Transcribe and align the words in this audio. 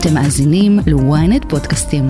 אתם 0.00 0.14
מאזינים 0.14 0.78
ל-ynet 0.86 1.48
פודקאסטים. 1.48 2.06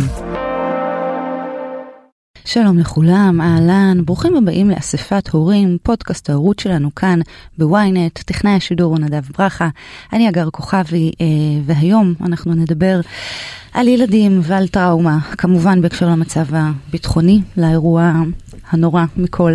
שלום 2.44 2.78
לכולם, 2.78 3.40
אהלן, 3.40 4.04
ברוכים 4.04 4.36
הבאים 4.36 4.70
לאספת 4.70 5.28
הורים, 5.28 5.78
פודקאסט 5.82 6.30
ההורות 6.30 6.58
שלנו 6.58 6.94
כאן 6.94 7.20
בוויינט, 7.58 8.18
טכנאי 8.18 8.52
השידור 8.52 8.90
הוא 8.90 8.98
נדב 8.98 9.22
ברכה, 9.38 9.68
אני 10.12 10.28
אגר 10.28 10.50
כוכבי, 10.50 11.12
אה, 11.20 11.26
והיום 11.64 12.14
אנחנו 12.20 12.54
נדבר 12.54 13.00
על 13.72 13.88
ילדים 13.88 14.40
ועל 14.42 14.68
טראומה, 14.68 15.18
כמובן 15.20 15.80
בהקשר 15.80 16.06
למצב 16.08 16.44
הביטחוני, 16.52 17.40
לאירוע 17.56 18.12
הנורא 18.70 19.04
מכל 19.16 19.52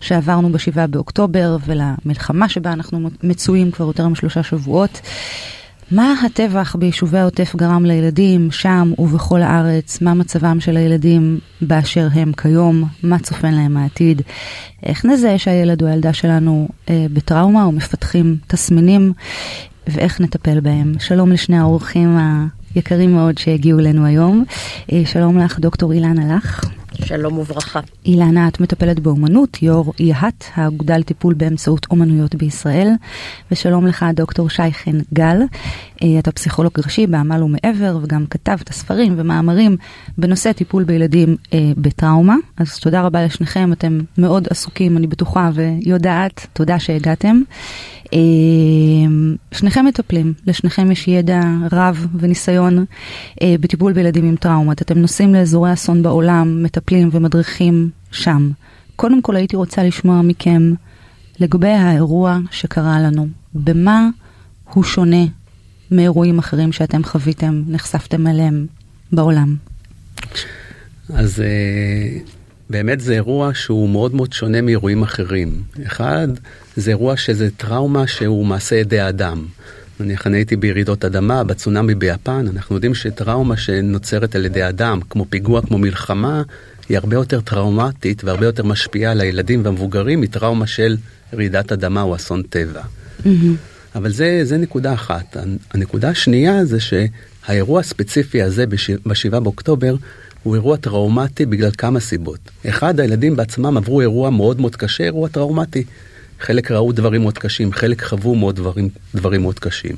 שעברנו 0.00 0.52
בשבעה 0.52 0.86
באוקטובר 0.86 1.56
ולמלחמה 1.66 2.48
שבה 2.48 2.72
אנחנו 2.72 3.10
מצויים 3.22 3.70
כבר 3.70 3.86
יותר 3.86 4.08
משלושה 4.08 4.42
שבועות. 4.42 5.00
מה 5.90 6.14
הטבח 6.26 6.76
ביישובי 6.76 7.18
העוטף 7.18 7.56
גרם 7.56 7.84
לילדים 7.84 8.50
שם 8.50 8.92
ובכל 8.98 9.42
הארץ? 9.42 10.00
מה 10.00 10.14
מצבם 10.14 10.60
של 10.60 10.76
הילדים 10.76 11.38
באשר 11.60 12.08
הם 12.12 12.32
כיום? 12.32 12.84
מה 13.02 13.18
צופן 13.18 13.54
להם 13.54 13.76
העתיד? 13.76 14.22
איך 14.82 15.04
נזהה 15.04 15.38
שהילד 15.38 15.82
או 15.82 15.86
הילדה 15.86 16.12
שלנו 16.12 16.68
אה, 16.90 17.06
בטראומה 17.12 17.64
או 17.64 17.72
מפתחים 17.72 18.36
תסמינים? 18.46 19.12
ואיך 19.86 20.20
נטפל 20.20 20.60
בהם? 20.60 20.92
שלום 20.98 21.32
לשני 21.32 21.58
האורחים 21.58 22.18
היקרים 22.74 23.12
מאוד 23.12 23.38
שהגיעו 23.38 23.78
אלינו 23.78 24.06
היום. 24.06 24.44
אה, 24.92 25.02
שלום 25.06 25.38
לך, 25.38 25.58
דוקטור 25.58 25.92
אילנה 25.92 26.36
לך. 26.36 26.70
שלום 27.04 27.38
וברכה. 27.38 27.80
אילנה, 28.06 28.48
את 28.48 28.60
מטפלת 28.60 29.00
באומנות, 29.00 29.62
יו"ר 29.62 29.92
יה"ת, 29.98 30.44
האגודה 30.54 30.96
לטיפול 30.96 31.34
באמצעות 31.34 31.86
אומנויות 31.90 32.34
בישראל. 32.34 32.88
ושלום 33.50 33.86
לך, 33.86 34.06
דוקטור 34.14 34.50
שי 34.50 34.72
חן 34.72 34.98
גל. 35.14 35.42
אה, 36.02 36.18
אתה 36.18 36.32
פסיכולוג 36.32 36.72
ראשי 36.84 37.06
בעמל 37.06 37.42
ומעבר, 37.42 37.98
וגם 38.02 38.26
כתבת 38.30 38.72
ספרים 38.72 39.14
ומאמרים 39.16 39.76
בנושא 40.18 40.52
טיפול 40.52 40.84
בילדים 40.84 41.36
אה, 41.54 41.72
בטראומה. 41.76 42.36
אז 42.56 42.78
תודה 42.78 43.02
רבה 43.02 43.24
לשניכם, 43.24 43.72
אתם 43.72 44.00
מאוד 44.18 44.48
עסוקים, 44.50 44.96
אני 44.96 45.06
בטוחה 45.06 45.50
ויודעת. 45.54 46.46
תודה 46.52 46.78
שהגעתם. 46.78 47.42
אה, 48.14 48.18
שניכם 49.52 49.84
מטפלים, 49.84 50.34
לשניכם 50.46 50.90
יש 50.90 51.08
ידע 51.08 51.40
רב 51.72 52.06
וניסיון 52.18 52.84
אה, 53.42 53.54
בטיפול 53.60 53.92
בילדים 53.92 54.24
עם 54.24 54.36
טראומות. 54.36 54.82
אתם 54.82 54.98
נוסעים 54.98 55.34
לאזורי 55.34 55.72
אסון 55.72 56.02
בעולם, 56.02 56.62
מטפלים 56.62 57.08
ומדריכים 57.12 57.90
שם. 58.10 58.50
קודם 58.96 59.22
כל 59.22 59.36
הייתי 59.36 59.56
רוצה 59.56 59.82
לשמוע 59.82 60.22
מכם 60.22 60.72
לגבי 61.40 61.68
האירוע 61.68 62.38
שקרה 62.50 63.00
לנו. 63.00 63.28
במה 63.54 64.08
הוא 64.72 64.84
שונה 64.84 65.24
מאירועים 65.90 66.38
אחרים 66.38 66.72
שאתם 66.72 67.04
חוויתם, 67.04 67.62
נחשפתם 67.66 68.26
אליהם 68.26 68.66
בעולם? 69.12 69.56
אז 71.08 71.40
אה, 71.40 72.18
באמת 72.70 73.00
זה 73.00 73.12
אירוע 73.12 73.50
שהוא 73.54 73.88
מאוד 73.88 74.14
מאוד 74.14 74.32
שונה 74.32 74.60
מאירועים 74.60 75.02
אחרים. 75.02 75.62
אחד, 75.86 76.28
זה 76.76 76.90
אירוע 76.90 77.16
שזה 77.16 77.48
טראומה 77.56 78.06
שהוא 78.06 78.46
מעשה 78.46 78.76
ידי 78.76 79.00
האדם. 79.00 79.46
נניח 80.00 80.26
אני 80.26 80.36
הייתי 80.36 80.56
בירידות 80.56 81.04
אדמה, 81.04 81.44
בצונאמי 81.44 81.94
ביפן, 81.94 82.46
אנחנו 82.52 82.74
יודעים 82.74 82.94
שטראומה 82.94 83.56
שנוצרת 83.56 84.34
על 84.34 84.44
ידי 84.44 84.68
אדם, 84.68 85.00
כמו 85.10 85.26
פיגוע, 85.30 85.62
כמו 85.62 85.78
מלחמה, 85.78 86.42
היא 86.88 86.96
הרבה 86.98 87.16
יותר 87.16 87.40
טראומטית 87.40 88.24
והרבה 88.24 88.46
יותר 88.46 88.64
משפיעה 88.64 89.12
על 89.12 89.20
הילדים 89.20 89.64
והמבוגרים 89.64 90.20
מטראומה 90.20 90.66
של 90.66 90.96
רעידת 91.34 91.72
אדמה 91.72 92.02
או 92.02 92.16
אסון 92.16 92.42
טבע. 92.42 92.82
Mm-hmm. 92.82 93.28
אבל 93.94 94.10
זה, 94.10 94.40
זה 94.42 94.56
נקודה 94.56 94.94
אחת. 94.94 95.36
הנקודה 95.70 96.08
השנייה 96.08 96.64
זה 96.64 96.78
שהאירוע 96.80 97.80
הספציפי 97.80 98.42
הזה 98.42 98.66
ב-7 98.66 99.40
באוקטובר 99.40 99.96
הוא 100.42 100.54
אירוע 100.54 100.76
טראומטי 100.76 101.46
בגלל 101.46 101.70
כמה 101.78 102.00
סיבות. 102.00 102.38
אחד, 102.68 103.00
הילדים 103.00 103.36
בעצמם 103.36 103.76
עברו 103.76 104.00
אירוע 104.00 104.30
מאוד 104.30 104.60
מאוד 104.60 104.76
קשה, 104.76 105.04
אירוע 105.04 105.28
טראומטי. 105.28 105.84
חלק 106.40 106.70
ראו 106.70 106.92
דברים 106.92 107.22
מאוד 107.22 107.38
קשים, 107.38 107.72
חלק 107.72 108.04
חוו 108.04 108.34
מאוד 108.34 108.56
דברים, 108.56 108.88
דברים 109.14 109.42
מאוד 109.42 109.58
קשים. 109.58 109.96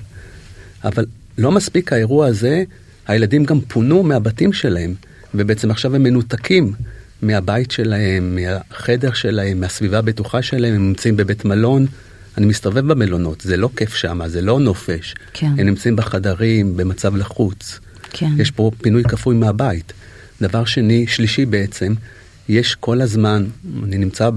אבל 0.84 1.06
לא 1.38 1.52
מספיק 1.52 1.92
האירוע 1.92 2.26
הזה, 2.26 2.64
הילדים 3.06 3.44
גם 3.44 3.60
פונו 3.60 4.02
מהבתים 4.02 4.52
שלהם, 4.52 4.94
ובעצם 5.34 5.70
עכשיו 5.70 5.94
הם 5.94 6.02
מנותקים 6.02 6.72
מהבית 7.22 7.70
שלהם, 7.70 8.36
מהחדר 8.36 9.12
שלהם, 9.12 9.60
מהסביבה 9.60 9.98
הבטוחה 9.98 10.42
שלהם, 10.42 10.74
הם 10.74 10.88
נמצאים 10.88 11.16
בבית 11.16 11.44
מלון. 11.44 11.86
אני 12.38 12.46
מסתובב 12.46 12.86
במלונות, 12.92 13.40
זה 13.40 13.56
לא 13.56 13.70
כיף 13.76 13.94
שם, 13.94 14.20
זה 14.26 14.40
לא 14.40 14.60
נופש. 14.60 15.14
כן. 15.32 15.46
הם 15.46 15.66
נמצאים 15.66 15.96
בחדרים, 15.96 16.76
במצב 16.76 17.16
לחוץ. 17.16 17.80
כן. 18.10 18.30
יש 18.38 18.50
פה 18.50 18.70
פינוי 18.82 19.04
כפוי 19.04 19.34
מהבית. 19.34 19.92
דבר 20.42 20.64
שני, 20.64 21.06
שלישי 21.06 21.46
בעצם, 21.46 21.94
יש 22.48 22.74
כל 22.74 23.00
הזמן, 23.00 23.46
אני 23.84 23.98
נמצא 23.98 24.30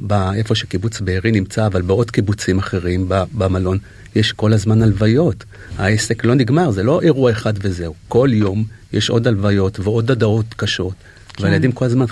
באיפה 0.00 0.54
שקיבוץ 0.54 1.00
בארי 1.00 1.30
נמצא, 1.30 1.66
אבל 1.66 1.82
בעוד 1.82 2.10
קיבוצים 2.10 2.58
אחרים 2.58 3.06
במלון, 3.08 3.78
יש 4.14 4.32
כל 4.32 4.52
הזמן 4.52 4.82
הלוויות. 4.82 5.44
העסק 5.78 6.24
לא 6.24 6.34
נגמר, 6.34 6.70
זה 6.70 6.82
לא 6.82 7.02
אירוע 7.02 7.32
אחד 7.32 7.52
וזהו. 7.60 7.94
כל 8.08 8.28
יום 8.32 8.64
יש 8.92 9.10
עוד 9.10 9.26
הלוויות 9.26 9.80
ועוד 9.80 10.10
הדעות 10.10 10.46
קשות, 10.56 10.94
כן. 11.32 11.44
והילדים 11.44 11.72
כל 11.72 11.84
הזמן 11.84 12.06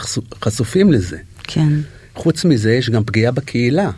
חשופים 0.44 0.92
לזה. 0.92 1.18
כן. 1.42 1.68
חוץ 2.14 2.44
מזה, 2.44 2.72
יש 2.72 2.91
גם 2.91 3.04
פגיעה 3.04 3.32
בקהילה. 3.32 3.91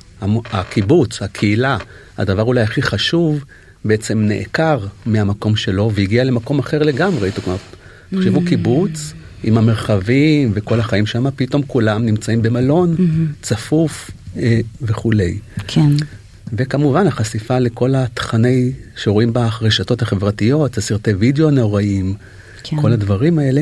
הקיבוץ, 0.52 1.22
הקהילה, 1.22 1.78
הדבר 2.18 2.42
אולי 2.42 2.62
הכי 2.62 2.82
חשוב, 2.82 3.44
בעצם 3.84 4.18
נעקר 4.18 4.86
מהמקום 5.06 5.56
שלו 5.56 5.90
והגיע 5.94 6.24
למקום 6.24 6.58
אחר 6.58 6.78
לגמרי. 6.82 7.30
זאת 7.30 7.46
אומרת, 7.46 7.60
תחשבו 8.10 8.40
mm. 8.40 8.48
קיבוץ 8.48 9.12
עם 9.42 9.58
המרחבים 9.58 10.50
וכל 10.54 10.80
החיים 10.80 11.06
שם, 11.06 11.26
פתאום 11.36 11.62
כולם 11.66 12.06
נמצאים 12.06 12.42
במלון 12.42 12.96
mm-hmm. 12.98 13.42
צפוף 13.42 14.10
אה, 14.36 14.60
וכולי. 14.82 15.38
כן. 15.66 15.90
וכמובן 16.52 17.06
החשיפה 17.06 17.58
לכל 17.58 17.94
התכני 17.94 18.72
שרואים 18.96 19.32
ברשתות 19.32 20.02
החברתיות, 20.02 20.78
הסרטי 20.78 21.12
וידאו 21.12 21.48
הנוראים, 21.48 22.14
כן. 22.62 22.80
כל 22.80 22.92
הדברים 22.92 23.38
האלה. 23.38 23.60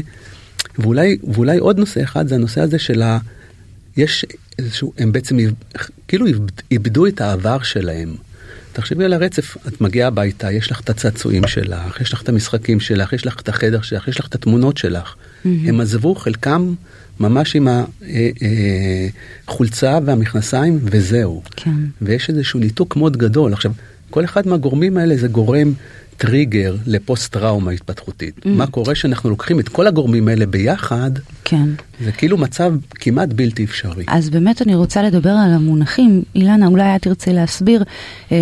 ואולי, 0.79 1.19
ואולי 1.35 1.59
עוד 1.59 1.79
נושא 1.79 2.03
אחד 2.03 2.29
זה 2.29 2.35
הנושא 2.35 2.61
הזה 2.61 2.79
של 2.79 3.03
ה... 3.03 3.19
יש 3.97 4.25
איזשהו, 4.59 4.93
הם 4.99 5.13
בעצם 5.13 5.37
כאילו 6.09 6.27
איבדו 6.71 7.07
את 7.07 7.21
העבר 7.21 7.63
שלהם. 7.63 8.15
תחשבי 8.73 9.05
על 9.05 9.13
הרצף, 9.13 9.57
את 9.69 9.81
מגיעה 9.81 10.09
הביתה, 10.09 10.53
יש 10.53 10.71
לך 10.71 10.81
את 10.81 10.91
הצעצועים 10.91 11.47
שלך, 11.47 12.01
יש 12.01 12.13
לך 12.13 12.23
את 12.23 12.29
המשחקים 12.29 12.81
שלך, 12.81 13.13
יש 13.13 13.27
לך 13.27 13.41
את 13.41 13.49
החדר 13.49 13.83
שלך, 13.83 14.09
יש 14.09 14.21
לך 14.21 14.27
את 14.27 14.35
התמונות 14.35 14.77
שלך. 14.77 15.15
Mm-hmm. 15.47 15.69
הם 15.69 15.81
עזבו 15.81 16.15
חלקם 16.15 16.75
ממש 17.21 17.57
עם 17.57 17.69
החולצה 19.49 19.89
אה, 19.89 19.95
אה, 19.95 20.01
והמכנסיים 20.05 20.79
וזהו. 20.83 21.43
כן. 21.57 21.71
ויש 22.03 22.31
איזשהו 22.31 22.61
ניתוק 22.61 22.97
מאוד 22.97 23.17
גדול. 23.17 23.53
עכשיו, 23.53 23.73
כל 24.11 24.25
אחד 24.25 24.49
מהגורמים 24.49 24.97
האלה 24.97 25.17
זה 25.17 25.29
גורם 25.29 25.73
טריגר 26.17 26.77
לפוסט 26.87 27.33
טראומה 27.33 27.71
התפתחותית. 27.71 28.39
Mm. 28.39 28.49
מה 28.49 28.67
קורה 28.67 28.95
שאנחנו 28.95 29.31
לוקחים 29.31 29.61
את 29.61 29.69
כל 29.69 29.87
הגורמים 29.87 30.29
האלה 30.29 30.47
ביחד, 30.47 31.11
כן. 31.45 31.69
זה 32.05 32.13
כאילו 32.13 32.39
מצב 32.39 32.73
כמעט 32.91 33.29
בלתי 33.29 33.65
אפשרי. 33.65 34.05
אז 34.09 34.31
באמת 34.31 34.63
אני 34.63 34.75
רוצה 34.75 35.03
לדבר 35.03 35.31
על 35.31 35.53
המונחים. 35.53 36.23
אילנה, 36.35 36.67
אולי 36.67 36.97
את 36.97 37.03
תרצי 37.03 37.33
להסביר. 37.33 37.85
אה, 38.33 38.37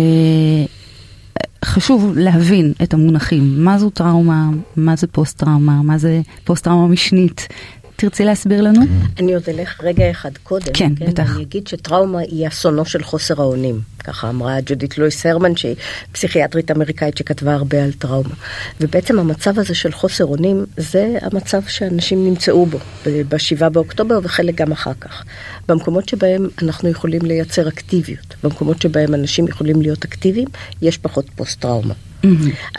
חשוב 1.65 2.13
להבין 2.15 2.73
את 2.83 2.93
המונחים, 2.93 3.63
מה 3.63 3.79
זו 3.79 3.89
טראומה, 3.89 4.49
מה 4.75 4.95
זה 4.95 5.07
פוסט 5.07 5.37
טראומה, 5.37 5.81
מה 5.83 5.97
זה 5.97 6.21
פוסט 6.43 6.63
טראומה 6.63 6.87
משנית, 6.87 7.47
תרצי 7.95 8.25
להסביר 8.25 8.61
לנו? 8.61 8.81
אני 9.19 9.33
עוד 9.33 9.43
אלך 9.47 9.83
רגע 9.83 10.11
אחד 10.11 10.37
קודם. 10.43 10.73
כן, 10.73 10.95
כן 10.95 11.05
בטח. 11.05 11.35
אני 11.35 11.43
אגיד 11.43 11.67
שטראומה 11.67 12.19
היא 12.19 12.47
אסונו 12.47 12.85
של 12.85 13.03
חוסר 13.03 13.41
האונים. 13.41 13.79
ככה 14.03 14.29
אמרה 14.29 14.57
ג'ודית 14.65 14.97
לואיס 14.97 15.25
הרמן, 15.25 15.55
שהיא 15.55 15.75
פסיכיאטרית 16.11 16.71
אמריקאית 16.71 17.17
שכתבה 17.17 17.53
הרבה 17.53 17.83
על 17.83 17.91
טראומה. 17.91 18.35
ובעצם 18.81 19.19
המצב 19.19 19.59
הזה 19.59 19.75
של 19.75 19.91
חוסר 19.91 20.25
אונים, 20.25 20.65
זה 20.77 21.17
המצב 21.21 21.61
שאנשים 21.67 22.25
נמצאו 22.25 22.65
בו, 22.65 22.79
ב-7 23.05 23.69
באוקטובר 23.69 24.19
וחלק 24.23 24.55
גם 24.55 24.71
אחר 24.71 24.93
כך. 24.99 25.23
במקומות 25.67 26.09
שבהם 26.09 26.47
אנחנו 26.61 26.89
יכולים 26.89 27.21
לייצר 27.21 27.67
אקטיביות, 27.67 28.35
במקומות 28.43 28.81
שבהם 28.81 29.13
אנשים 29.13 29.47
יכולים 29.47 29.81
להיות 29.81 30.05
אקטיביים, 30.05 30.47
יש 30.81 30.97
פחות 30.97 31.25
פוסט-טראומה. 31.35 31.93
Mm-hmm. 31.93 32.27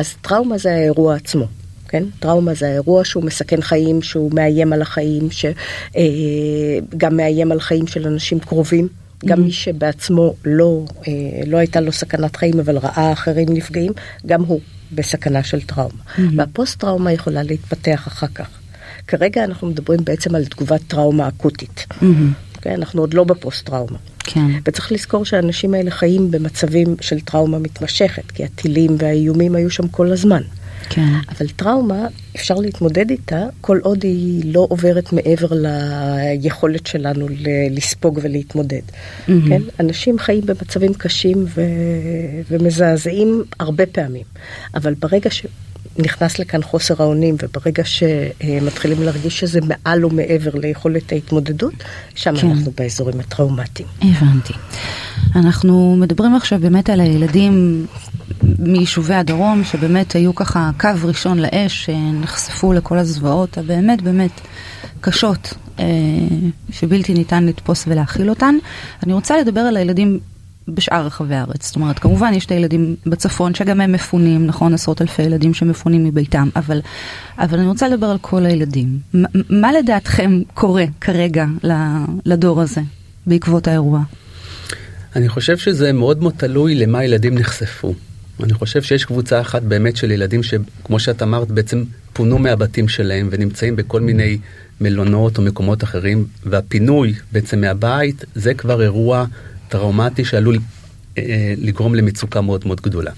אז 0.00 0.14
טראומה 0.22 0.58
זה 0.58 0.72
האירוע 0.74 1.14
עצמו. 1.14 1.46
כן? 1.88 2.04
טראומה 2.18 2.54
זה 2.54 2.68
האירוע 2.68 3.04
שהוא 3.04 3.24
מסכן 3.24 3.60
חיים, 3.60 4.02
שהוא 4.02 4.30
מאיים 4.34 4.72
על 4.72 4.82
החיים, 4.82 5.28
שגם 5.30 5.52
אה, 7.02 7.10
מאיים 7.10 7.52
על 7.52 7.60
חיים 7.60 7.86
של 7.86 8.06
אנשים 8.06 8.40
קרובים. 8.40 8.88
גם 9.24 9.42
מי 9.42 9.52
שבעצמו 9.52 10.34
לא, 10.44 10.84
אה, 11.08 11.12
לא 11.46 11.56
הייתה 11.56 11.80
לו 11.80 11.92
סכנת 11.92 12.36
חיים, 12.36 12.60
אבל 12.60 12.78
ראה 12.78 13.12
אחרים 13.12 13.48
נפגעים, 13.50 13.92
גם 14.26 14.44
הוא 14.44 14.60
בסכנה 14.92 15.42
של 15.42 15.60
טראומה. 15.60 15.94
Mm-hmm. 15.94 16.20
והפוסט 16.36 16.80
טראומה 16.80 17.12
יכולה 17.12 17.42
להתפתח 17.42 18.08
אחר 18.08 18.26
כך. 18.26 18.48
כרגע 19.06 19.44
אנחנו 19.44 19.66
מדברים 19.66 20.00
בעצם 20.04 20.34
על 20.34 20.44
תגובת 20.44 20.80
טראומה 20.86 21.28
אקוטית. 21.28 21.86
Mm-hmm. 21.90 22.04
אוקיי? 22.56 22.74
אנחנו 22.74 23.00
עוד 23.00 23.14
לא 23.14 23.24
בפוסט 23.24 23.66
טראומה. 23.66 23.98
כן. 24.18 24.46
וצריך 24.64 24.92
לזכור 24.92 25.24
שהאנשים 25.24 25.74
האלה 25.74 25.90
חיים 25.90 26.30
במצבים 26.30 26.96
של 27.00 27.20
טראומה 27.20 27.58
מתמשכת, 27.58 28.30
כי 28.30 28.44
הטילים 28.44 28.96
והאיומים 28.98 29.54
היו 29.54 29.70
שם 29.70 29.88
כל 29.88 30.12
הזמן. 30.12 30.42
כן. 30.88 31.12
אבל 31.28 31.48
טראומה, 31.48 32.06
אפשר 32.36 32.54
להתמודד 32.54 33.10
איתה 33.10 33.46
כל 33.60 33.78
עוד 33.82 34.02
היא 34.02 34.54
לא 34.54 34.66
עוברת 34.70 35.12
מעבר 35.12 35.46
ליכולת 35.50 36.86
שלנו 36.86 37.26
לספוג 37.70 38.18
ולהתמודד. 38.22 38.80
Mm-hmm. 38.80 39.30
כן? 39.48 39.62
אנשים 39.80 40.18
חיים 40.18 40.46
במצבים 40.46 40.94
קשים 40.94 41.44
ו... 41.54 41.62
ומזעזעים 42.50 43.42
הרבה 43.60 43.86
פעמים, 43.86 44.24
אבל 44.74 44.94
ברגע 44.94 45.30
ש... 45.30 45.46
נכנס 45.98 46.38
לכאן 46.38 46.62
חוסר 46.62 46.94
האונים, 47.02 47.36
וברגע 47.42 47.82
שמתחילים 47.84 49.02
להרגיש 49.02 49.40
שזה 49.40 49.60
מעל 49.60 50.04
ומעבר 50.04 50.50
ליכולת 50.54 51.12
ההתמודדות, 51.12 51.74
שם 52.14 52.36
כן. 52.36 52.46
אנחנו 52.46 52.72
באזורים 52.76 53.20
הטראומטיים. 53.20 53.88
הבנתי. 54.02 54.52
אנחנו 55.34 55.96
מדברים 55.96 56.34
עכשיו 56.34 56.58
באמת 56.60 56.90
על 56.90 57.00
הילדים 57.00 57.86
מיישובי 58.58 59.14
הדרום, 59.14 59.64
שבאמת 59.64 60.12
היו 60.12 60.34
ככה 60.34 60.70
קו 60.80 60.88
ראשון 61.04 61.38
לאש, 61.38 61.84
שנחשפו 61.84 62.72
לכל 62.72 62.98
הזוועות 62.98 63.58
הבאמת 63.58 64.02
באמת 64.02 64.40
קשות, 65.00 65.54
אה, 65.78 65.84
שבלתי 66.70 67.14
ניתן 67.14 67.46
לתפוס 67.46 67.84
ולהכיל 67.88 68.30
אותן. 68.30 68.54
אני 69.02 69.12
רוצה 69.12 69.40
לדבר 69.40 69.60
על 69.60 69.76
הילדים 69.76 70.18
בשאר 70.68 71.06
רחבי 71.06 71.34
הארץ. 71.34 71.66
זאת 71.66 71.76
אומרת, 71.76 71.98
כמובן 71.98 72.32
יש 72.34 72.46
את 72.46 72.50
הילדים 72.50 72.96
בצפון 73.06 73.54
שגם 73.54 73.80
הם 73.80 73.92
מפונים, 73.92 74.46
נכון? 74.46 74.74
עשרות 74.74 75.02
אלפי 75.02 75.22
ילדים 75.22 75.54
שמפונים 75.54 76.04
מביתם, 76.04 76.48
אבל, 76.56 76.80
אבל 77.38 77.58
אני 77.58 77.68
רוצה 77.68 77.88
לדבר 77.88 78.06
על 78.06 78.18
כל 78.20 78.46
הילדים. 78.46 78.98
ما, 79.14 79.18
מה 79.50 79.72
לדעתכם 79.72 80.40
קורה 80.54 80.84
כרגע 81.00 81.46
לדור 82.24 82.60
הזה 82.60 82.80
בעקבות 83.26 83.68
האירוע? 83.68 84.00
אני 85.16 85.28
חושב 85.28 85.58
שזה 85.58 85.92
מאוד 85.92 86.22
מאוד 86.22 86.34
תלוי 86.36 86.74
למה 86.74 87.04
ילדים 87.04 87.38
נחשפו. 87.38 87.94
אני 88.42 88.54
חושב 88.54 88.82
שיש 88.82 89.04
קבוצה 89.04 89.40
אחת 89.40 89.62
באמת 89.62 89.96
של 89.96 90.10
ילדים 90.10 90.42
שכמו 90.42 90.98
שאת 91.00 91.22
אמרת 91.22 91.48
בעצם 91.48 91.84
פונו 92.12 92.38
מהבתים 92.38 92.88
שלהם 92.88 93.28
ונמצאים 93.32 93.76
בכל 93.76 94.00
מיני 94.00 94.38
מלונות 94.80 95.38
או 95.38 95.42
מקומות 95.42 95.84
אחרים 95.84 96.26
והפינוי 96.44 97.14
בעצם 97.32 97.60
מהבית 97.60 98.24
זה 98.34 98.54
כבר 98.54 98.82
אירוע 98.82 99.24
טראומטי 99.68 100.24
שעלול 100.24 100.58
אה, 101.18 101.54
לגרום 101.58 101.94
למצוקה 101.94 102.40
מאוד 102.40 102.66
מאוד 102.66 102.80
גדולה. 102.80 103.10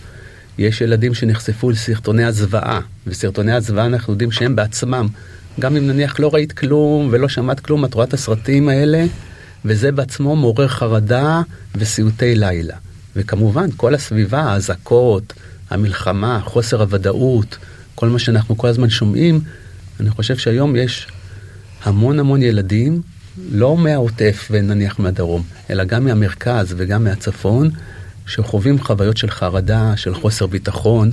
יש 0.58 0.80
ילדים 0.80 1.14
שנחשפו 1.14 1.70
לסרטוני 1.70 2.24
הזוועה, 2.24 2.80
וסרטוני 3.06 3.52
הזוועה 3.52 3.86
אנחנו 3.86 4.12
יודעים 4.12 4.32
שהם 4.32 4.56
בעצמם, 4.56 5.08
גם 5.60 5.76
אם 5.76 5.86
נניח 5.86 6.20
לא 6.20 6.30
ראית 6.34 6.52
כלום 6.52 7.08
ולא 7.10 7.28
שמעת 7.28 7.60
כלום, 7.60 7.84
את 7.84 7.94
רואה 7.94 8.06
את 8.06 8.14
הסרטים 8.14 8.68
האלה, 8.68 9.04
וזה 9.64 9.92
בעצמו 9.92 10.36
מעורר 10.36 10.68
חרדה 10.68 11.42
וסיוטי 11.74 12.34
לילה. 12.34 12.76
וכמובן, 13.18 13.68
כל 13.76 13.94
הסביבה, 13.94 14.40
האזעקות, 14.40 15.32
המלחמה, 15.70 16.40
חוסר 16.44 16.80
הוודאות, 16.80 17.56
כל 17.94 18.08
מה 18.08 18.18
שאנחנו 18.18 18.58
כל 18.58 18.68
הזמן 18.68 18.88
שומעים, 18.88 19.40
אני 20.00 20.10
חושב 20.10 20.36
שהיום 20.36 20.76
יש 20.76 21.06
המון 21.84 22.18
המון 22.18 22.42
ילדים 22.42 23.02
לא 23.52 23.76
מהעוטף 23.76 24.48
ונניח 24.50 24.98
מהדרום, 24.98 25.42
אלא 25.70 25.84
גם 25.84 26.04
מהמרכז 26.04 26.74
וגם 26.76 27.04
מהצפון, 27.04 27.70
שחווים 28.26 28.78
חוויות 28.80 29.16
של 29.16 29.30
חרדה, 29.30 29.92
של 29.96 30.14
חוסר 30.14 30.46
ביטחון. 30.46 31.10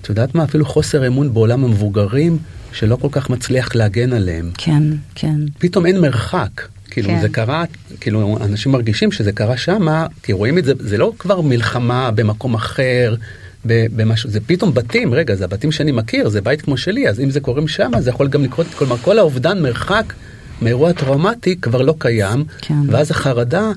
את 0.00 0.08
יודעת 0.08 0.34
מה? 0.34 0.44
אפילו 0.44 0.64
חוסר 0.64 1.06
אמון 1.06 1.34
בעולם 1.34 1.64
המבוגרים, 1.64 2.38
שלא 2.72 2.96
כל 2.96 3.08
כך 3.12 3.30
מצליח 3.30 3.74
להגן 3.74 4.12
עליהם. 4.12 4.50
כן, 4.58 4.82
כן. 5.14 5.36
פתאום 5.58 5.86
אין 5.86 6.00
מרחק. 6.00 6.73
כאילו 6.94 7.08
כן. 7.08 7.20
זה 7.20 7.28
קרה, 7.28 7.64
כאילו 8.00 8.38
אנשים 8.40 8.72
מרגישים 8.72 9.12
שזה 9.12 9.32
קרה 9.32 9.56
שמה, 9.56 10.06
כי 10.22 10.32
רואים 10.32 10.58
את 10.58 10.64
זה, 10.64 10.72
זה 10.78 10.98
לא 10.98 11.12
כבר 11.18 11.40
מלחמה 11.40 12.10
במקום 12.10 12.54
אחר, 12.54 13.14
במשהו, 13.64 14.30
זה 14.30 14.40
פתאום 14.46 14.74
בתים, 14.74 15.14
רגע, 15.14 15.34
זה 15.34 15.44
הבתים 15.44 15.72
שאני 15.72 15.92
מכיר, 15.92 16.28
זה 16.28 16.40
בית 16.40 16.62
כמו 16.62 16.76
שלי, 16.76 17.08
אז 17.08 17.20
אם 17.20 17.30
זה 17.30 17.40
קורה 17.40 17.62
שמה, 17.66 18.00
זה 18.00 18.10
יכול 18.10 18.28
גם 18.28 18.44
לקרות, 18.44 18.66
כלומר 18.66 18.96
כל 18.96 19.18
האובדן 19.18 19.62
מרחק 19.62 20.12
מאירוע 20.62 20.92
טראומטי 20.92 21.56
כבר 21.56 21.82
לא 21.82 21.94
קיים, 21.98 22.44
כן. 22.58 22.74
ואז 22.88 23.10
החרדה 23.10 23.70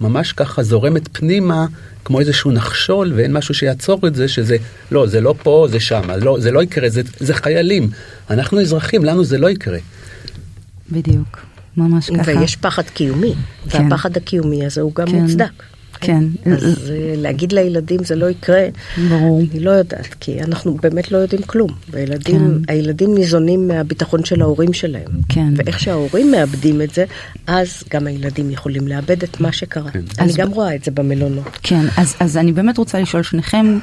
ממש 0.00 0.32
ככה 0.32 0.62
זורמת 0.62 1.08
פנימה 1.12 1.66
כמו 2.04 2.20
איזשהו 2.20 2.50
נחשול 2.50 3.12
ואין 3.16 3.32
משהו 3.32 3.54
שיעצור 3.54 4.06
את 4.06 4.14
זה 4.14 4.28
שזה 4.28 4.56
לא 4.90 5.06
זה 5.06 5.20
לא 5.20 5.34
פה 5.42 5.66
זה 5.70 5.80
שם 5.80 6.10
לא 6.20 6.36
זה 6.40 6.50
לא 6.50 6.62
יקרה 6.62 6.88
זה, 6.88 7.02
זה 7.20 7.34
חיילים 7.34 7.90
אנחנו 8.30 8.60
אזרחים 8.60 9.04
לנו 9.04 9.24
זה 9.24 9.38
לא 9.38 9.50
יקרה. 9.50 9.78
בדיוק 10.90 11.53
ממש 11.76 12.10
ככה. 12.10 12.30
ויש 12.30 12.56
פחד 12.56 12.82
קיומי 12.82 13.34
כן. 13.70 13.82
והפחד 13.82 14.16
הקיומי 14.16 14.66
הזה 14.66 14.80
הוא 14.80 14.94
גם 14.94 15.06
כן. 15.06 15.22
מוצדק. 15.22 15.73
כן. 16.00 16.24
אז 16.52 16.90
אה, 16.90 17.14
להגיד 17.16 17.52
לילדים 17.52 18.04
זה 18.04 18.16
לא 18.16 18.30
יקרה, 18.30 18.66
ברור. 19.08 19.42
אני 19.52 19.60
לא 19.60 19.70
יודעת, 19.70 20.14
כי 20.20 20.42
אנחנו 20.42 20.74
באמת 20.82 21.12
לא 21.12 21.18
יודעים 21.18 21.42
כלום. 21.42 21.70
והילדים, 21.90 22.62
כן. 22.66 22.72
הילדים 22.72 23.14
ניזונים 23.14 23.68
מהביטחון 23.68 24.24
של 24.24 24.42
ההורים 24.42 24.72
שלהם. 24.72 25.08
כן. 25.28 25.54
ואיך 25.56 25.80
שההורים 25.80 26.30
מאבדים 26.30 26.82
את 26.82 26.94
זה, 26.94 27.04
אז 27.46 27.82
גם 27.90 28.06
הילדים 28.06 28.50
יכולים 28.50 28.88
לאבד 28.88 29.22
את 29.22 29.40
מה 29.40 29.52
שקרה. 29.52 29.90
כן. 29.90 30.00
אני 30.18 30.32
גם 30.32 30.50
ב... 30.50 30.54
רואה 30.54 30.74
את 30.74 30.84
זה 30.84 30.90
במלונות. 30.90 31.58
כן, 31.62 31.84
אז, 31.96 32.16
אז 32.20 32.36
אני 32.36 32.52
באמת 32.52 32.78
רוצה 32.78 33.00
לשאול, 33.00 33.22
שניכם 33.22 33.78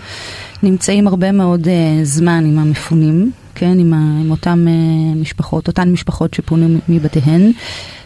נמצאים 0.64 1.08
הרבה 1.08 1.32
מאוד 1.32 1.66
uh, 1.66 1.70
זמן 2.04 2.44
עם 2.46 2.60
המפונים, 2.60 3.32
כן, 3.56 3.80
עם, 3.80 3.94
ה, 3.94 3.98
עם 3.98 4.32
אותן 4.32 4.66
uh, 4.68 5.18
משפחות, 5.18 5.68
אותן 5.68 5.92
משפחות 5.92 6.34
שפונו 6.34 6.78
מבתיהן. 6.90 7.52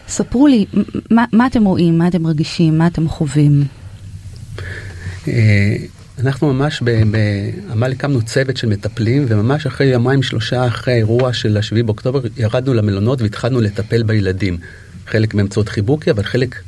ספרו 0.08 0.46
לי, 0.46 0.66
מה, 1.10 1.24
מה 1.32 1.46
אתם 1.46 1.64
רואים, 1.64 1.98
מה 1.98 2.08
אתם 2.08 2.22
מרגישים, 2.22 2.78
מה 2.78 2.86
אתם 2.86 3.08
חווים? 3.08 3.64
אה, 5.28 5.76
אנחנו 6.18 6.54
ממש 6.54 6.82
בעמל 6.82 7.92
הקמנו 7.92 8.22
צוות 8.22 8.56
של 8.56 8.68
מטפלים 8.68 9.26
וממש 9.28 9.66
אחרי 9.66 9.86
יומיים 9.86 10.22
שלושה 10.22 10.66
אחרי 10.66 10.94
האירוע 10.94 11.32
של 11.32 11.56
השביעי 11.56 11.82
באוקטובר 11.82 12.20
ירדנו 12.36 12.74
למלונות 12.74 13.22
והתחלנו 13.22 13.60
לטפל 13.60 14.02
בילדים. 14.02 14.58
חלק 15.06 15.34
באמצעות 15.34 15.68
חיבוקי 15.68 16.10
אבל 16.10 16.22
חלק 16.22 16.62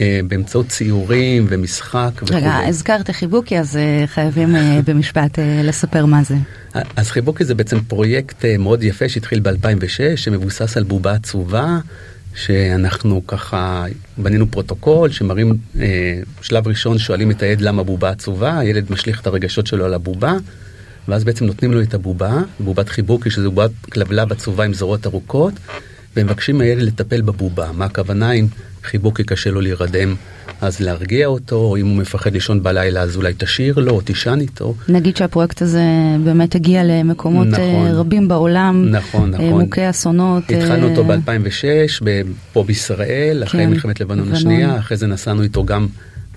אה, 0.00 0.20
באמצעות 0.28 0.68
ציורים 0.68 1.46
ומשחק 1.48 2.10
וכו'. 2.22 2.34
רגע, 2.34 2.56
הזכרת 2.66 3.10
חיבוקי 3.10 3.58
אז 3.58 3.76
אה, 3.76 4.06
חייבים 4.06 4.56
אה, 4.56 4.80
במשפט 4.86 5.38
אה, 5.38 5.60
לספר 5.64 6.06
מה 6.06 6.22
זה. 6.22 6.34
אז 6.96 7.10
חיבוקי 7.10 7.44
זה 7.44 7.54
בעצם 7.54 7.80
פרויקט 7.80 8.44
אה, 8.44 8.58
מאוד 8.58 8.82
יפה 8.82 9.08
שהתחיל 9.08 9.40
ב-2006 9.40 10.16
שמבוסס 10.16 10.76
על 10.76 10.82
בובה 10.82 11.12
עצובה. 11.12 11.78
שאנחנו 12.38 13.26
ככה 13.26 13.84
בנינו 14.18 14.50
פרוטוקול 14.50 15.10
שמראים 15.10 15.52
אה, 15.80 16.20
שלב 16.42 16.68
ראשון 16.68 16.98
שואלים 16.98 17.30
את 17.30 17.42
הילד 17.42 17.60
למה 17.60 17.82
בובה 17.82 18.10
עצובה, 18.10 18.58
הילד 18.58 18.92
משליך 18.92 19.20
את 19.20 19.26
הרגשות 19.26 19.66
שלו 19.66 19.84
על 19.84 19.94
הבובה, 19.94 20.36
ואז 21.08 21.24
בעצם 21.24 21.44
נותנים 21.44 21.72
לו 21.72 21.82
את 21.82 21.94
הבובה, 21.94 22.42
בובת 22.60 22.88
חיבוקי 22.88 23.30
שזו 23.30 23.50
בובת 23.50 23.70
כלבלב 23.92 24.32
עצובה 24.32 24.64
עם 24.64 24.74
זרועות 24.74 25.06
ארוכות, 25.06 25.52
ומבקשים 26.16 26.58
מהילד 26.58 26.82
לטפל 26.82 27.20
בבובה. 27.20 27.72
מה 27.72 27.84
הכוונה 27.84 28.32
אם 28.32 28.46
חיבוקי 28.84 29.24
קשה 29.24 29.50
לו 29.50 29.60
להירדם 29.60 30.14
אז 30.60 30.80
להרגיע 30.80 31.26
אותו, 31.26 31.56
או 31.56 31.76
אם 31.76 31.86
הוא 31.86 31.96
מפחד 31.96 32.32
לישון 32.32 32.62
בלילה 32.62 33.00
אז 33.00 33.16
אולי 33.16 33.32
תשאיר 33.38 33.78
לו 33.78 33.90
או 33.90 34.00
תישן 34.00 34.38
איתו. 34.40 34.74
נגיד 34.88 35.16
שהפרויקט 35.16 35.62
הזה 35.62 35.82
באמת 36.24 36.54
הגיע 36.54 36.84
למקומות 36.84 37.46
אה, 37.46 37.50
נכון, 37.50 37.86
רבים 37.86 38.28
בעולם, 38.28 38.88
נכון, 38.90 39.34
אה, 39.34 39.38
נכון. 39.38 39.60
מוכי 39.60 39.90
אסונות. 39.90 40.42
התחלנו 40.50 40.86
אה... 40.86 40.90
אותו 40.90 41.04
ב-2006 41.04 42.04
פה 42.52 42.64
בישראל, 42.64 43.42
אחרי 43.44 43.64
כן, 43.64 43.70
מלחמת 43.70 44.00
לבנון 44.00 44.18
לבנון 44.18 44.36
השנייה, 44.36 44.78
אחרי 44.78 44.96
זה 44.96 45.06
נסענו 45.06 45.42
איתו 45.42 45.64
גם 45.64 45.86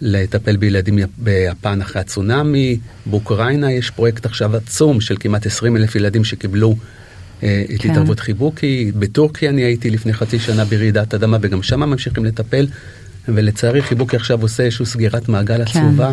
לטפל 0.02 0.58
בילדים 0.58 1.00
ביפן 1.18 1.82
אחרי 1.82 2.02
הצונאמי, 2.02 2.78
באוקראינה 3.06 3.72
יש 3.72 3.90
פרויקט 3.90 4.26
עכשיו 4.26 4.56
עצום 4.56 5.02
של 5.02 5.16
כמעט 5.20 5.46
20 5.46 5.78
אלף 5.78 5.96
ילדים 5.96 6.24
שקיבלו 6.24 6.76
אה, 7.44 7.64
את 7.76 7.82
כן. 7.82 7.92
התערבות 7.92 8.20
חיבוקי, 8.20 8.92
בטורקיה 9.00 9.50
אני 9.50 9.62
הייתי 9.62 9.90
לפני 9.90 10.14
חצי 10.14 10.40
שנה 10.40 10.66
ברעידת 10.66 11.14
אדמה 11.14 11.38
וגם 11.42 11.64
שם 11.64 11.80
ממשיכים 11.80 12.26
לטפל. 12.26 12.68
ולצערי 13.28 13.82
חיבוקי 13.82 14.16
עכשיו 14.16 14.42
עושה 14.42 14.64
איזושהי 14.64 14.86
סגירת 14.86 15.30
מעגל 15.30 15.66
כן. 15.66 15.80
עצובה. 15.80 16.12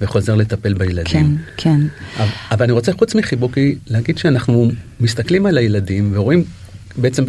וחוזר 0.00 0.34
לטפל 0.34 0.74
בילדים. 0.74 1.04
כן, 1.04 1.26
כן. 1.56 1.80
אבל, 2.16 2.28
אבל 2.50 2.62
אני 2.62 2.72
רוצה 2.72 2.92
חוץ 2.92 3.14
מחיבוקי 3.14 3.74
להגיד 3.86 4.18
שאנחנו 4.18 4.70
מסתכלים 5.00 5.46
על 5.46 5.58
הילדים 5.58 6.12
ורואים 6.14 6.44
בעצם 6.96 7.24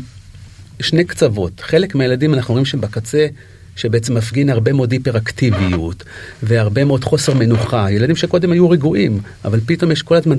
שני 0.79 1.03
קצוות. 1.03 1.59
חלק 1.59 1.95
מהילדים 1.95 2.33
אנחנו 2.33 2.53
רואים 2.53 2.65
שבקצה 2.65 3.27
שבעצם 3.75 4.17
מפגין 4.17 4.49
הרבה 4.49 4.73
מאוד 4.73 4.91
היפראקטיביות 4.91 6.03
והרבה 6.43 6.85
מאוד 6.85 7.03
חוסר 7.03 7.33
מנוחה. 7.33 7.91
ילדים 7.91 8.15
שקודם 8.15 8.51
היו 8.51 8.69
רגועים, 8.69 9.19
אבל 9.45 9.59
פתאום 9.65 9.91
יש 9.91 10.01
כל 10.01 10.15
הזמן 10.15 10.37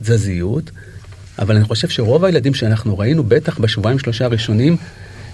תזזיות. 0.00 0.70
אבל 1.38 1.56
אני 1.56 1.64
חושב 1.64 1.88
שרוב 1.88 2.24
הילדים 2.24 2.54
שאנחנו 2.54 2.98
ראינו, 2.98 3.24
בטח 3.24 3.58
בשבועיים 3.58 3.98
שלושה 3.98 4.24
הראשונים, 4.24 4.76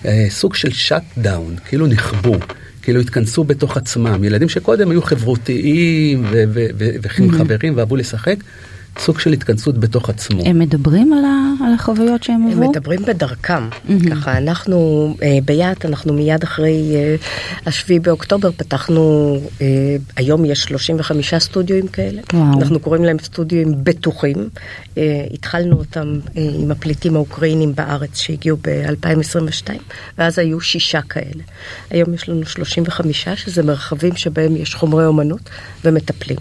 אה, 0.05 0.27
סוג 0.31 0.55
של 0.55 0.73
שאט 0.73 1.03
דאון, 1.19 1.57
כאילו 1.65 1.87
נכבו. 1.87 2.37
כאילו 2.83 3.01
התכנסו 3.01 3.45
בתוך 3.45 3.77
עצמם. 3.77 4.25
ילדים 4.25 4.49
שקודם 4.49 4.91
היו 4.91 5.03
חברותיים 5.03 6.25
ועם 6.25 7.31
mm-hmm. 7.31 7.39
חברים 7.39 7.77
ואהבו 7.77 7.97
לשחק, 7.97 8.37
סוג 8.99 9.19
של 9.19 9.33
התכנסות 9.33 9.79
בתוך 9.79 10.11
עצמו. 10.11 10.43
הם 10.45 10.59
מדברים 10.59 11.13
על, 11.13 11.25
ה, 11.25 11.67
על 11.67 11.75
החוויות 11.75 12.23
שהם 12.23 12.47
עברו? 12.47 12.65
הם 12.65 12.71
מדברים 12.71 13.03
בדרכם. 13.03 13.69
Mm-hmm. 13.71 14.11
ככה 14.11 14.39
אנחנו 14.39 15.15
אה, 15.23 15.39
ביד, 15.45 15.77
אנחנו 15.85 16.13
מיד 16.13 16.43
אחרי 16.43 16.93
אה, 16.95 17.17
השביעי 17.67 18.01
באוקטובר 18.01 18.51
פתחנו, 18.53 19.37
אה, 19.61 19.67
היום 20.17 20.45
יש 20.45 20.63
35 20.63 21.35
סטודיואים 21.35 21.89
כאלה. 21.89 22.23
וואו. 22.33 22.61
אנחנו 22.61 22.81
קוראים 22.81 23.05
להם 23.05 23.17
סטודיואים 23.19 23.75
בטוחים. 23.83 24.49
אה, 24.99 25.27
התחלנו 25.35 25.77
אותם 25.77 26.19
אה, 26.37 26.43
עם 26.55 26.71
הפליטים 26.71 27.17
האוקראינים 27.17 27.75
בארץ 27.75 28.19
שהגיעו 28.19 28.57
ב-2022, 28.63 29.71
ואז 30.19 30.39
היו 30.39 30.61
שישה 30.61 31.03
כאלה. 31.03 31.43
היום 31.91 32.15
יש 32.15 32.29
לנו 32.29 32.47
35, 32.47 33.29
שזה 33.29 33.63
מרחבים 33.63 34.17
שבהם 34.17 34.57
יש 34.57 34.75
חומרי 34.75 35.07
אומנות 35.07 35.51
ומטפלים. 35.85 36.39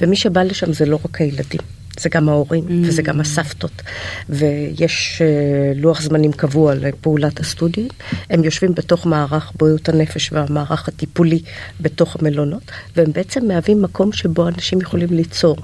ומי 0.00 0.16
שבא 0.16 0.42
לשם 0.42 0.72
זה 0.72 0.86
לא 0.86 0.98
רק 1.04 1.20
הילדים. 1.20 1.75
זה 2.00 2.08
גם 2.08 2.28
ההורים 2.28 2.64
mm. 2.64 2.72
וזה 2.88 3.02
גם 3.02 3.20
הסבתות. 3.20 3.82
ויש 4.28 5.22
uh, 5.22 5.78
לוח 5.78 6.00
זמנים 6.00 6.32
קבוע 6.32 6.74
לפעולת 6.74 7.40
הסטודיו. 7.40 7.84
הם 8.30 8.44
יושבים 8.44 8.74
בתוך 8.74 9.06
מערך 9.06 9.52
בריאות 9.58 9.88
הנפש 9.88 10.32
והמערך 10.32 10.88
הטיפולי 10.88 11.40
בתוך 11.80 12.16
המלונות, 12.20 12.62
והם 12.96 13.12
בעצם 13.12 13.48
מהווים 13.48 13.82
מקום 13.82 14.12
שבו 14.12 14.48
אנשים 14.48 14.80
יכולים 14.80 15.08
ליצור. 15.10 15.56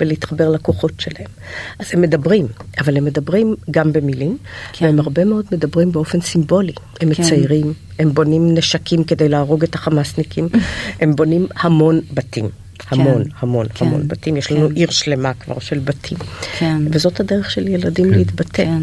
ולהתחבר 0.00 0.48
לכוחות 0.48 0.92
שלהם. 1.00 1.30
אז 1.78 1.86
הם 1.92 2.00
מדברים, 2.00 2.46
אבל 2.80 2.96
הם 2.96 3.04
מדברים 3.04 3.56
גם 3.70 3.92
במילים, 3.92 4.38
כן. 4.72 4.84
והם 4.84 5.00
הרבה 5.00 5.24
מאוד 5.24 5.44
מדברים 5.52 5.92
באופן 5.92 6.20
סימבולי. 6.20 6.72
הם 7.00 7.14
כן. 7.14 7.22
מציירים, 7.22 7.72
הם 7.98 8.14
בונים 8.14 8.54
נשקים 8.54 9.04
כדי 9.04 9.28
להרוג 9.28 9.62
את 9.62 9.74
החמאסניקים, 9.74 10.48
הם 11.00 11.16
בונים 11.16 11.46
המון 11.56 12.00
בתים. 12.14 12.48
המון, 12.88 13.24
כן, 13.24 13.30
המון, 13.40 13.66
כן, 13.74 13.86
המון 13.86 14.08
בתים. 14.08 14.36
יש 14.36 14.52
לנו 14.52 14.68
כן. 14.68 14.74
עיר 14.74 14.90
שלמה 14.90 15.34
כבר 15.34 15.58
של 15.58 15.78
בתים. 15.78 16.18
כן. 16.58 16.82
וזאת 16.90 17.20
הדרך 17.20 17.50
של 17.50 17.68
ילדים 17.68 18.10
כן. 18.10 18.18
להתבטא. 18.18 18.52
כן. 18.52 18.82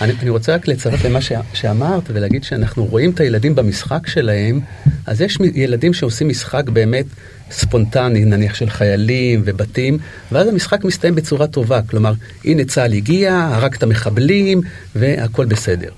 אני, 0.00 0.12
אני 0.22 0.30
רוצה 0.30 0.54
רק 0.54 0.68
לצרף 0.68 1.04
למה 1.04 1.20
ש, 1.20 1.32
שאמרת 1.54 2.02
ולהגיד 2.08 2.44
שאנחנו 2.44 2.84
רואים 2.84 3.10
את 3.10 3.20
הילדים 3.20 3.54
במשחק 3.54 4.06
שלהם, 4.06 4.60
אז 5.06 5.20
יש 5.20 5.38
ילדים 5.54 5.94
שעושים 5.94 6.28
משחק 6.28 6.68
באמת 6.68 7.06
ספונטני, 7.50 8.24
נניח 8.24 8.54
של 8.54 8.70
חיילים 8.70 9.42
ובתים, 9.44 9.98
ואז 10.32 10.48
המשחק 10.48 10.84
מסתיים 10.84 11.14
בצורה 11.14 11.46
טובה. 11.46 11.82
כלומר, 11.82 12.12
הנה 12.44 12.64
צה"ל 12.64 12.92
הגיע, 12.92 13.48
הרג 13.52 13.74
את 13.74 13.82
המחבלים 13.82 14.60
והכל 14.94 15.44
בסדר. 15.44 15.90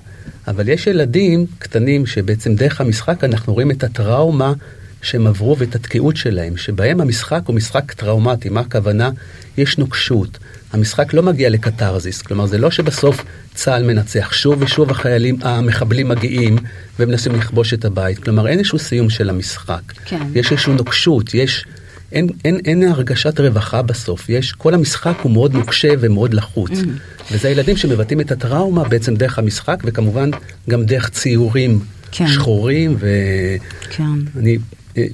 אבל 0.48 0.68
יש 0.68 0.86
ילדים 0.86 1.46
קטנים 1.58 2.06
שבעצם 2.06 2.54
דרך 2.54 2.80
המשחק 2.80 3.24
אנחנו 3.24 3.54
רואים 3.54 3.70
את 3.70 3.84
הטראומה 3.84 4.52
שהם 5.02 5.26
עברו 5.26 5.58
ואת 5.58 5.74
התקיעות 5.74 6.16
שלהם, 6.16 6.56
שבהם 6.56 7.00
המשחק 7.00 7.40
הוא 7.46 7.56
משחק 7.56 7.92
טראומטי. 7.92 8.48
מה 8.48 8.60
הכוונה? 8.60 9.10
יש 9.58 9.78
נוקשות. 9.78 10.38
המשחק 10.72 11.14
לא 11.14 11.22
מגיע 11.22 11.50
לקתרזיס, 11.50 12.22
כלומר 12.22 12.46
זה 12.46 12.58
לא 12.58 12.70
שבסוף 12.70 13.24
צה"ל 13.54 13.82
מנצח, 13.82 14.32
שוב 14.32 14.62
ושוב 14.62 14.90
החיילים, 14.90 15.38
המחבלים 15.42 16.08
מגיעים 16.08 16.56
ומנסים 16.98 17.34
לכבוש 17.34 17.74
את 17.74 17.84
הבית, 17.84 18.18
כלומר 18.18 18.48
אין 18.48 18.58
איזשהו 18.58 18.78
סיום 18.78 19.10
של 19.10 19.30
המשחק. 19.30 19.80
כן. 20.04 20.22
יש 20.34 20.52
איזושהי 20.52 20.72
נוקשות, 20.72 21.34
יש, 21.34 21.64
אין, 22.12 22.28
אין, 22.44 22.60
אין 22.64 22.82
הרגשת 22.82 23.40
רווחה 23.40 23.82
בסוף, 23.82 24.28
יש, 24.28 24.52
כל 24.52 24.74
המשחק 24.74 25.14
הוא 25.22 25.32
מאוד 25.32 25.54
נוקשה 25.54 25.88
ומאוד 26.00 26.34
לחוץ. 26.34 26.70
Mm. 26.70 27.32
וזה 27.32 27.48
הילדים 27.48 27.76
שמבטאים 27.76 28.20
את 28.20 28.32
הטראומה 28.32 28.84
בעצם 28.84 29.14
דרך 29.14 29.38
המשחק, 29.38 29.82
וכמובן 29.84 30.30
גם 30.70 30.84
דרך 30.84 31.08
ציורים 31.08 31.80
כן. 32.12 32.26
שחורים, 32.26 32.96
ואני 32.98 33.58
כן. 33.90 34.04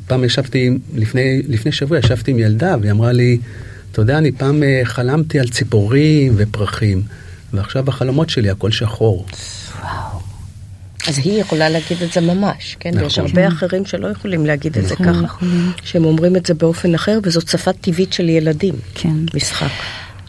פעם 0.07 0.25
ישבתי, 0.25 0.71
לפני, 0.95 1.43
לפני 1.49 1.73
שבוע 1.73 1.99
ישבתי 1.99 2.31
עם 2.31 2.39
ילדה 2.39 2.77
והיא 2.81 2.91
אמרה 2.93 3.13
לי, 3.13 3.39
אתה 3.93 4.01
יודע, 4.01 4.19
אני 4.19 4.33
פעם 4.33 4.63
אה, 4.63 4.81
חלמתי 4.85 5.41
על 5.41 5.49
ציפורים 5.49 6.33
ופרחים, 6.37 7.03
ועכשיו 7.53 7.89
החלומות 7.89 8.31
שלי 8.31 8.51
הכל 8.51 8.71
שחור. 8.71 9.27
וואו. 9.81 10.21
אז 11.09 11.19
היא 11.19 11.41
יכולה 11.41 11.69
להגיד 11.69 12.03
את 12.03 12.13
זה 12.13 12.21
ממש, 12.21 12.77
כן? 12.81 12.91
נכון. 12.91 13.03
ויש 13.03 13.19
הרבה 13.19 13.49
אחרים 13.49 13.87
שלא 13.87 14.09
יכולים 14.09 14.47
להגיד 14.47 14.79
את 14.79 14.89
זה 14.89 14.95
נכון, 14.95 15.07
ככה, 15.07 15.23
נכון. 15.23 15.73
שהם 15.85 16.05
אומרים 16.05 16.37
את 16.37 16.47
זה 16.47 16.55
באופן 16.55 16.95
אחר, 16.95 17.19
וזאת 17.23 17.49
שפה 17.49 17.73
טבעית 17.73 18.13
של 18.13 18.29
ילדים. 18.29 18.75
כן. 18.95 19.17
משחק. 19.35 19.71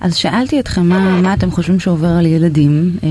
אז 0.06 0.16
שאלתי 0.16 0.60
אתכם 0.60 0.86
מה, 0.86 1.22
מה 1.22 1.34
אתם 1.34 1.52
חושבים 1.52 1.80
שעובר 1.80 2.08
על 2.08 2.26
ילדים, 2.26 2.98
אה, 3.04 3.10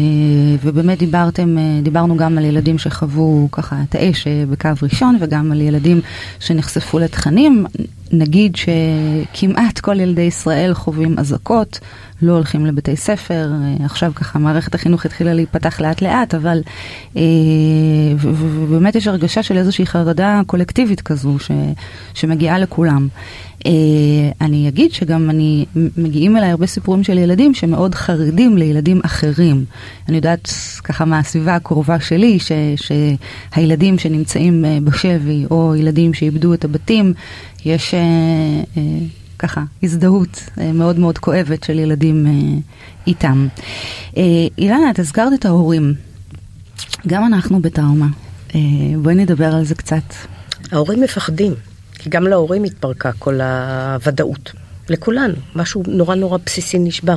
ובאמת 0.62 0.98
דיברתם, 0.98 1.58
אה, 1.58 1.80
דיברנו 1.82 2.16
גם 2.16 2.38
על 2.38 2.44
ילדים 2.44 2.78
שחוו 2.78 3.48
ככה 3.52 3.76
את 3.88 3.94
האש 3.94 4.26
אה, 4.26 4.44
בקו 4.50 4.68
ראשון, 4.82 5.16
וגם 5.20 5.52
על 5.52 5.60
ילדים 5.60 6.00
שנחשפו 6.40 6.98
לתכנים. 6.98 7.66
נגיד 8.12 8.56
שכמעט 8.56 9.80
כל 9.80 10.00
ילדי 10.00 10.22
ישראל 10.22 10.74
חווים 10.74 11.18
אזעקות, 11.18 11.80
לא 12.24 12.32
הולכים 12.32 12.66
לבתי 12.66 12.96
ספר, 12.96 13.50
עכשיו 13.84 14.12
ככה 14.14 14.38
מערכת 14.38 14.74
החינוך 14.74 15.06
התחילה 15.06 15.34
להיפתח 15.34 15.80
לאט 15.80 16.02
לאט, 16.02 16.34
אבל 16.34 16.62
ובאמת 18.20 18.94
יש 18.94 19.06
הרגשה 19.06 19.42
של 19.42 19.56
איזושהי 19.56 19.86
חרדה 19.86 20.40
קולקטיבית 20.46 21.00
כזו 21.00 21.38
ש, 21.38 21.50
שמגיעה 22.14 22.58
לכולם. 22.58 23.08
אה, 23.66 23.72
אני 24.40 24.68
אגיד 24.68 24.92
שגם 24.92 25.30
אני, 25.30 25.64
מגיעים 25.96 26.36
אליי 26.36 26.50
הרבה 26.50 26.66
סיפורים 26.66 27.04
של 27.04 27.18
ילדים 27.18 27.54
שמאוד 27.54 27.94
חרדים 27.94 28.58
לילדים 28.58 29.00
אחרים. 29.04 29.64
אני 30.08 30.16
יודעת 30.16 30.48
ככה 30.84 31.04
מהסביבה 31.04 31.54
הקרובה 31.54 32.00
שלי, 32.00 32.38
ש, 32.38 32.52
שהילדים 32.76 33.98
שנמצאים 33.98 34.64
אה, 34.64 34.78
בשבי, 34.84 35.44
או 35.50 35.74
ילדים 35.76 36.14
שאיבדו 36.14 36.54
את 36.54 36.64
הבתים, 36.64 37.14
יש 37.64 37.94
אה, 37.94 38.00
ככה 39.38 39.64
הזדהות 39.82 40.48
מאוד 40.74 40.98
מאוד 40.98 41.18
כואבת 41.18 41.64
של 41.64 41.78
ילדים 41.78 42.26
איתם. 43.06 43.48
אילנה, 44.58 44.90
את 44.90 44.98
הזכרת 44.98 45.32
את 45.32 45.44
ההורים. 45.44 45.94
גם 47.06 47.26
אנחנו 47.26 47.62
בטראומה. 47.62 48.06
בואי 49.02 49.14
נדבר 49.14 49.54
על 49.54 49.64
זה 49.64 49.74
קצת. 49.74 50.14
ההורים 50.72 51.00
מפחדים. 51.00 51.54
כי 51.98 52.10
גם 52.10 52.26
להורים 52.26 52.64
התפרקה 52.64 53.12
כל 53.12 53.40
הוודאות. 53.40 54.52
לכולנו, 54.88 55.34
משהו 55.54 55.82
נורא 55.86 56.14
נורא 56.14 56.38
בסיסי 56.46 56.78
נשבר 56.78 57.16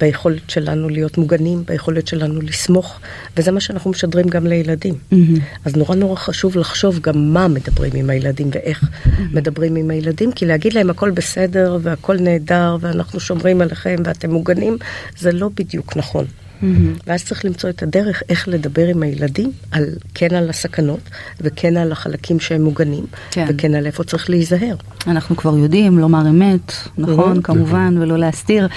ביכולת 0.00 0.50
שלנו 0.50 0.88
להיות 0.88 1.18
מוגנים, 1.18 1.64
ביכולת 1.66 2.06
שלנו 2.06 2.40
לסמוך, 2.40 3.00
וזה 3.36 3.52
מה 3.52 3.60
שאנחנו 3.60 3.90
משדרים 3.90 4.28
גם 4.28 4.46
לילדים. 4.46 4.94
Mm-hmm. 4.94 5.40
אז 5.64 5.76
נורא 5.76 5.94
נורא 5.94 6.16
חשוב 6.16 6.56
לחשוב 6.56 6.98
גם 7.00 7.32
מה 7.32 7.48
מדברים 7.48 7.92
עם 7.94 8.10
הילדים 8.10 8.50
ואיך 8.52 8.82
mm-hmm. 8.82 9.08
מדברים 9.32 9.76
עם 9.76 9.90
הילדים, 9.90 10.32
כי 10.32 10.46
להגיד 10.46 10.72
להם 10.72 10.90
הכל 10.90 11.10
בסדר 11.10 11.78
והכל 11.82 12.16
נהדר 12.20 12.76
ואנחנו 12.80 13.20
שומרים 13.20 13.60
עליכם 13.60 13.96
ואתם 14.04 14.30
מוגנים, 14.30 14.78
זה 15.18 15.32
לא 15.32 15.50
בדיוק 15.56 15.96
נכון. 15.96 16.24
Mm-hmm. 16.62 17.02
ואז 17.06 17.24
צריך 17.24 17.44
למצוא 17.44 17.70
את 17.70 17.82
הדרך 17.82 18.22
איך 18.28 18.48
לדבר 18.48 18.86
עם 18.86 19.02
הילדים, 19.02 19.52
על, 19.70 19.84
כן 20.14 20.34
על 20.34 20.50
הסכנות, 20.50 21.00
וכן 21.40 21.76
על 21.76 21.92
החלקים 21.92 22.40
שהם 22.40 22.62
מוגנים, 22.62 23.06
כן. 23.30 23.46
וכן 23.48 23.74
על 23.74 23.86
איפה 23.86 24.04
צריך 24.04 24.30
להיזהר. 24.30 24.76
אנחנו 25.06 25.36
כבר 25.36 25.58
יודעים 25.58 25.98
לומר 25.98 26.28
אמת, 26.28 26.72
נכון, 26.98 27.38
mm-hmm. 27.38 27.42
כמובן, 27.42 27.94
ולא 28.00 28.18
להסתיר, 28.18 28.68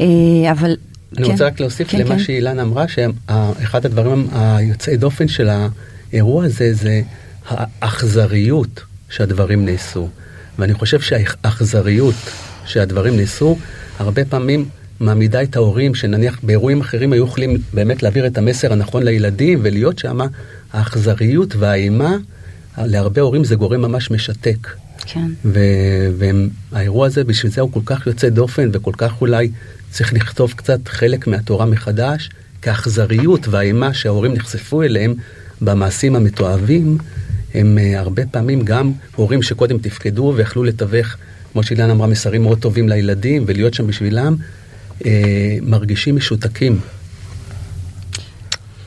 אה, 0.00 0.06
אבל... 0.52 0.76
אני 1.16 1.26
כן. 1.26 1.32
רוצה 1.32 1.46
רק 1.46 1.60
להוסיף 1.60 1.88
כן, 1.88 1.98
למה 1.98 2.08
כן. 2.08 2.18
שאילן 2.18 2.58
אמרה, 2.58 2.84
שאחד 2.88 3.86
הדברים 3.86 4.28
היוצאי 4.32 4.96
דופן 4.96 5.28
של 5.28 5.48
האירוע 6.12 6.44
הזה, 6.44 6.74
זה 6.74 7.02
האכזריות 7.48 8.80
שהדברים 9.10 9.64
נעשו. 9.64 10.08
ואני 10.58 10.74
חושב 10.74 11.00
שהאכזריות 11.00 12.14
שהדברים 12.66 13.16
נעשו, 13.16 13.58
הרבה 13.98 14.24
פעמים 14.24 14.68
מעמידה 15.00 15.42
את 15.42 15.56
ההורים, 15.56 15.94
שנניח 15.94 16.38
באירועים 16.42 16.80
אחרים 16.80 17.12
היו 17.12 17.24
יכולים 17.24 17.58
באמת 17.74 18.02
להעביר 18.02 18.26
את 18.26 18.38
המסר 18.38 18.72
הנכון 18.72 19.02
לילדים 19.02 19.60
ולהיות 19.62 19.98
שם, 19.98 20.18
האכזריות 20.72 21.56
והאימה, 21.56 22.16
להרבה 22.78 23.20
הורים 23.20 23.44
זה 23.44 23.54
גורם 23.54 23.80
ממש 23.80 24.10
משתק. 24.10 24.68
כן. 25.06 25.30
והאירוע 25.44 27.06
הזה, 27.06 27.24
בשביל 27.24 27.52
זה 27.52 27.60
הוא 27.60 27.72
כל 27.72 27.80
כך 27.86 28.06
יוצא 28.06 28.28
דופן 28.28 28.70
וכל 28.72 28.92
כך 28.96 29.20
אולי 29.20 29.50
צריך 29.90 30.12
לכתוב 30.12 30.52
קצת 30.56 30.88
חלק 30.88 31.26
מהתורה 31.26 31.66
מחדש, 31.66 32.30
כי 32.62 32.70
האכזריות 32.70 33.48
והאימה 33.48 33.94
שההורים 33.94 34.34
נחשפו 34.34 34.82
אליהם 34.82 35.14
במעשים 35.60 36.16
המתועבים, 36.16 36.98
הם 37.54 37.78
uh, 37.78 37.98
הרבה 37.98 38.26
פעמים 38.26 38.62
גם 38.64 38.92
הורים 39.16 39.42
שקודם 39.42 39.78
תפקדו 39.78 40.32
ויכלו 40.36 40.64
לתווך, 40.64 41.16
כמו 41.52 41.62
שאילן 41.62 41.90
אמרה, 41.90 42.06
מסרים 42.06 42.42
מאוד 42.42 42.58
טובים 42.58 42.88
לילדים 42.88 43.44
ולהיות 43.46 43.74
שם 43.74 43.86
בשבילם, 43.86 44.36
מרגישים 45.62 46.16
משותקים. 46.16 46.80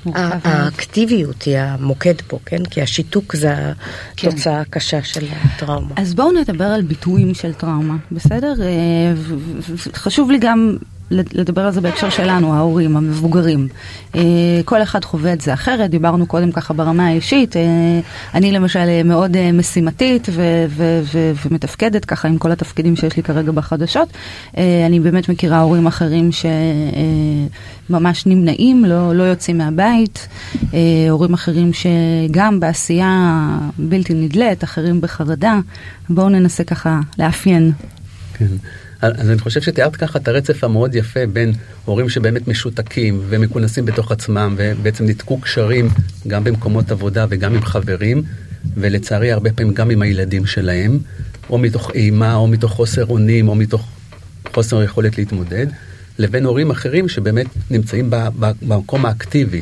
האקטיביות 0.06 1.44
היא 1.44 1.58
המוקד 1.58 2.22
פה, 2.27 2.39
כן? 2.46 2.65
כי 2.65 2.82
השיתוק 2.82 3.36
זה 3.36 3.56
כן. 4.18 4.27
התוצאה 4.27 4.62
הקשה 4.62 5.03
של 5.03 5.27
הטראומה. 5.32 5.96
אז 5.96 6.13
בואו 6.13 6.32
נדבר 6.32 6.65
על 6.65 6.82
ביטויים 6.82 7.34
של 7.34 7.53
טראומה, 7.53 7.98
בסדר? 8.12 8.53
אה, 8.62 9.13
חשוב 9.94 10.32
לי 10.32 10.38
גם 10.41 10.77
לדבר 11.12 11.62
על 11.62 11.72
זה 11.72 11.82
בהקשר 11.82 12.10
שלנו, 12.10 12.53
ההורים, 12.53 12.98
המבוגרים. 12.98 13.68
אה, 14.15 14.22
כל 14.65 14.84
אחד 14.84 15.06
חווה 15.06 15.34
את 15.34 15.41
זה 15.41 15.53
אחרת, 15.53 15.89
דיברנו 15.89 16.25
קודם 16.25 16.51
ככה 16.51 16.74
ברמה 16.74 17.08
האישית. 17.08 17.58
אה, 17.58 17.62
אני 18.34 18.51
למשל 18.51 19.03
מאוד 19.06 19.51
משימתית 19.53 20.27
ו- 20.32 20.65
ו- 20.70 21.01
ו- 21.13 21.32
ומתפקדת 21.46 22.06
ככה 22.06 22.27
עם 22.27 22.38
כל 22.38 22.51
התפקידים 22.51 22.96
שיש 22.96 23.18
לי 23.18 23.24
כרגע 23.24 23.51
בחדשות. 23.51 24.08
אני 24.88 25.00
באמת 25.00 25.30
מכירה 25.30 25.62
הורים 25.62 25.88
אחרים 25.88 26.30
שממש 27.89 28.25
נמנעים, 28.25 28.86
לא, 28.86 29.15
לא 29.15 29.24
יוצאים 29.24 29.58
מהבית. 29.58 30.27
הורים 31.10 31.34
אחרים 31.34 31.72
שגם 31.74 32.60
בעשייה 32.60 33.48
בלתי 33.77 34.13
נדלית, 34.13 34.63
אחרים 34.63 35.01
בחרדה. 35.01 35.60
בואו 36.10 36.30
ננסה 36.30 36.63
ככה 36.63 37.00
לאפיין. 37.20 37.72
כן. 38.34 38.46
אז 39.01 39.29
אני 39.29 39.39
חושב 39.39 39.62
שתיארת 39.62 39.96
ככה 39.96 40.20
את 40.20 40.27
הרצף 40.27 40.63
המאוד 40.63 40.96
יפה 40.96 41.20
בין 41.34 41.53
הורים 41.86 42.10
שבאמת 42.10 42.48
משותקים 42.48 43.22
ומכונסים 43.29 43.86
בתוך 43.86 44.12
עצמם 44.12 44.55
ובעצם 44.58 45.05
ניתקו 45.05 45.41
קשרים 45.41 45.89
גם 46.27 46.43
במקומות 46.43 46.91
עבודה 46.91 47.25
וגם 47.29 47.53
עם 47.53 47.62
חברים 47.62 48.24
ולצערי 48.75 49.31
הרבה 49.31 49.53
פעמים 49.53 49.74
גם 49.74 49.89
עם 49.89 50.01
הילדים 50.01 50.46
שלהם 50.46 51.00
או 51.50 51.58
מתוך 51.58 51.91
אימה 51.93 52.36
או 52.36 52.48
מתוך 52.48 52.72
חוסר 52.72 53.05
אונים 53.05 53.48
או 53.48 53.55
מתוך 53.55 53.88
חוסר 54.53 54.84
יכולת 54.84 55.17
להתמודד 55.17 55.67
לבין 56.20 56.46
הורים 56.46 56.72
אחרים 56.72 57.10
שבאמת 57.10 57.48
נמצאים 57.70 58.10
במקום 58.39 59.05
האקטיבי. 59.05 59.62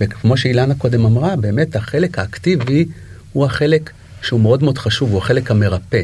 וכמו 0.00 0.36
שאילנה 0.36 0.74
קודם 0.74 1.04
אמרה 1.04 1.36
באמת 1.36 1.76
החלק 1.76 2.18
האקטיבי 2.18 2.84
הוא 3.32 3.44
החלק 3.44 3.90
שהוא 4.22 4.40
מאוד 4.40 4.62
מאוד 4.62 4.78
חשוב 4.78 5.10
הוא 5.10 5.18
החלק 5.18 5.50
המרפא 5.50 6.02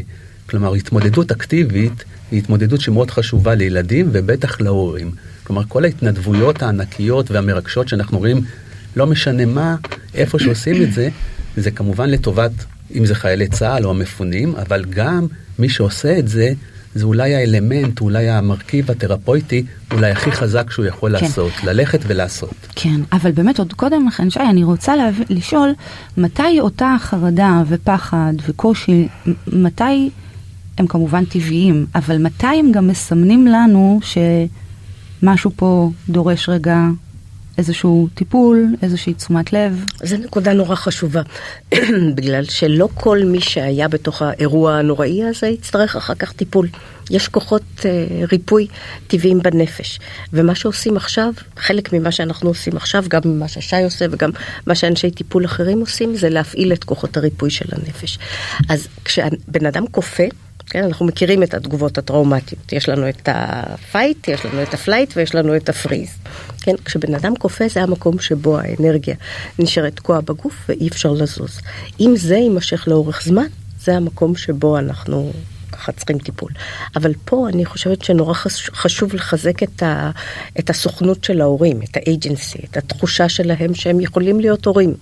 כלומר 0.51 0.75
התמודדות 0.75 1.31
אקטיבית 1.31 2.05
היא 2.31 2.39
התמודדות 2.39 2.81
שמאוד 2.81 3.11
חשובה 3.11 3.55
לילדים 3.55 4.09
ובטח 4.13 4.61
להורים. 4.61 5.11
כלומר, 5.45 5.63
כל 5.69 5.85
ההתנדבויות 5.85 6.63
הענקיות 6.63 7.31
והמרגשות 7.31 7.89
שאנחנו 7.89 8.19
רואים, 8.19 8.41
לא 8.97 9.07
משנה 9.07 9.47
מה, 9.47 9.77
איפה 10.15 10.39
שעושים 10.39 10.83
את 10.83 10.93
זה, 10.93 11.09
זה 11.57 11.71
כמובן 11.71 12.11
לטובת, 12.11 12.53
אם 12.95 13.07
זה 13.07 13.15
חיילי 13.15 13.49
צה"ל 13.49 13.85
או 13.85 13.91
המפונים, 13.91 14.57
אבל 14.57 14.85
גם 14.85 15.27
מי 15.59 15.69
שעושה 15.69 16.19
את 16.19 16.29
זה, 16.29 16.53
זה 16.95 17.05
אולי 17.05 17.35
האלמנט, 17.35 18.01
אולי 18.01 18.31
המרכיב 18.31 18.91
התרפויטי, 18.91 19.65
אולי 19.93 20.11
הכי 20.11 20.33
חזק 20.33 20.71
שהוא 20.71 20.87
יכול 20.87 21.19
כן. 21.19 21.25
לעשות, 21.25 21.53
ללכת 21.65 22.01
ולעשות. 22.07 22.55
כן, 22.75 23.01
אבל 23.13 23.31
באמת 23.31 23.59
עוד 23.59 23.73
קודם 23.73 24.07
לכן, 24.07 24.31
שי, 24.31 24.41
אני 24.41 24.65
רוצה 24.65 24.97
להב... 24.97 25.15
לשאול, 25.31 25.73
מתי 26.17 26.61
אותה 26.61 26.97
חרדה 27.01 27.63
ופחד 27.69 28.33
וקושי, 28.49 29.09
מתי... 29.47 30.11
הם 30.79 30.87
כמובן 30.87 31.25
טבעיים, 31.25 31.87
אבל 31.95 32.19
מתי 32.19 32.47
הם 32.47 32.73
גם 32.73 32.87
מסמנים 32.87 33.47
לנו 33.47 34.01
שמשהו 35.23 35.51
פה 35.57 35.91
דורש 36.09 36.49
רגע 36.49 36.79
איזשהו 37.59 38.09
טיפול, 38.15 38.75
איזושהי 38.83 39.15
תשומת 39.15 39.53
לב? 39.53 39.85
זו 40.03 40.17
נקודה 40.17 40.53
נורא 40.53 40.75
חשובה, 40.75 41.23
בגלל 42.17 42.45
שלא 42.45 42.89
כל 42.95 43.19
מי 43.25 43.41
שהיה 43.41 43.89
בתוך 43.89 44.23
האירוע 44.23 44.75
הנוראי 44.75 45.25
הזה 45.25 45.47
יצטרך 45.47 45.97
אחר 45.97 46.15
כך 46.15 46.33
טיפול. 46.33 46.69
יש 47.11 47.29
כוחות 47.29 47.63
אה, 47.85 48.25
ריפוי 48.33 48.67
טבעיים 49.07 49.39
בנפש. 49.43 49.99
ומה 50.33 50.55
שעושים 50.55 50.97
עכשיו, 50.97 51.33
חלק 51.57 51.93
ממה 51.93 52.13
שאנחנו 52.13 52.51
עושים 52.51 52.77
עכשיו, 52.77 53.05
גם 53.09 53.21
מה 53.25 53.49
ששי 53.49 53.85
עושה 53.85 54.07
וגם 54.11 54.31
מה 54.67 54.75
שאנשי 54.75 55.11
טיפול 55.11 55.45
אחרים 55.45 55.81
עושים, 55.81 56.17
זה 56.17 56.29
להפעיל 56.29 56.73
את 56.73 56.85
כוחות 56.85 57.17
הריפוי 57.17 57.51
של 57.51 57.67
הנפש. 57.73 58.19
אז 58.69 58.89
כשבן 59.05 59.67
אדם 59.67 59.87
קופא, 59.91 60.25
כן, 60.77 60.85
אנחנו 60.85 61.07
מכירים 61.07 61.43
את 61.43 61.55
התגובות 61.55 61.99
הטראומטיות. 61.99 62.73
יש 62.73 62.89
לנו 62.89 63.09
את 63.09 63.29
ה 63.33 63.47
fight, 63.47 64.29
יש 64.29 64.47
לנו 64.47 64.63
את 64.63 64.75
ה 64.75 64.80
flight 64.80 65.13
ויש 65.17 65.35
לנו 65.35 65.57
את 65.57 65.69
ה 65.69 65.74
freeze. 65.74 66.09
כן, 66.61 66.75
כשבן 66.85 67.15
אדם 67.15 67.37
קופא 67.37 67.69
זה 67.69 67.83
המקום 67.83 68.19
שבו 68.19 68.59
האנרגיה 68.59 69.15
נשארת 69.59 69.97
תקועה 69.97 70.21
בגוף 70.21 70.55
ואי 70.69 70.89
אפשר 70.89 71.13
לזוז. 71.13 71.61
אם 72.01 72.15
זה 72.17 72.37
יימשך 72.37 72.89
לאורך 72.89 73.23
זמן, 73.25 73.47
זה 73.81 73.97
המקום 73.97 74.37
שבו 74.37 74.79
אנחנו 74.79 75.33
ככה 75.73 75.93
צריכים 75.93 76.19
טיפול. 76.19 76.51
אבל 76.97 77.13
פה 77.25 77.49
אני 77.49 77.65
חושבת 77.65 78.03
שנורא 78.03 78.35
חשוב 78.73 79.15
לחזק 79.15 79.63
את, 79.63 79.83
ה, 79.83 80.11
את 80.59 80.71
הסוכנות 80.71 81.25
של 81.25 81.41
ההורים, 81.41 81.83
את 81.83 81.97
ה 81.97 82.04
agency, 82.05 82.59
את 82.71 82.77
התחושה 82.77 83.29
שלהם 83.29 83.75
שהם 83.75 84.01
יכולים 84.01 84.41
להיות 84.41 84.67
הורים. 84.67 84.95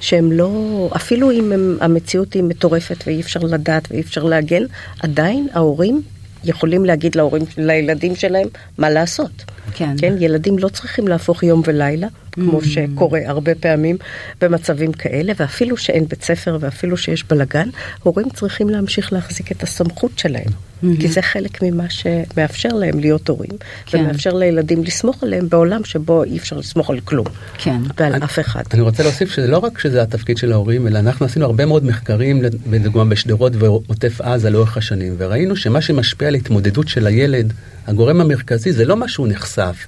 שהם 0.00 0.32
לא, 0.32 0.88
אפילו 0.96 1.30
אם 1.30 1.52
הם, 1.52 1.78
המציאות 1.80 2.34
היא 2.34 2.42
מטורפת 2.42 3.04
ואי 3.06 3.20
אפשר 3.20 3.40
לדעת 3.40 3.88
ואי 3.90 4.00
אפשר 4.00 4.22
להגן, 4.22 4.62
עדיין 5.00 5.48
ההורים 5.52 6.02
יכולים 6.44 6.84
להגיד 6.84 7.14
להורים, 7.14 7.42
לילדים 7.56 8.16
שלהם 8.16 8.48
מה 8.78 8.90
לעשות. 8.90 9.44
כן. 9.74 9.94
כן, 9.98 10.14
ילדים 10.18 10.58
לא 10.58 10.68
צריכים 10.68 11.08
להפוך 11.08 11.42
יום 11.42 11.62
ולילה, 11.66 12.08
כמו 12.32 12.60
mm. 12.60 12.64
שקורה 12.64 13.20
הרבה 13.26 13.54
פעמים 13.54 13.96
במצבים 14.40 14.92
כאלה, 14.92 15.32
ואפילו 15.36 15.76
שאין 15.76 16.06
בית 16.08 16.22
ספר 16.22 16.56
ואפילו 16.60 16.96
שיש 16.96 17.24
בלאגן, 17.24 17.68
הורים 18.02 18.30
צריכים 18.30 18.68
להמשיך 18.68 19.12
להחזיק 19.12 19.52
את 19.52 19.62
הסמכות 19.62 20.18
שלהם. 20.18 20.50
Mm-hmm. 20.76 21.00
כי 21.00 21.08
זה 21.08 21.22
חלק 21.22 21.62
ממה 21.62 21.84
שמאפשר 21.90 22.68
להם 22.68 22.98
להיות 22.98 23.28
הורים, 23.28 23.50
כן. 23.86 23.98
ומאפשר 23.98 24.32
לילדים 24.32 24.84
לסמוך 24.84 25.22
עליהם 25.22 25.48
בעולם 25.48 25.84
שבו 25.84 26.24
אי 26.24 26.36
אפשר 26.36 26.56
לסמוך 26.56 26.90
על 26.90 27.00
כלום, 27.00 27.26
כן. 27.58 27.80
ועל 27.98 28.12
אני, 28.12 28.24
אף 28.24 28.38
אחד. 28.38 28.62
אני 28.74 28.80
רוצה 28.80 29.02
להוסיף 29.02 29.30
שזה 29.30 29.46
לא 29.46 29.58
רק 29.58 29.78
שזה 29.78 30.02
התפקיד 30.02 30.36
של 30.36 30.52
ההורים, 30.52 30.86
אלא 30.86 30.98
אנחנו 30.98 31.26
עשינו 31.26 31.44
הרבה 31.44 31.66
מאוד 31.66 31.84
מחקרים, 31.84 32.42
לדוגמה 32.70 33.04
בשדרות 33.04 33.52
ועוטף 33.58 34.20
עזה 34.20 34.50
לאורך 34.50 34.76
השנים, 34.76 35.14
וראינו 35.18 35.56
שמה 35.56 35.80
שמשפיע 35.80 36.28
על 36.28 36.34
התמודדות 36.34 36.88
של 36.88 37.06
הילד, 37.06 37.52
הגורם 37.86 38.20
המרכזי 38.20 38.72
זה 38.72 38.84
לא 38.84 38.96
מה 38.96 39.08
שהוא 39.08 39.28
נחשף. 39.28 39.86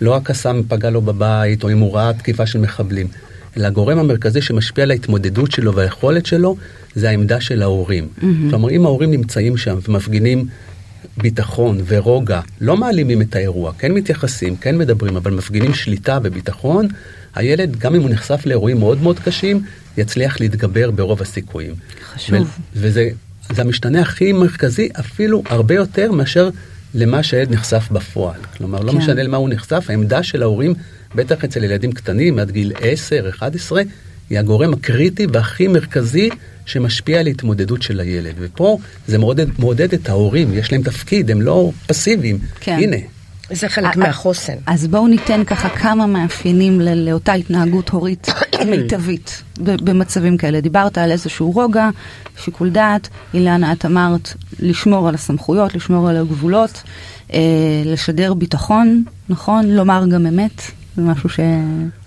לא 0.00 0.16
הקסאם 0.16 0.62
פגע 0.68 0.90
לו 0.90 1.00
בבית, 1.00 1.64
או 1.64 1.70
אם 1.70 1.78
הוא 1.78 1.94
ראה 1.94 2.12
תקיפה 2.12 2.46
של 2.46 2.58
מחבלים, 2.58 3.08
אלא 3.56 3.66
הגורם 3.66 3.98
המרכזי 3.98 4.42
שמשפיע 4.42 4.84
על 4.84 4.90
ההתמודדות 4.90 5.52
שלו 5.52 5.74
והיכולת 5.74 6.26
שלו, 6.26 6.56
זה 6.94 7.10
העמדה 7.10 7.40
של 7.40 7.62
ההורים. 7.62 8.08
Mm-hmm. 8.18 8.24
כלומר, 8.50 8.70
אם 8.70 8.84
ההורים 8.84 9.10
נמצאים 9.10 9.56
שם 9.56 9.78
ומפגינים 9.88 10.46
ביטחון 11.16 11.80
ורוגע, 11.86 12.40
לא 12.60 12.76
מעלימים 12.76 13.22
את 13.22 13.36
האירוע, 13.36 13.72
כן 13.78 13.92
מתייחסים, 13.92 14.56
כן 14.56 14.78
מדברים, 14.78 15.16
אבל 15.16 15.32
מפגינים 15.32 15.74
שליטה 15.74 16.18
וביטחון, 16.22 16.88
הילד, 17.34 17.76
גם 17.76 17.94
אם 17.94 18.02
הוא 18.02 18.10
נחשף 18.10 18.46
לאירועים 18.46 18.78
מאוד 18.78 19.02
מאוד 19.02 19.18
קשים, 19.18 19.62
יצליח 19.96 20.40
להתגבר 20.40 20.90
ברוב 20.90 21.22
הסיכויים. 21.22 21.74
חשוב. 22.14 22.36
ו- 22.36 22.50
וזה 22.74 23.10
המשתנה 23.62 24.00
הכי 24.00 24.32
מרכזי, 24.32 24.88
אפילו 25.00 25.42
הרבה 25.46 25.74
יותר 25.74 26.12
מאשר 26.12 26.50
למה 26.94 27.22
שהילד 27.22 27.52
נחשף 27.52 27.88
בפועל. 27.90 28.40
כלומר, 28.56 28.80
לא 28.80 28.92
כן. 28.92 28.98
משנה 28.98 29.22
למה 29.22 29.36
הוא 29.36 29.48
נחשף, 29.48 29.84
העמדה 29.88 30.22
של 30.22 30.42
ההורים, 30.42 30.74
בטח 31.14 31.44
אצל 31.44 31.64
ילדים 31.64 31.92
קטנים, 31.92 32.38
עד 32.38 32.50
גיל 32.50 32.72
10, 32.80 33.28
11, 33.28 33.82
היא 34.30 34.38
הגורם 34.38 34.72
הקריטי 34.72 35.26
והכי 35.32 35.68
מרכזי 35.68 36.28
שמשפיע 36.66 37.20
על 37.20 37.26
התמודדות 37.26 37.82
של 37.82 38.00
הילד. 38.00 38.34
ופה 38.38 38.78
זה 39.06 39.18
מעודד, 39.18 39.46
מעודד 39.58 39.94
את 39.94 40.08
ההורים, 40.08 40.54
יש 40.54 40.72
להם 40.72 40.82
תפקיד, 40.82 41.30
הם 41.30 41.42
לא 41.42 41.70
פסיביים. 41.86 42.38
כן. 42.60 42.78
הנה. 42.82 42.96
זה 43.50 43.68
חלק 43.68 43.96
מהחוסן. 43.96 44.52
אז 44.66 44.86
בואו 44.86 45.08
ניתן 45.08 45.44
ככה 45.44 45.68
כמה 45.68 46.06
מאפיינים 46.06 46.80
לאותה 46.80 47.32
התנהגות 47.32 47.88
הורית 47.88 48.26
מיטבית 48.70 49.42
במצבים 49.58 50.36
כאלה. 50.36 50.60
דיברת 50.60 50.98
על 50.98 51.10
איזשהו 51.10 51.50
רוגע, 51.50 51.90
שיקול 52.44 52.70
דעת, 52.70 53.08
אילנה, 53.34 53.72
את 53.72 53.84
אמרת 53.84 54.32
לשמור 54.60 55.08
על 55.08 55.14
הסמכויות, 55.14 55.74
לשמור 55.74 56.08
על 56.08 56.16
הגבולות, 56.16 56.82
אה, 57.32 57.38
לשדר 57.84 58.34
ביטחון, 58.34 59.04
נכון? 59.28 59.70
לומר 59.70 60.04
גם 60.10 60.26
אמת. 60.26 60.62
זה 60.96 61.02
משהו 61.02 61.28
ש... 61.28 61.40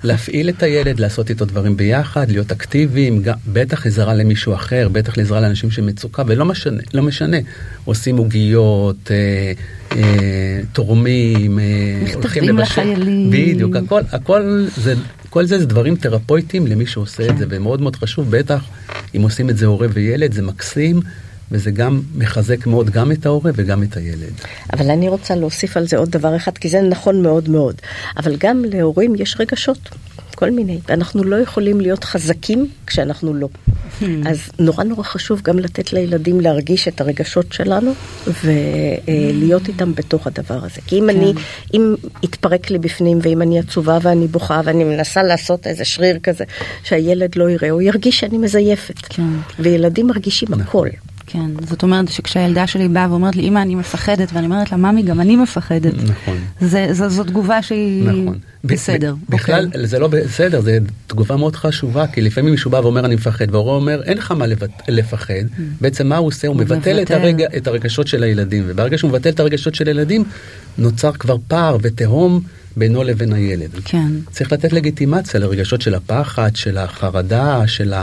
להפעיל 0.03 0.49
את 0.49 0.63
הילד, 0.63 0.99
לעשות 0.99 1.29
איתו 1.29 1.45
דברים 1.45 1.77
ביחד, 1.77 2.31
להיות 2.31 2.51
אקטיביים, 2.51 3.21
גם, 3.21 3.35
בטח 3.53 3.85
עזרה 3.85 4.13
למישהו 4.13 4.53
אחר, 4.53 4.89
בטח 4.91 5.17
לעזרה 5.17 5.41
לאנשים 5.41 5.71
שמצוקה, 5.71 6.23
ולא 6.27 6.45
משנה, 6.45 6.81
לא 6.93 7.03
משנה. 7.03 7.37
עושים 7.85 8.17
עוגיות, 8.17 9.11
אה, 9.11 9.51
אה, 9.91 10.61
תורמים, 10.73 11.59
אה, 11.59 12.13
הולכים 12.13 12.43
לבשל. 12.43 12.61
לחיילים. 12.61 13.31
בדיוק, 13.31 13.75
הכל, 13.75 14.01
הכל 14.11 14.65
זה, 14.77 14.93
כל 15.29 15.45
זה 15.45 15.59
זה 15.59 15.65
דברים 15.65 15.95
תרפויטיים 15.95 16.67
למי 16.67 16.85
שעושה 16.85 17.23
כן. 17.23 17.33
את 17.33 17.37
זה, 17.37 17.45
ומאוד 17.49 17.81
מאוד 17.81 17.95
חשוב, 17.95 18.31
בטח 18.31 18.63
אם 19.15 19.21
עושים 19.21 19.49
את 19.49 19.57
זה 19.57 19.65
הורה 19.65 19.87
וילד, 19.93 20.33
זה 20.33 20.41
מקסים. 20.41 21.01
וזה 21.51 21.71
גם 21.71 22.01
מחזק 22.15 22.67
מאוד 22.67 22.89
גם 22.89 23.11
את 23.11 23.25
ההורה 23.25 23.51
וגם 23.55 23.83
את 23.83 23.97
הילד. 23.97 24.33
אבל 24.73 24.89
אני 24.89 25.09
רוצה 25.09 25.35
להוסיף 25.35 25.77
על 25.77 25.87
זה 25.87 25.97
עוד 25.97 26.09
דבר 26.09 26.35
אחד, 26.35 26.57
כי 26.57 26.69
זה 26.69 26.81
נכון 26.81 27.21
מאוד 27.21 27.49
מאוד. 27.49 27.75
אבל 28.17 28.35
גם 28.35 28.65
להורים 28.65 29.15
יש 29.15 29.35
רגשות, 29.39 29.89
כל 30.35 30.51
מיני, 30.51 30.79
ואנחנו 30.87 31.23
לא 31.23 31.35
יכולים 31.35 31.81
להיות 31.81 32.03
חזקים 32.03 32.67
כשאנחנו 32.87 33.33
לא. 33.33 33.49
Hmm. 34.01 34.03
אז 34.25 34.49
נורא 34.59 34.83
נורא 34.83 35.03
חשוב 35.03 35.41
גם 35.41 35.59
לתת 35.59 35.93
לילדים 35.93 36.41
להרגיש 36.41 36.87
את 36.87 37.01
הרגשות 37.01 37.53
שלנו 37.53 37.93
ולהיות 38.43 39.67
איתם 39.67 39.95
בתוך 39.95 40.27
הדבר 40.27 40.65
הזה. 40.65 40.81
כי 40.87 40.99
אם 40.99 41.09
כן. 41.11 41.17
אני, 41.17 41.33
אם 41.73 41.95
יתפרק 42.23 42.69
לי 42.69 42.77
בפנים 42.77 43.19
ואם 43.21 43.41
אני 43.41 43.59
עצובה 43.59 43.97
ואני 44.01 44.27
בוכה 44.27 44.61
ואני 44.65 44.83
מנסה 44.83 45.23
לעשות 45.23 45.67
איזה 45.67 45.85
שריר 45.85 46.19
כזה 46.23 46.43
שהילד 46.83 47.35
לא 47.35 47.49
יראה, 47.49 47.69
הוא 47.69 47.81
ירגיש 47.81 48.19
שאני 48.19 48.37
מזייפת. 48.37 49.05
כן. 49.09 49.23
וילדים 49.59 50.07
מרגישים 50.07 50.49
נכון. 50.51 50.61
הכל. 50.61 50.89
כן, 51.27 51.45
זאת 51.69 51.83
אומרת 51.83 52.09
שכשהילדה 52.09 52.67
שלי 52.67 52.87
באה 52.87 53.07
ואומרת 53.11 53.35
לי, 53.35 53.47
אמא, 53.47 53.59
אני 53.61 53.75
מפחדת, 53.75 54.29
ואני 54.33 54.45
אומרת 54.45 54.71
לה, 54.71 54.77
ממי, 54.77 55.03
גם 55.03 55.19
אני 55.19 55.35
מפחדת. 55.35 55.93
נכון. 56.03 56.37
זה, 56.61 56.87
זו, 56.91 57.09
זו 57.09 57.23
תגובה 57.23 57.61
שהיא 57.61 58.03
נכון. 58.03 58.37
בסדר. 58.63 59.15
ב- 59.29 59.35
בכלל, 59.35 59.65
אוקיי. 59.65 59.87
זה 59.87 59.99
לא 59.99 60.07
בסדר, 60.07 60.61
זו 60.61 60.71
תגובה 61.07 61.35
מאוד 61.35 61.55
חשובה, 61.55 62.07
כי 62.07 62.21
לפעמים 62.21 62.51
מישהו 62.51 62.71
בא 62.71 62.77
ואומר 62.77 63.05
אני 63.05 63.15
מפחד, 63.15 63.45
וההורה 63.51 63.75
אומר 63.75 64.03
אין 64.03 64.17
לך 64.17 64.31
מה 64.31 64.45
לבט- 64.47 64.81
לפחד, 64.87 65.33
בעצם 65.81 66.07
מה 66.07 66.17
הוא 66.17 66.27
עושה? 66.27 66.47
הוא 66.47 66.55
מבטל 66.55 67.01
את. 67.01 67.11
הרגע, 67.11 67.45
את 67.57 67.67
הרגשות 67.67 68.07
של 68.07 68.23
הילדים, 68.23 68.63
וברגע 68.67 68.97
שהוא 68.97 69.09
מבטל 69.09 69.29
את 69.29 69.39
הרגשות 69.39 69.75
של 69.75 69.87
הילדים, 69.87 70.23
נוצר 70.77 71.11
כבר 71.11 71.35
פער 71.47 71.77
ותהום 71.81 72.41
בינו 72.77 73.03
לבין 73.03 73.33
הילד. 73.33 73.69
כן. 73.85 74.07
צריך 74.31 74.51
לתת 74.51 74.73
לגיטימציה 74.73 75.39
לרגשות 75.39 75.81
של 75.81 75.95
הפחד, 75.95 76.55
של 76.55 76.77
החרדה, 76.77 77.67
של 77.67 77.93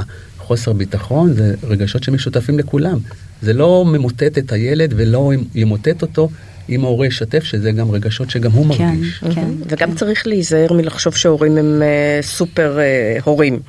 החוסר 0.44 0.72
ביטחון, 0.72 1.33
זה 1.33 1.54
רגשות 1.62 2.02
שמשותפים 2.02 2.59
לכולם. 2.59 2.98
זה 3.42 3.52
לא 3.52 3.85
ממוטט 3.87 4.38
את 4.38 4.52
הילד 4.52 4.94
ולא 4.96 5.33
ימוטט 5.54 6.02
אותו 6.02 6.28
אם 6.68 6.85
ההורה 6.85 7.07
ישתף 7.07 7.44
שזה 7.44 7.72
גם 7.72 7.90
רגשות 7.90 8.30
שגם 8.30 8.52
הוא 8.52 8.74
כן, 8.74 8.85
מרגיש. 8.85 9.24
כן. 9.35 9.48
וגם 9.68 9.94
צריך 9.94 10.26
להיזהר 10.26 10.72
מלחשוב 10.72 11.16
שהורים 11.16 11.57
הם 11.57 11.83
אה, 11.83 12.22
סופר 12.22 12.78
אה, 12.78 13.18
הורים. 13.24 13.61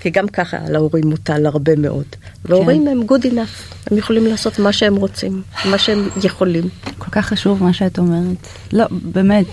כי 0.00 0.10
גם 0.10 0.28
ככה 0.28 0.56
על 0.66 0.74
ההורים 0.74 1.06
מוטל 1.06 1.46
הרבה 1.46 1.76
מאוד. 1.76 2.04
והורים 2.44 2.88
הם 2.88 3.00
good 3.08 3.24
enough, 3.24 3.74
הם 3.90 3.98
יכולים 3.98 4.26
לעשות 4.26 4.58
מה 4.58 4.72
שהם 4.72 4.96
רוצים, 4.96 5.42
מה 5.64 5.78
שהם 5.78 6.08
יכולים. 6.24 6.64
כל 6.98 7.10
כך 7.10 7.26
חשוב 7.26 7.62
מה 7.62 7.72
שאת 7.72 7.98
אומרת. 7.98 8.46
לא, 8.72 8.84
באמת, 8.90 9.46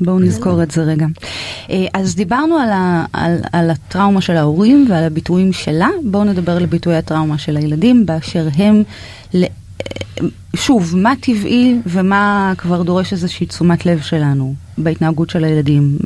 בואו 0.00 0.18
נזכור 0.18 0.62
את 0.62 0.70
זה 0.70 0.82
רגע. 0.82 1.06
אה, 1.70 1.86
אז 1.94 2.14
דיברנו 2.16 2.56
על, 2.56 2.70
ה, 2.70 3.04
על, 3.12 3.38
על 3.52 3.70
הטראומה 3.70 4.20
של 4.20 4.36
ההורים 4.36 4.86
ועל 4.90 5.04
הביטויים 5.04 5.52
שלה, 5.52 5.88
בואו 6.04 6.24
נדבר 6.24 6.56
על 6.56 6.66
ביטויי 6.66 6.96
הטראומה 6.96 7.38
של 7.38 7.56
הילדים 7.56 8.06
באשר 8.06 8.48
הם, 8.56 8.82
אה, 9.34 9.46
שוב, 10.56 10.96
מה 10.96 11.12
טבעי 11.20 11.78
ומה 11.86 12.52
כבר 12.58 12.82
דורש 12.82 13.12
איזושהי 13.12 13.46
תשומת 13.46 13.86
לב 13.86 14.00
שלנו 14.00 14.54
בהתנהגות 14.78 15.30
של 15.30 15.44
הילדים. 15.44 15.98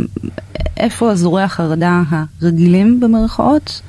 איפה 0.76 1.11
אזורי 1.11 1.42
החרדה 1.42 2.03
הרגילים 2.42 3.00
במרכאות, 3.00 3.81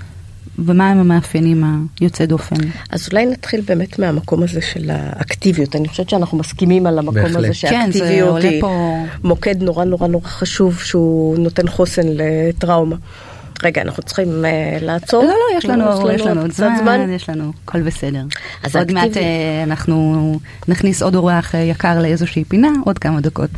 ומה 0.59 0.89
הם 0.89 0.99
המאפיינים 0.99 1.63
היוצאי 1.99 2.25
דופן. 2.25 2.55
אז 2.89 3.07
אולי 3.11 3.25
נתחיל 3.25 3.61
באמת 3.61 3.99
מהמקום 3.99 4.43
הזה 4.43 4.61
של 4.61 4.89
האקטיביות. 4.93 5.75
אני 5.75 5.87
חושבת 5.87 6.09
שאנחנו 6.09 6.37
מסכימים 6.37 6.85
על 6.85 6.99
המקום 6.99 7.13
בהחלט. 7.15 7.35
הזה 7.35 7.47
כן, 7.47 7.53
שהאקטיביות 7.53 8.29
עולה 8.29 8.49
היא 8.49 8.61
פה- 8.61 9.03
מוקד 9.23 9.63
נורא 9.63 9.85
נורא 9.85 10.07
נורא 10.07 10.23
חשוב 10.25 10.79
שהוא 10.79 11.37
נותן 11.37 11.67
חוסן 11.67 12.01
לטראומה. 12.05 12.95
רגע, 13.63 13.81
אנחנו 13.81 14.03
צריכים 14.03 14.27
uh, 14.45 14.83
לעצור? 14.83 15.23
לא, 15.23 15.29
לא, 15.29 15.57
יש 15.57 15.65
לנו, 15.65 16.11
יש 16.11 16.21
לנו 16.21 16.41
עוד 16.41 16.51
קצת 16.51 16.67
זמן, 16.81 17.09
יש 17.11 17.29
לנו, 17.29 17.51
הכל 17.65 17.81
בסדר. 17.81 18.23
אז 18.63 18.75
עוד 18.75 18.91
מעט 18.91 19.03
האקטיבי- 19.03 19.19
אה, 19.19 19.63
אנחנו 19.63 20.39
נכניס 20.67 21.03
עוד 21.03 21.15
אורח 21.15 21.55
אה, 21.55 21.59
יקר 21.59 21.99
לאיזושהי 22.01 22.43
פינה, 22.43 22.69
עוד 22.85 22.99
כמה 22.99 23.21
דקות. 23.21 23.49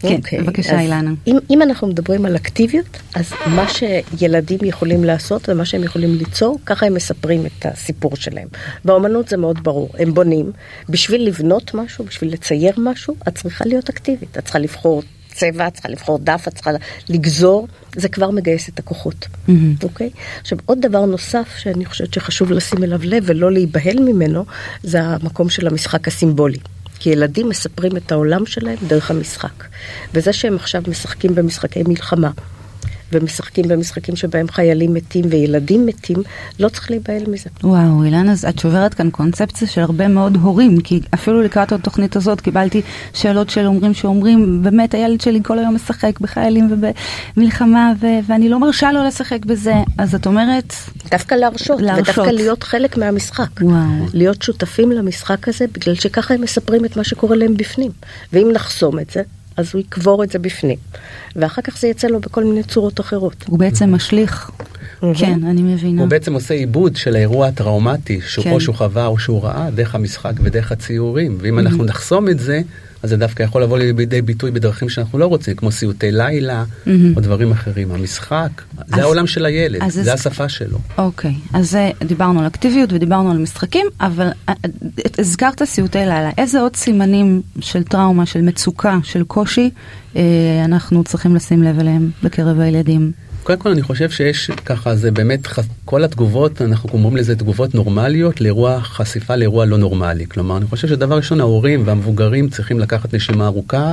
כן, 0.00 0.16
אוקיי, 0.16 0.40
בבקשה 0.42 0.72
אז 0.74 0.80
אילנה. 0.80 1.10
אם, 1.26 1.36
אם 1.50 1.62
אנחנו 1.62 1.86
מדברים 1.86 2.26
על 2.26 2.36
אקטיביות, 2.36 2.98
אז 3.14 3.32
מה 3.46 3.66
שילדים 3.68 4.58
יכולים 4.62 5.04
לעשות 5.04 5.48
ומה 5.48 5.64
שהם 5.64 5.84
יכולים 5.84 6.14
ליצור, 6.14 6.58
ככה 6.66 6.86
הם 6.86 6.94
מספרים 6.94 7.46
את 7.46 7.66
הסיפור 7.66 8.16
שלהם. 8.16 8.48
באמנות 8.84 9.28
זה 9.28 9.36
מאוד 9.36 9.64
ברור, 9.64 9.90
הם 9.98 10.14
בונים. 10.14 10.52
בשביל 10.88 11.26
לבנות 11.26 11.74
משהו, 11.74 12.04
בשביל 12.04 12.32
לצייר 12.32 12.72
משהו, 12.78 13.14
את 13.28 13.34
צריכה 13.34 13.64
להיות 13.66 13.88
אקטיבית. 13.88 14.38
את 14.38 14.44
צריכה 14.44 14.58
לבחור 14.58 15.02
צבע, 15.38 15.66
את 15.68 15.74
צריכה 15.74 15.88
לבחור 15.88 16.18
דף, 16.18 16.44
את 16.48 16.54
צריכה 16.54 16.70
לגזור, 17.08 17.68
זה 17.96 18.08
כבר 18.08 18.30
מגייס 18.30 18.68
את 18.68 18.78
הכוחות. 18.78 19.26
אוקיי? 19.82 20.10
עכשיו, 20.40 20.58
עוד 20.66 20.78
דבר 20.80 21.04
נוסף 21.04 21.48
שאני 21.58 21.84
חושבת 21.84 22.14
שחשוב 22.14 22.52
לשים 22.52 22.84
אליו 22.84 23.00
לב 23.02 23.22
ולא 23.26 23.52
להיבהל 23.52 23.98
ממנו, 24.00 24.44
זה 24.82 25.02
המקום 25.02 25.48
של 25.48 25.66
המשחק 25.66 26.08
הסימבולי. 26.08 26.58
כי 27.00 27.10
ילדים 27.10 27.48
מספרים 27.48 27.96
את 27.96 28.12
העולם 28.12 28.46
שלהם 28.46 28.76
דרך 28.86 29.10
המשחק. 29.10 29.64
וזה 30.14 30.32
שהם 30.32 30.56
עכשיו 30.56 30.82
משחקים 30.88 31.34
במשחקי 31.34 31.82
מלחמה, 31.82 32.30
ומשחקים 33.12 33.68
במשחקים 33.68 34.16
שבהם 34.16 34.48
חיילים 34.48 34.94
מתים 34.94 35.24
וילדים 35.28 35.86
מתים, 35.86 36.16
לא 36.60 36.68
צריך 36.68 36.90
להיבהל 36.90 37.22
מזה. 37.28 37.50
וואו, 37.64 38.04
אילנה, 38.04 38.34
את 38.48 38.58
שוברת 38.58 38.94
כאן 38.94 39.10
קונספציה 39.10 39.68
של 39.68 39.80
הרבה 39.80 40.08
מאוד 40.08 40.36
הורים, 40.36 40.80
כי 40.80 41.00
אפילו 41.14 41.42
לקראת 41.42 41.72
התוכנית 41.72 42.16
הזאת 42.16 42.40
קיבלתי 42.40 42.82
שאלות 43.14 43.50
של 43.50 43.66
הורים 43.66 43.94
שאומרים, 43.94 44.62
באמת 44.62 44.94
הילד 44.94 45.20
שלי 45.20 45.40
כל 45.44 45.58
היום 45.58 45.74
משחק 45.74 46.20
בחיילים 46.20 46.70
ובמלחמה, 47.36 47.92
ו- 48.00 48.06
ואני 48.26 48.48
לא 48.48 48.60
מרשה 48.60 48.92
לו 48.92 49.04
לשחק 49.04 49.44
בזה, 49.44 49.74
אז 49.98 50.14
את 50.14 50.26
אומרת, 50.26 50.74
דווקא 51.10 51.34
להרשות, 51.34 51.80
להרשות. 51.82 52.08
ודווקא 52.08 52.30
להיות 52.30 52.62
חלק 52.62 52.96
מהמשחק. 52.96 53.48
וואו. 53.60 54.06
להיות 54.14 54.42
שותפים 54.42 54.92
למשחק 54.92 55.48
הזה, 55.48 55.64
בגלל 55.72 55.94
שככה 55.94 56.34
הם 56.34 56.40
מספרים 56.40 56.84
את 56.84 56.96
מה 56.96 57.04
שקורה 57.04 57.36
להם 57.36 57.56
בפנים. 57.56 57.90
ואם 58.32 58.48
נחסום 58.52 58.98
את 58.98 59.10
זה, 59.10 59.22
אז 59.58 59.70
הוא 59.72 59.80
יקבור 59.80 60.24
את 60.24 60.30
זה 60.30 60.38
בפנים. 60.38 60.78
ואחר 61.36 61.62
כך 61.62 61.78
זה 61.78 61.88
יצא 61.88 62.08
לו 62.08 62.20
בכל 62.20 62.44
מיני 62.44 62.62
צורות 62.62 63.00
אחרות. 63.00 63.44
הוא 63.48 63.58
בעצם 63.58 63.94
משליך. 63.94 64.50
כן, 65.14 65.44
אני 65.44 65.62
מבינה. 65.62 66.00
הוא 66.00 66.10
בעצם 66.10 66.34
עושה 66.34 66.54
עיבוד 66.54 66.96
של 66.96 67.16
האירוע 67.16 67.46
הטראומטי, 67.46 68.20
שהוא 68.26 68.44
כן. 68.44 68.52
או 68.52 68.60
שהוא 68.60 68.74
חווה 68.74 69.06
או 69.06 69.18
שהוא 69.18 69.44
ראה, 69.44 69.70
דרך 69.70 69.94
המשחק 69.94 70.32
ודרך 70.42 70.72
הציורים. 70.72 71.38
ואם 71.40 71.58
אנחנו 71.58 71.84
נחסום 71.84 72.28
את 72.28 72.38
זה, 72.38 72.60
אז 73.02 73.10
זה 73.10 73.16
דווקא 73.16 73.42
יכול 73.42 73.62
לבוא 73.62 73.78
לידי 73.78 74.22
ביטוי 74.22 74.50
בדרכים 74.50 74.88
שאנחנו 74.88 75.18
לא 75.18 75.26
רוצים, 75.26 75.56
כמו 75.56 75.72
סיוטי 75.72 76.12
לילה, 76.12 76.64
או 77.16 77.20
דברים 77.20 77.50
אחרים. 77.52 77.90
המשחק, 77.92 78.48
אז- 78.78 78.94
זה 78.94 79.02
העולם 79.02 79.26
של 79.26 79.44
הילד, 79.46 79.80
זה 79.88 80.12
אז- 80.12 80.20
השפה 80.20 80.48
שלו. 80.48 80.78
אוקיי, 80.98 81.34
אז 81.52 81.70
זה, 81.70 81.90
דיברנו 82.04 82.40
על 82.40 82.46
אקטיביות 82.46 82.92
ודיברנו 82.92 83.30
על 83.30 83.38
משחקים, 83.38 83.86
אבל 84.00 84.26
אה, 84.26 84.32
אה, 84.48 84.70
הזכרת 85.18 85.62
סיוטי 85.62 85.98
לילה. 85.98 86.30
איזה 86.38 86.60
עוד 86.60 86.76
סימנים 86.76 87.42
של 87.60 87.82
טראומה, 87.84 88.26
של 88.26 88.40
מצוקה, 88.42 88.98
של 89.02 89.24
קושי, 89.24 89.70
אה, 90.16 90.22
אנחנו 90.64 91.04
צריכים 91.04 91.34
לשים 91.36 91.62
לב 91.62 91.78
אליהם 91.80 92.10
בקרב 92.22 92.60
הילדים? 92.60 93.12
קודם 93.48 93.60
כל 93.60 93.70
אני 93.70 93.82
חושב 93.82 94.10
שיש 94.10 94.50
ככה 94.50 94.96
זה 94.96 95.10
באמת 95.10 95.48
כל 95.84 96.04
התגובות 96.04 96.62
אנחנו 96.62 96.88
קוראים 96.88 97.16
לזה 97.16 97.36
תגובות 97.36 97.74
נורמליות 97.74 98.40
לאירוע 98.40 98.80
חשיפה 98.80 99.36
לאירוע 99.36 99.66
לא 99.66 99.78
נורמלי. 99.78 100.26
כלומר 100.26 100.56
אני 100.56 100.66
חושב 100.66 100.88
שדבר 100.88 101.16
ראשון 101.16 101.40
ההורים 101.40 101.82
והמבוגרים 101.86 102.48
צריכים 102.48 102.80
לקחת 102.80 103.14
נשימה 103.14 103.46
ארוכה 103.46 103.92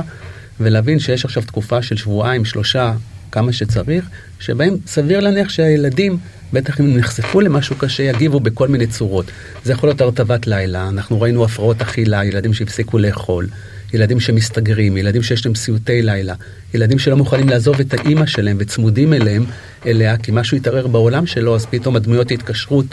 ולהבין 0.60 0.98
שיש 0.98 1.24
עכשיו 1.24 1.42
תקופה 1.42 1.82
של 1.82 1.96
שבועיים 1.96 2.44
שלושה 2.44 2.92
כמה 3.32 3.52
שצריך 3.52 4.08
שבהם 4.40 4.76
סביר 4.86 5.20
להניח 5.20 5.48
שהילדים 5.48 6.18
בטח 6.52 6.80
אם 6.80 6.96
נחשפו 6.96 7.40
למשהו 7.40 7.76
קשה 7.76 8.02
יגיבו 8.02 8.40
בכל 8.40 8.68
מיני 8.68 8.86
צורות. 8.86 9.26
זה 9.64 9.72
יכול 9.72 9.88
להיות 9.88 10.00
הרטבת 10.00 10.46
לילה 10.46 10.88
אנחנו 10.88 11.20
ראינו 11.20 11.44
הפרעות 11.44 11.82
אכילה 11.82 12.24
ילדים 12.24 12.54
שהפסיקו 12.54 12.98
לאכול 12.98 13.46
ילדים 13.94 14.20
שמסתגרים, 14.20 14.96
ילדים 14.96 15.22
שיש 15.22 15.46
להם 15.46 15.54
סיוטי 15.54 16.02
לילה, 16.02 16.34
ילדים 16.74 16.98
שלא 16.98 17.16
מוכנים 17.16 17.48
לעזוב 17.48 17.80
את 17.80 17.94
האימא 17.94 18.26
שלהם 18.26 18.56
וצמודים 18.60 19.12
אליהם, 19.12 19.44
אליה, 19.86 20.16
כי 20.16 20.30
משהו 20.34 20.56
התערער 20.56 20.86
בעולם 20.86 21.26
שלו, 21.26 21.54
אז 21.54 21.66
פתאום 21.66 21.96
הדמויות 21.96 22.30
התקשרות, 22.30 22.86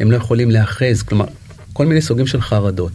הם 0.00 0.10
לא 0.10 0.16
יכולים 0.16 0.50
להאחז, 0.50 1.02
כלומר, 1.02 1.26
כל 1.72 1.86
מיני 1.86 2.00
סוגים 2.00 2.26
של 2.26 2.40
חרדות. 2.40 2.92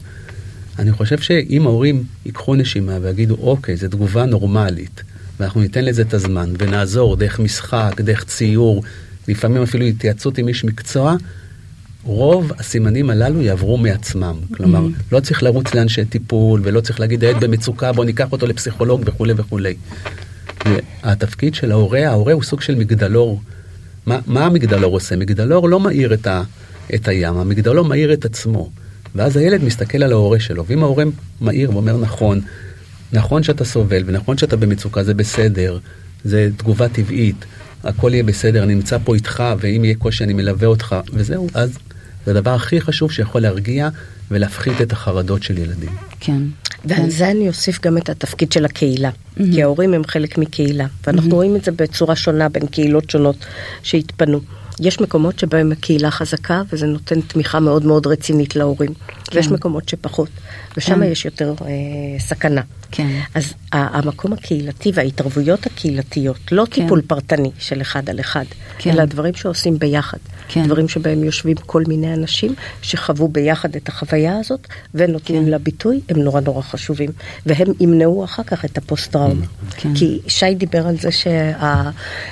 אני 0.80 0.92
חושב 0.92 1.20
שאם 1.20 1.66
ההורים 1.66 2.04
ייקחו 2.26 2.56
נשימה 2.56 2.98
ויגידו, 3.02 3.36
אוקיי, 3.42 3.78
זו 3.78 3.88
תגובה 3.88 4.26
נורמלית, 4.26 5.04
ואנחנו 5.40 5.62
ניתן 5.62 5.86
לזה 5.86 6.02
את 6.02 6.14
הזמן, 6.14 6.54
ונעזור 6.58 7.16
דרך 7.16 7.40
משחק, 7.40 8.02
דרך 8.02 8.24
ציור, 8.24 8.84
לפעמים 9.28 9.62
אפילו 9.62 9.86
התייעצות 9.86 10.38
עם 10.38 10.48
איש 10.48 10.64
מקצוע, 10.64 11.16
רוב 12.04 12.52
הסימנים 12.58 13.10
הללו 13.10 13.42
יעברו 13.42 13.78
מעצמם. 13.78 14.36
כלומר, 14.54 14.88
לא 15.12 15.20
צריך 15.20 15.44
לרוץ 15.44 15.74
לאנשי 15.74 16.06
טיפול, 16.06 16.62
ולא 16.64 16.82
צריך 16.82 17.00
להגיד, 17.00 17.24
הילד 17.24 17.44
במצוקה, 17.44 17.92
בוא 17.92 18.06
ניקח 18.06 18.32
אותו 18.32 18.48
לפסיכולוג 18.48 19.02
וכולי 19.06 19.34
וכולי. 19.38 19.76
התפקיד 21.04 21.56
של 21.56 21.72
ההורה, 21.72 22.08
ההורה 22.08 22.34
הוא 22.34 22.44
סוג 22.44 22.62
של 22.62 22.76
מגדלור. 22.76 23.42
מה, 24.06 24.20
מה 24.28 24.46
המגדלור 24.46 24.94
עושה? 24.94 25.16
מגדלור 25.16 25.70
לא 25.70 25.80
מאיר 25.80 26.14
את, 26.14 26.28
ה, 26.28 26.44
את 26.96 27.08
הים, 27.08 27.38
המגדלור 27.38 27.86
מאיר 27.86 28.14
את 28.14 28.26
עצמו. 28.26 28.70
ואז 29.16 29.38
הילד 29.38 29.64
מסתכל 29.64 30.04
על 30.04 30.12
ההורה 30.12 30.40
שלו, 30.40 30.66
ואם 30.66 30.84
ההורה 30.84 31.04
מאיר 31.42 31.72
ואומר 31.72 31.98
נכון, 31.98 32.42
נכון 33.14 33.44
שאתה 33.44 33.66
סובל 33.66 34.04
ונכון 34.06 34.38
שאתה 34.38 34.56
במצוקה, 34.56 35.04
זה 35.04 35.14
בסדר, 35.14 35.80
זה 36.24 36.50
תגובה 36.58 36.90
טבעית, 36.90 37.46
הכל 37.84 38.14
יהיה 38.14 38.24
בסדר, 38.24 38.64
אני 38.64 38.76
נמצא 38.76 38.98
פה 39.04 39.16
איתך, 39.16 39.44
ואם 39.60 39.86
יהיה 39.86 39.96
קושי 39.96 40.24
אני 40.24 40.34
מלווה 40.34 40.68
אותך, 40.68 40.96
וזהו, 41.14 41.48
אז 41.54 41.78
זה 42.26 42.32
הדבר 42.32 42.54
הכי 42.54 42.82
חשוב 42.82 43.12
שיכול 43.12 43.42
להרגיע 43.42 43.90
ולהפחית 44.32 44.82
את 44.82 44.92
החרדות 44.92 45.44
של 45.44 45.58
ילדים. 45.58 45.90
כן. 46.20 46.42
ועל 46.86 47.10
זה 47.10 47.32
אני 47.32 47.48
אוסיף 47.48 47.82
גם 47.82 47.98
את 47.98 48.10
התפקיד 48.10 48.52
של 48.52 48.66
הקהילה, 48.66 49.10
כי 49.36 49.64
ההורים 49.64 49.94
הם 49.94 50.04
חלק 50.08 50.38
מקהילה, 50.38 50.86
ואנחנו 51.08 51.36
רואים 51.36 51.56
את 51.56 51.64
זה 51.64 51.72
בצורה 51.72 52.16
שונה 52.16 52.50
בין 52.50 52.68
קהילות 52.68 53.10
שונות 53.10 53.46
שהתפנו. 53.84 54.40
יש 54.80 55.02
מקומות 55.02 55.40
שבהם 55.40 55.72
הקהילה 55.72 56.12
חזקה 56.12 56.62
וזה 56.72 56.86
נותן 56.86 57.22
תמיכה 57.22 57.60
מאוד 57.60 57.86
מאוד 57.86 58.08
רצינית 58.08 58.56
להורים, 58.56 58.94
ויש 59.34 59.48
מקומות 59.48 59.90
שפחות, 59.90 60.30
ושם 60.78 60.96
כן. 60.96 61.04
יש 61.04 61.26
יותר 61.26 61.54
אה, 61.62 62.20
סכנה. 62.20 62.62
כן. 62.92 63.20
אז 63.36 63.54
המקום 63.72 64.34
הקהילתי 64.34 64.92
וההתערבויות 64.94 65.66
הקהילתיות, 65.66 66.52
לא 66.52 66.64
כן. 66.72 66.82
טיפול 66.82 67.02
פרטני 67.02 67.52
של 67.60 67.82
אחד 67.82 68.10
על 68.10 68.20
אחד, 68.20 68.46
כן. 68.78 68.92
אלא 68.92 69.06
דברים 69.06 69.34
שעושים 69.34 69.80
ביחד. 69.80 70.18
כן. 70.48 70.66
דברים 70.66 70.88
שבהם 70.88 71.24
יושבים 71.24 71.56
כל 71.56 71.84
מיני 71.88 72.14
אנשים 72.14 72.56
שחוו 72.82 73.28
ביחד 73.28 73.76
את 73.76 73.90
החוויה 73.90 74.40
הזאת 74.40 74.68
ונותנים 74.94 75.44
כן. 75.44 75.50
לה 75.50 75.58
ביטוי, 75.58 76.00
הם 76.10 76.20
נורא 76.20 76.42
נורא 76.42 76.62
חשובים. 76.62 77.10
והם 77.46 77.68
ימנעו 77.80 78.24
אחר 78.24 78.44
כך 78.44 78.66
את 78.66 78.78
הפוסט-טראומה. 78.78 79.46
כן. 79.78 79.96
כי 79.96 80.20
שי 80.28 80.56
דיבר 80.56 80.88
על 80.88 80.98
זה 80.98 81.10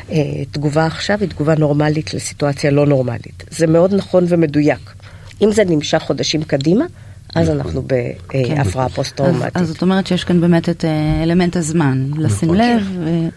שהתגובה 0.10 0.86
עכשיו 0.86 1.18
היא 1.22 1.30
תגובה 1.30 1.56
נורמלית 1.56 2.14
לסיטואציה 2.14 2.72
לא 2.72 2.86
נורמלית. 2.86 3.44
זה 3.50 3.68
מאוד 3.68 3.94
נכון 3.94 4.26
ומדויק. 4.28 4.94
אם 5.42 5.52
זה 5.52 5.64
נמשך 5.66 6.00
חודשים 6.00 6.44
קדימה, 6.44 6.86
אז 7.36 7.50
נכון. 7.50 7.60
אנחנו 7.62 7.88
כן. 8.30 8.56
בהפרעה 8.58 8.90
פוסט-טראומטית. 8.90 9.58
אז, 9.58 9.62
אז 9.64 9.68
זאת 9.68 9.82
אומרת 9.82 10.08
שיש 10.08 10.24
כאן 10.24 10.42
באמת 10.42 10.70
את 10.70 10.86
אה, 10.86 11.24
אלמנט 11.24 11.56
הזמן, 11.58 12.08
לשים 12.18 12.54
לב 12.54 12.82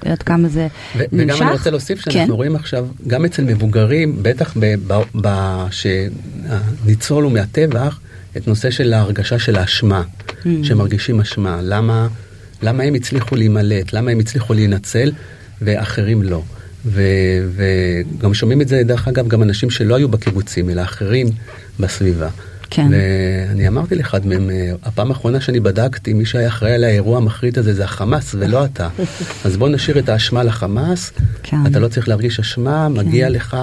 ועד 0.07 0.23
כמה 0.23 0.49
זה 0.49 0.69
ו- 0.97 1.03
נמשך. 1.13 1.35
וגם 1.37 1.49
אני 1.49 1.57
רוצה 1.57 1.71
להוסיף 1.71 2.01
שאנחנו 2.01 2.27
כן. 2.27 2.31
רואים 2.33 2.57
עכשיו, 2.57 2.87
גם 3.07 3.25
אצל 3.25 3.45
מבוגרים, 3.45 4.19
בטח 4.23 4.55
ב- 5.21 5.67
שניצולו 5.71 7.31
מהטבח, 7.31 8.01
את 8.37 8.49
נושא 8.49 8.71
של 8.71 8.93
ההרגשה 8.93 9.39
של 9.39 9.57
האשמה, 9.57 10.03
Mm. 10.29 10.47
שמרגישים 10.63 11.21
אשמה. 11.21 11.61
למה, 11.63 12.09
למה 12.63 12.83
הם 12.83 12.95
הצליחו 12.95 13.37
להימלט, 13.37 13.93
למה 13.93 14.11
הם 14.11 14.19
הצליחו 14.19 14.55
להינצל 14.55 15.13
ואחרים 15.63 16.23
לא. 16.23 16.43
ו- 16.87 17.03
וגם 17.57 18.35
שומעים 18.35 18.61
את 18.61 18.69
זה, 18.69 18.83
דרך 18.85 19.09
אגב, 19.09 19.29
גם 19.29 19.43
אנשים 19.43 19.71
שלא 19.71 19.95
היו 19.95 20.09
בקיבוצים, 20.09 20.71
אלא 20.71 20.83
אחרים 20.83 21.27
בסביבה. 21.81 22.29
כן. 22.75 22.89
ואני 22.91 23.69
אמרתי 23.69 23.95
לאחד 23.95 24.27
מהם, 24.27 24.51
אה, 24.51 24.73
הפעם 24.83 25.11
האחרונה 25.11 25.41
שאני 25.41 25.61
בדקתי, 25.61 26.13
מי 26.13 26.25
שהיה 26.25 26.49
אחראי 26.49 26.73
על 26.73 26.85
האירוע 26.85 27.17
המחריד 27.17 27.59
הזה 27.59 27.75
זה 27.75 27.85
החמאס 27.85 28.35
ולא 28.39 28.65
אתה. 28.75 28.89
אז 29.45 29.57
בוא 29.57 29.69
נשאיר 29.69 29.99
את 29.99 30.09
האשמה 30.09 30.43
לחמאס, 30.43 31.13
כן. 31.43 31.57
אתה 31.67 31.79
לא 31.79 31.89
צריך 31.89 32.09
להרגיש 32.09 32.41
אשמה, 32.41 32.89
מגיע 32.89 33.29
לך, 33.29 33.57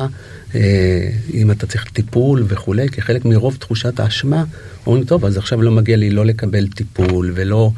אה, 0.56 1.10
אם 1.34 1.52
אתה 1.52 1.68
צריך 1.68 1.84
טיפול 1.84 2.44
וכולי, 2.48 2.90
כחלק 2.90 3.26
מרוב 3.26 3.56
תחושת 3.60 4.00
האשמה, 4.00 4.44
אומרים, 4.86 5.04
טוב, 5.04 5.26
אז 5.26 5.38
עכשיו 5.38 5.62
לא 5.62 5.72
מגיע 5.72 5.98
לי 5.98 6.10
לא 6.10 6.26
לקבל 6.26 6.68
טיפול 6.68 7.32
ולא 7.36 7.72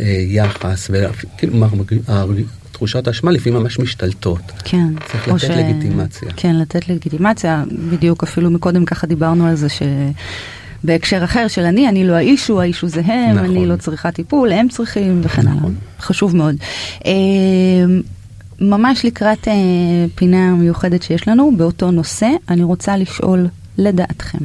אה, 0.00 0.06
יחס, 0.28 0.90
וכאילו, 0.90 1.66
תחושת 2.72 3.06
האשמה 3.06 3.30
לפעמים 3.30 3.58
ממש 3.58 3.78
משתלטות. 3.78 4.52
כן. 4.64 4.94
צריך 5.06 5.28
לתת 5.28 5.48
לגיטימציה. 5.48 6.28
כן, 6.36 6.56
לתת 6.56 6.88
לגיטימציה. 6.88 7.64
בדיוק, 7.90 8.22
אפילו 8.22 8.50
מקודם 8.50 8.84
ככה 8.84 9.06
דיברנו 9.06 9.46
על 9.46 9.54
זה 9.54 9.68
ש... 9.68 9.82
בהקשר 10.84 11.24
אחר 11.24 11.48
של 11.48 11.62
אני, 11.62 11.88
אני 11.88 12.06
לא 12.06 12.12
האישו, 12.12 12.60
האישו 12.60 12.88
זה 12.88 13.00
הם, 13.04 13.36
נכון. 13.36 13.50
אני 13.50 13.66
לא 13.66 13.76
צריכה 13.76 14.10
טיפול, 14.10 14.52
הם 14.52 14.68
צריכים 14.68 15.20
וכן 15.24 15.48
הלאה. 15.48 15.56
נכון. 15.56 15.74
חשוב 16.00 16.36
מאוד. 16.36 16.56
אה, 17.06 17.12
ממש 18.60 19.04
לקראת 19.04 19.48
אה, 19.48 19.52
פינה 20.14 20.54
מיוחדת 20.54 21.02
שיש 21.02 21.28
לנו 21.28 21.52
באותו 21.56 21.90
נושא, 21.90 22.28
אני 22.48 22.62
רוצה 22.62 22.96
לשאול 22.96 23.46
לדעתכם, 23.78 24.38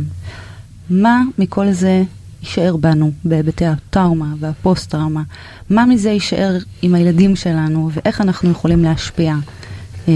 מה 0.89 1.21
מכל 1.37 1.71
זה 1.71 2.03
יישאר 2.43 2.75
בנו 2.77 3.11
בהיבטי 3.23 3.65
הטראומה 3.65 4.33
והפוסט-טראומה? 4.39 5.23
מה 5.69 5.85
מזה 5.85 6.09
יישאר 6.09 6.57
עם 6.81 6.95
הילדים 6.95 7.35
שלנו 7.35 7.89
ואיך 7.93 8.21
אנחנו 8.21 8.51
יכולים 8.51 8.83
להשפיע 8.83 9.35
אה, 10.07 10.13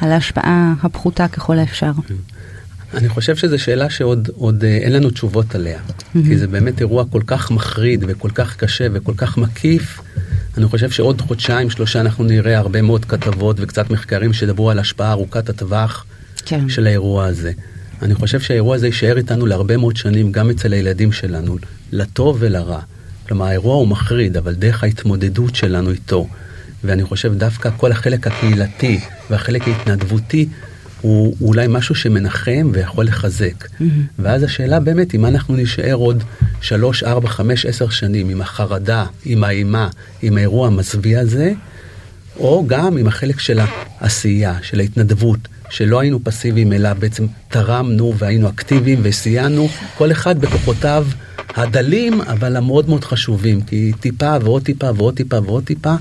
על 0.00 0.12
ההשפעה 0.12 0.74
הפחותה 0.82 1.28
ככל 1.28 1.58
האפשר? 1.58 1.92
אני 2.96 3.08
חושב 3.08 3.36
שזו 3.36 3.58
שאלה 3.58 3.90
שעוד 3.90 4.30
עוד, 4.34 4.64
אה, 4.64 4.76
אין 4.76 4.92
לנו 4.92 5.10
תשובות 5.10 5.54
עליה. 5.54 5.80
כי 6.12 6.36
זה 6.38 6.46
באמת 6.46 6.80
אירוע 6.80 7.04
כל 7.10 7.22
כך 7.26 7.50
מחריד 7.50 8.04
וכל 8.08 8.30
כך 8.34 8.56
קשה 8.56 8.86
וכל 8.92 9.12
כך 9.16 9.38
מקיף. 9.38 10.00
אני 10.56 10.66
חושב 10.66 10.90
שעוד 10.90 11.20
חודשיים, 11.20 11.70
שלושה, 11.70 12.00
אנחנו 12.00 12.24
נראה 12.24 12.58
הרבה 12.58 12.82
מאוד 12.82 13.04
כתבות 13.04 13.56
וקצת 13.60 13.90
מחקרים 13.90 14.32
שידברו 14.32 14.70
על 14.70 14.78
השפעה 14.78 15.12
ארוכת 15.12 15.48
הטווח 15.48 16.04
כן. 16.46 16.68
של 16.68 16.86
האירוע 16.86 17.26
הזה. 17.26 17.52
אני 18.02 18.14
חושב 18.14 18.40
שהאירוע 18.40 18.76
הזה 18.76 18.86
יישאר 18.86 19.16
איתנו 19.16 19.46
להרבה 19.46 19.76
מאוד 19.76 19.96
שנים, 19.96 20.32
גם 20.32 20.50
אצל 20.50 20.72
הילדים 20.72 21.12
שלנו, 21.12 21.56
לטוב 21.92 22.36
ולרע. 22.40 22.80
כלומר, 23.28 23.46
האירוע 23.46 23.74
הוא 23.74 23.88
מחריד, 23.88 24.36
אבל 24.36 24.54
דרך 24.54 24.84
ההתמודדות 24.84 25.54
שלנו 25.54 25.90
איתו, 25.90 26.28
ואני 26.84 27.04
חושב 27.04 27.34
דווקא 27.34 27.70
כל 27.76 27.92
החלק 27.92 28.26
הקהילתי 28.26 29.00
והחלק 29.30 29.68
ההתנדבותי, 29.68 30.48
הוא 31.04 31.36
אולי 31.40 31.66
משהו 31.68 31.94
שמנחם 31.94 32.70
ויכול 32.72 33.04
לחזק. 33.06 33.68
ואז 34.18 34.42
השאלה 34.42 34.80
באמת, 34.80 35.14
אם 35.14 35.26
אנחנו 35.26 35.56
נישאר 35.56 35.94
עוד 35.94 36.24
שלוש, 36.60 37.02
ארבע, 37.02 37.28
חמש, 37.28 37.66
עשר 37.66 37.88
שנים 37.88 38.28
עם 38.28 38.40
החרדה, 38.40 39.04
עם 39.24 39.44
האימה, 39.44 39.88
עם 40.22 40.36
האירוע 40.36 40.66
המזוויע 40.66 41.20
הזה, 41.20 41.52
או 42.36 42.64
גם 42.66 42.96
עם 42.96 43.06
החלק 43.06 43.40
של 43.40 43.60
העשייה, 44.00 44.58
של 44.62 44.80
ההתנדבות, 44.80 45.38
שלא 45.70 46.00
היינו 46.00 46.24
פסיביים, 46.24 46.72
אלא 46.72 46.92
בעצם 46.92 47.26
תרמנו 47.48 48.14
והיינו 48.18 48.48
אקטיביים 48.48 49.00
וסייענו, 49.02 49.68
כל 49.98 50.12
אחד 50.12 50.40
בכוחותיו 50.40 51.06
הדלים, 51.54 52.20
אבל 52.20 52.56
המאוד 52.56 52.88
מאוד 52.88 53.04
חשובים, 53.04 53.60
כי 53.60 53.92
טיפה 54.00 54.36
ועוד 54.42 54.62
טיפה 54.62 54.90
ועוד 54.96 55.16
טיפה 55.16 55.38
ועוד 55.44 55.64
טיפה, 55.64 55.94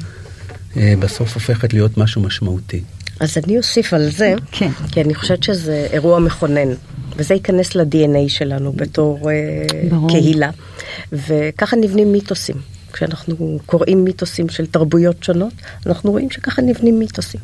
אה, 0.78 0.94
בסוף 1.00 1.34
הופכת 1.34 1.74
להיות 1.74 1.98
משהו 1.98 2.22
משמעותי. 2.22 2.82
אז 3.24 3.38
אני 3.46 3.58
אוסיף 3.58 3.94
על 3.94 4.10
זה, 4.10 4.34
כן. 4.52 4.70
כי 4.92 5.02
אני 5.02 5.16
חושבת 5.16 5.44
שזה 5.44 5.88
אירוע 5.92 6.20
מכונן, 6.20 6.70
וזה 7.18 7.34
ייכנס 7.34 7.76
ל-DNA 7.76 8.30
שלנו 8.30 8.74
בתור 8.74 9.32
אה, 9.32 9.34
ברור. 9.90 10.10
קהילה, 10.10 10.50
וככה 11.12 11.76
נבנים 11.76 12.12
מיתוסים. 12.12 12.73
כשאנחנו 12.94 13.60
קוראים 13.66 14.04
מיתוסים 14.04 14.50
של 14.50 14.66
תרבויות 14.66 15.24
שונות, 15.24 15.54
אנחנו 15.86 16.12
רואים 16.12 16.30
שככה 16.30 16.62
נבנים 16.62 17.00
מיתוסים. 17.00 17.42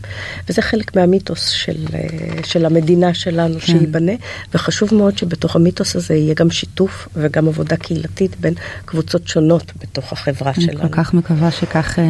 וזה 0.49 0.61
חלק 0.61 0.95
מהמיתוס 0.95 1.49
של, 1.49 1.85
אה, 1.93 2.43
של 2.43 2.65
המדינה 2.65 3.13
שלנו 3.13 3.53
כן. 3.53 3.65
שייבנה, 3.65 4.11
וחשוב 4.53 4.93
מאוד 4.93 5.17
שבתוך 5.17 5.55
המיתוס 5.55 5.95
הזה 5.95 6.13
יהיה 6.13 6.33
גם 6.33 6.51
שיתוף 6.51 7.07
וגם 7.15 7.47
עבודה 7.47 7.75
קהילתית 7.75 8.39
בין 8.39 8.53
קבוצות 8.85 9.27
שונות 9.27 9.71
בתוך 9.81 10.13
החברה 10.13 10.51
אני 10.57 10.65
שלנו. 10.65 10.81
כל 10.81 11.03
כך 11.03 11.13
מקווה 11.13 11.51
שכך, 11.51 11.99
אה, 11.99 12.05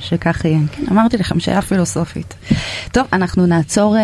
שכך 0.00 0.44
יהיה. 0.44 0.58
כן, 0.72 0.84
אמרתי 0.90 1.16
לכם 1.16 1.40
שאלה 1.40 1.62
פילוסופית. 1.62 2.34
טוב, 2.92 3.06
אנחנו 3.12 3.46
נעצור 3.46 3.96
אה, 3.96 4.02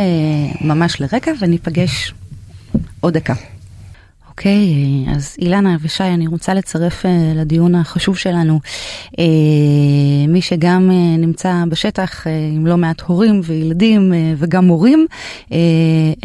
ממש 0.61 1.01
לרגע 1.01 1.33
וניפגש 1.41 2.15
עוד 3.01 3.15
דקה. 3.15 3.35
אוקיי, 4.31 4.75
אה, 5.09 5.15
אז 5.15 5.37
אילנה 5.39 5.77
ושי, 5.83 6.05
אני 6.05 6.27
רוצה 6.27 6.55
לצרף 6.55 7.07
אה, 7.07 7.33
לדיון 7.37 7.75
החשוב 7.75 8.17
שלנו 8.17 8.61
אה, 9.19 9.25
מי 10.29 10.43
שגם 10.43 10.91
אה, 10.91 11.17
נמצא 11.17 11.65
בשטח 11.69 12.27
אה, 12.27 12.33
עם 12.55 12.67
לא 12.67 12.77
מעט 12.77 13.01
הורים 13.01 13.41
וילדים 13.45 14.13
אה, 14.13 14.35
וגם 14.39 14.65
מורים, 14.65 15.07
אה, 15.53 15.59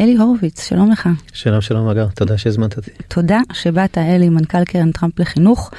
אלי 0.00 0.16
הורוביץ, 0.16 0.68
שלום 0.68 0.90
לך. 0.90 1.08
שלום 1.32 1.60
שלום 1.60 1.88
אגר, 1.88 2.06
תודה 2.14 2.38
שהזמנת 2.38 2.76
אותי. 2.76 2.90
תודה 3.08 3.40
שבאת, 3.52 3.98
אלי, 3.98 4.28
מנכ"ל 4.28 4.64
קרן 4.64 4.92
טראמפ 4.92 5.18
לחינוך. 5.20 5.70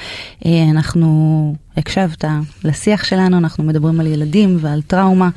אה, 0.45 0.51
אנחנו, 0.71 1.55
הקשבת 1.77 2.25
לשיח 2.63 3.03
שלנו, 3.03 3.37
אנחנו 3.37 3.63
מדברים 3.63 3.99
על 3.99 4.07
ילדים 4.07 4.57
ועל 4.61 4.81
טראומה. 4.81 5.29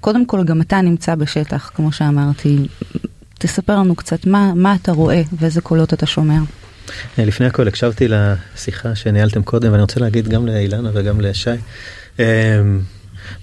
קודם 0.00 0.26
כל, 0.26 0.44
גם 0.44 0.60
אתה 0.60 0.80
נמצא 0.80 1.14
בשטח, 1.14 1.70
כמו 1.74 1.92
שאמרתי. 1.92 2.58
תספר 3.42 3.76
לנו 3.78 3.94
קצת 3.94 4.26
מה, 4.26 4.52
מה 4.54 4.74
אתה 4.82 4.92
רואה 4.92 5.22
ואיזה 5.38 5.60
קולות 5.60 5.94
אתה 5.94 6.06
שומע. 6.06 6.38
אה, 7.18 7.24
לפני 7.24 7.46
הכל 7.46 7.68
הקשבתי 7.68 8.08
לשיחה 8.08 8.94
שניהלתם 8.94 9.42
קודם 9.42 9.72
ואני 9.72 9.82
רוצה 9.82 10.00
להגיד 10.00 10.28
גם 10.28 10.46
לאילנה 10.46 10.90
וגם 10.94 11.20
לשי. 11.20 11.50
אה, 12.20 12.62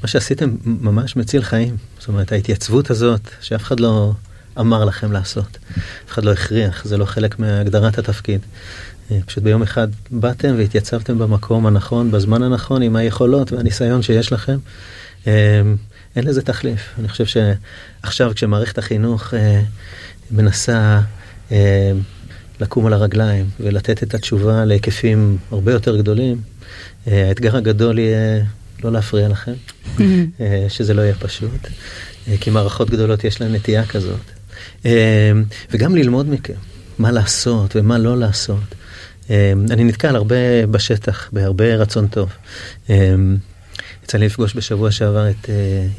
מה 0.01 0.07
שעשיתם 0.07 0.55
ממש 0.63 1.15
מציל 1.15 1.43
חיים, 1.43 1.77
זאת 1.99 2.07
אומרת 2.07 2.31
ההתייצבות 2.31 2.89
הזאת 2.89 3.29
שאף 3.41 3.63
אחד 3.63 3.79
לא 3.79 4.13
אמר 4.59 4.85
לכם 4.85 5.11
לעשות, 5.11 5.57
אף 6.05 6.11
אחד 6.11 6.25
לא 6.25 6.31
הכריח, 6.31 6.85
זה 6.85 6.97
לא 6.97 7.05
חלק 7.05 7.39
מהגדרת 7.39 7.97
התפקיד. 7.97 8.41
אה, 9.11 9.19
פשוט 9.25 9.43
ביום 9.43 9.61
אחד 9.61 9.87
באתם 10.11 10.55
והתייצבתם 10.57 11.19
במקום 11.19 11.65
הנכון, 11.65 12.11
בזמן 12.11 12.43
הנכון, 12.43 12.81
עם 12.81 12.95
היכולות 12.95 13.51
והניסיון 13.51 14.01
שיש 14.01 14.31
לכם. 14.31 14.57
אה, 16.15 16.21
אין 16.21 16.27
לזה 16.27 16.41
תחליף. 16.41 16.81
אני 16.99 17.07
חושב 17.09 17.25
שעכשיו 17.25 18.31
כשמערכת 18.35 18.77
החינוך 18.77 19.33
אה, 19.33 19.61
מנסה 20.31 21.01
אה, 21.51 21.91
לקום 22.59 22.85
על 22.85 22.93
הרגליים 22.93 23.49
ולתת 23.59 24.03
את 24.03 24.13
התשובה 24.13 24.65
להיקפים 24.65 25.37
הרבה 25.51 25.71
יותר 25.71 25.97
גדולים, 25.97 26.41
אה, 27.07 27.27
האתגר 27.27 27.57
הגדול 27.57 27.99
יהיה 27.99 28.43
לא 28.83 28.91
להפריע 28.91 29.27
לכם, 29.27 29.53
אה, 30.39 30.65
שזה 30.69 30.93
לא 30.93 31.01
יהיה 31.01 31.15
פשוט, 31.15 31.67
אה, 32.27 32.35
כי 32.41 32.49
מערכות 32.49 32.89
גדולות 32.89 33.23
יש 33.23 33.41
להן 33.41 33.55
נטייה 33.55 33.85
כזאת. 33.85 34.21
אה, 34.85 35.31
וגם 35.71 35.95
ללמוד 35.95 36.29
מכם, 36.29 36.53
מה 36.99 37.11
לעשות 37.11 37.75
ומה 37.75 37.97
לא 37.97 38.17
לעשות. 38.17 38.75
אה, 39.29 39.53
אני 39.69 39.83
נתקל 39.83 40.15
הרבה 40.15 40.65
בשטח, 40.71 41.29
בהרבה 41.31 41.75
רצון 41.75 42.07
טוב. 42.07 42.29
יצא 44.09 44.17
לי 44.17 44.25
לפגוש 44.25 44.55
בשבוע 44.55 44.91
שעבר 44.91 45.29
את 45.29 45.45
uh, 45.45 45.49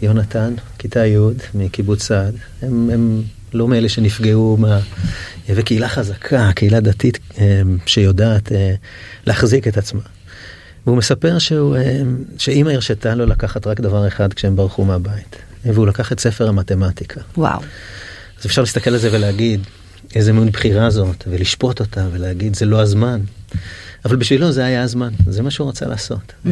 יונתן, 0.03 0.55
כיתה 0.79 1.07
י' 1.07 1.17
מקיבוץ 1.55 2.03
סעד. 2.03 2.35
הם, 2.63 2.91
הם 2.93 3.23
לא 3.53 3.69
מאלה 3.69 3.89
שנפגעו, 3.89 4.57
מה... 4.57 4.81
וקהילה 5.49 5.89
חזקה, 5.89 6.51
קהילה 6.55 6.81
דתית 6.81 7.19
um, 7.33 7.39
שיודעת 7.87 8.49
uh, 8.49 8.53
להחזיק 9.27 9.69
את 9.69 9.79
עצמה. 9.79 10.01
והוא 10.87 10.97
מספר 10.99 11.39
שהוא, 11.39 11.77
אה, 11.77 12.01
שאימא 12.39 12.71
הרשתה 12.71 13.15
לו 13.15 13.27
לקחת 13.27 13.67
רק 13.67 13.81
דבר 13.81 14.09
אחד 14.09 14.35
כשהם 14.35 14.57
ברחו 14.57 14.85
מהבית, 14.85 15.37
והוא 15.65 15.87
לקח 15.87 16.13
את 16.13 16.21
ספר 16.21 16.49
המתמטיקה. 16.49 17.21
וואו. 17.37 17.61
אז 18.41 18.47
אפשר 18.47 18.63
להסתכל 18.63 18.91
על 18.91 18.99
זה 18.99 19.09
ולהגיד, 19.13 19.61
איזה 20.15 20.33
מין 20.33 20.51
בחירה 20.51 20.91
זאת, 20.91 21.25
ולשפוט 21.27 21.81
אותה, 21.81 22.07
ולהגיד, 22.13 22.57
זה 22.57 22.67
לא 22.67 22.81
הזמן. 22.81 23.21
אבל 24.05 24.17
בשבילו 24.17 24.53
זה 24.53 24.65
היה 24.65 24.83
הזמן, 24.83 25.11
זה 25.27 25.43
מה 25.43 25.51
שהוא 25.51 25.69
רצה 25.69 25.87
לעשות. 25.87 26.33
Mm-hmm. 26.33 26.49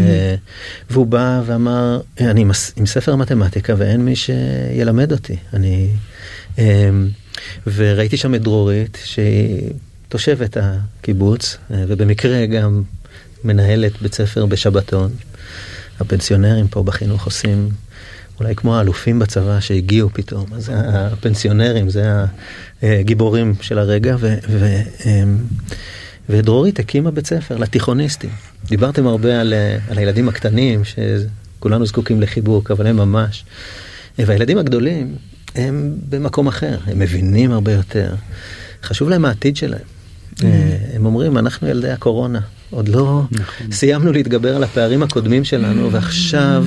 והוא 0.91 1.07
בא 1.07 1.43
ואמר, 1.47 2.01
אני 2.21 2.45
עם 2.77 2.87
ספר 2.87 3.13
המתמטיקה 3.13 3.75
ואין 3.79 4.05
מי 4.05 4.17
שילמד 4.17 5.13
אותי. 5.13 5.37
אני... 5.53 5.89
וראיתי 7.67 8.17
שם 8.17 8.35
את 8.35 8.43
דרורית, 8.43 8.99
שהיא 9.05 9.71
תושבת 10.09 10.57
הקיבוץ, 10.61 11.57
ובמקרה 11.71 12.47
גם 12.47 12.83
מנהלת 13.45 14.03
בית 14.03 14.15
ספר 14.15 14.47
בשבתון. 14.47 15.11
הפנסיונרים 16.01 16.69
פה 16.69 16.83
בחינוך 16.83 17.25
עושים 17.25 17.69
אולי 18.41 18.55
כמו 18.55 18.77
האלופים 18.77 19.19
בצבא 19.19 19.61
שהגיעו 19.61 20.11
פתאום, 20.13 20.47
אז 20.55 20.71
הפנסיונרים 20.75 21.91
זה 21.91 22.15
הגיבורים 22.83 23.55
של 23.61 23.79
הרגע, 23.79 24.17
ו, 24.19 24.35
ו, 24.49 24.81
אמ, 25.07 25.39
ודרורית 26.29 26.79
הקימה 26.79 27.11
בית 27.11 27.27
ספר 27.27 27.57
לתיכוניסטים. 27.57 28.31
דיברתם 28.65 29.07
הרבה 29.07 29.41
על, 29.41 29.55
על 29.89 29.99
הילדים 29.99 30.29
הקטנים, 30.29 30.83
שכולנו 30.85 31.87
זקוקים 31.87 32.21
לחיבוק, 32.21 32.71
אבל 32.71 32.87
הם 32.87 32.97
ממש. 32.97 33.45
והילדים 34.19 34.59
הגדולים 34.59 35.15
הם 35.55 35.95
במקום 36.09 36.47
אחר, 36.47 36.79
הם 36.87 36.99
מבינים 36.99 37.53
הרבה 37.53 37.73
יותר. 37.73 38.15
חשוב 38.83 39.09
להם 39.09 39.25
העתיד 39.25 39.57
שלהם. 39.57 39.81
Mm. 40.37 40.45
הם 40.95 41.07
אומרים, 41.07 41.39
אנחנו 41.39 41.69
ילדי 41.69 41.91
הקורונה, 41.91 42.41
עוד 42.71 42.89
לא 42.89 43.23
נכון. 43.31 43.73
סיימנו 43.73 44.13
להתגבר 44.13 44.57
על 44.57 44.65
הפערים 44.65 45.03
הקודמים 45.03 45.45
שלנו, 45.45 45.93
ועכשיו 45.93 46.65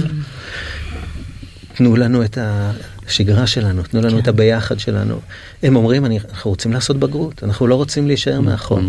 תנו 1.75 1.95
לנו 1.95 2.23
את 2.23 2.37
השגרה 2.41 3.47
שלנו, 3.47 3.83
תנו 3.83 4.01
לנו 4.01 4.11
כן. 4.11 4.19
את 4.19 4.27
הביחד 4.27 4.79
שלנו. 4.79 5.19
הם 5.63 5.75
אומרים, 5.75 6.05
אנחנו 6.05 6.51
רוצים 6.51 6.73
לעשות 6.73 6.97
בגרות, 6.97 7.43
אנחנו 7.43 7.67
לא 7.67 7.75
רוצים 7.75 8.07
להישאר 8.07 8.33
נכון. 8.33 8.45
מאחור. 8.45 8.79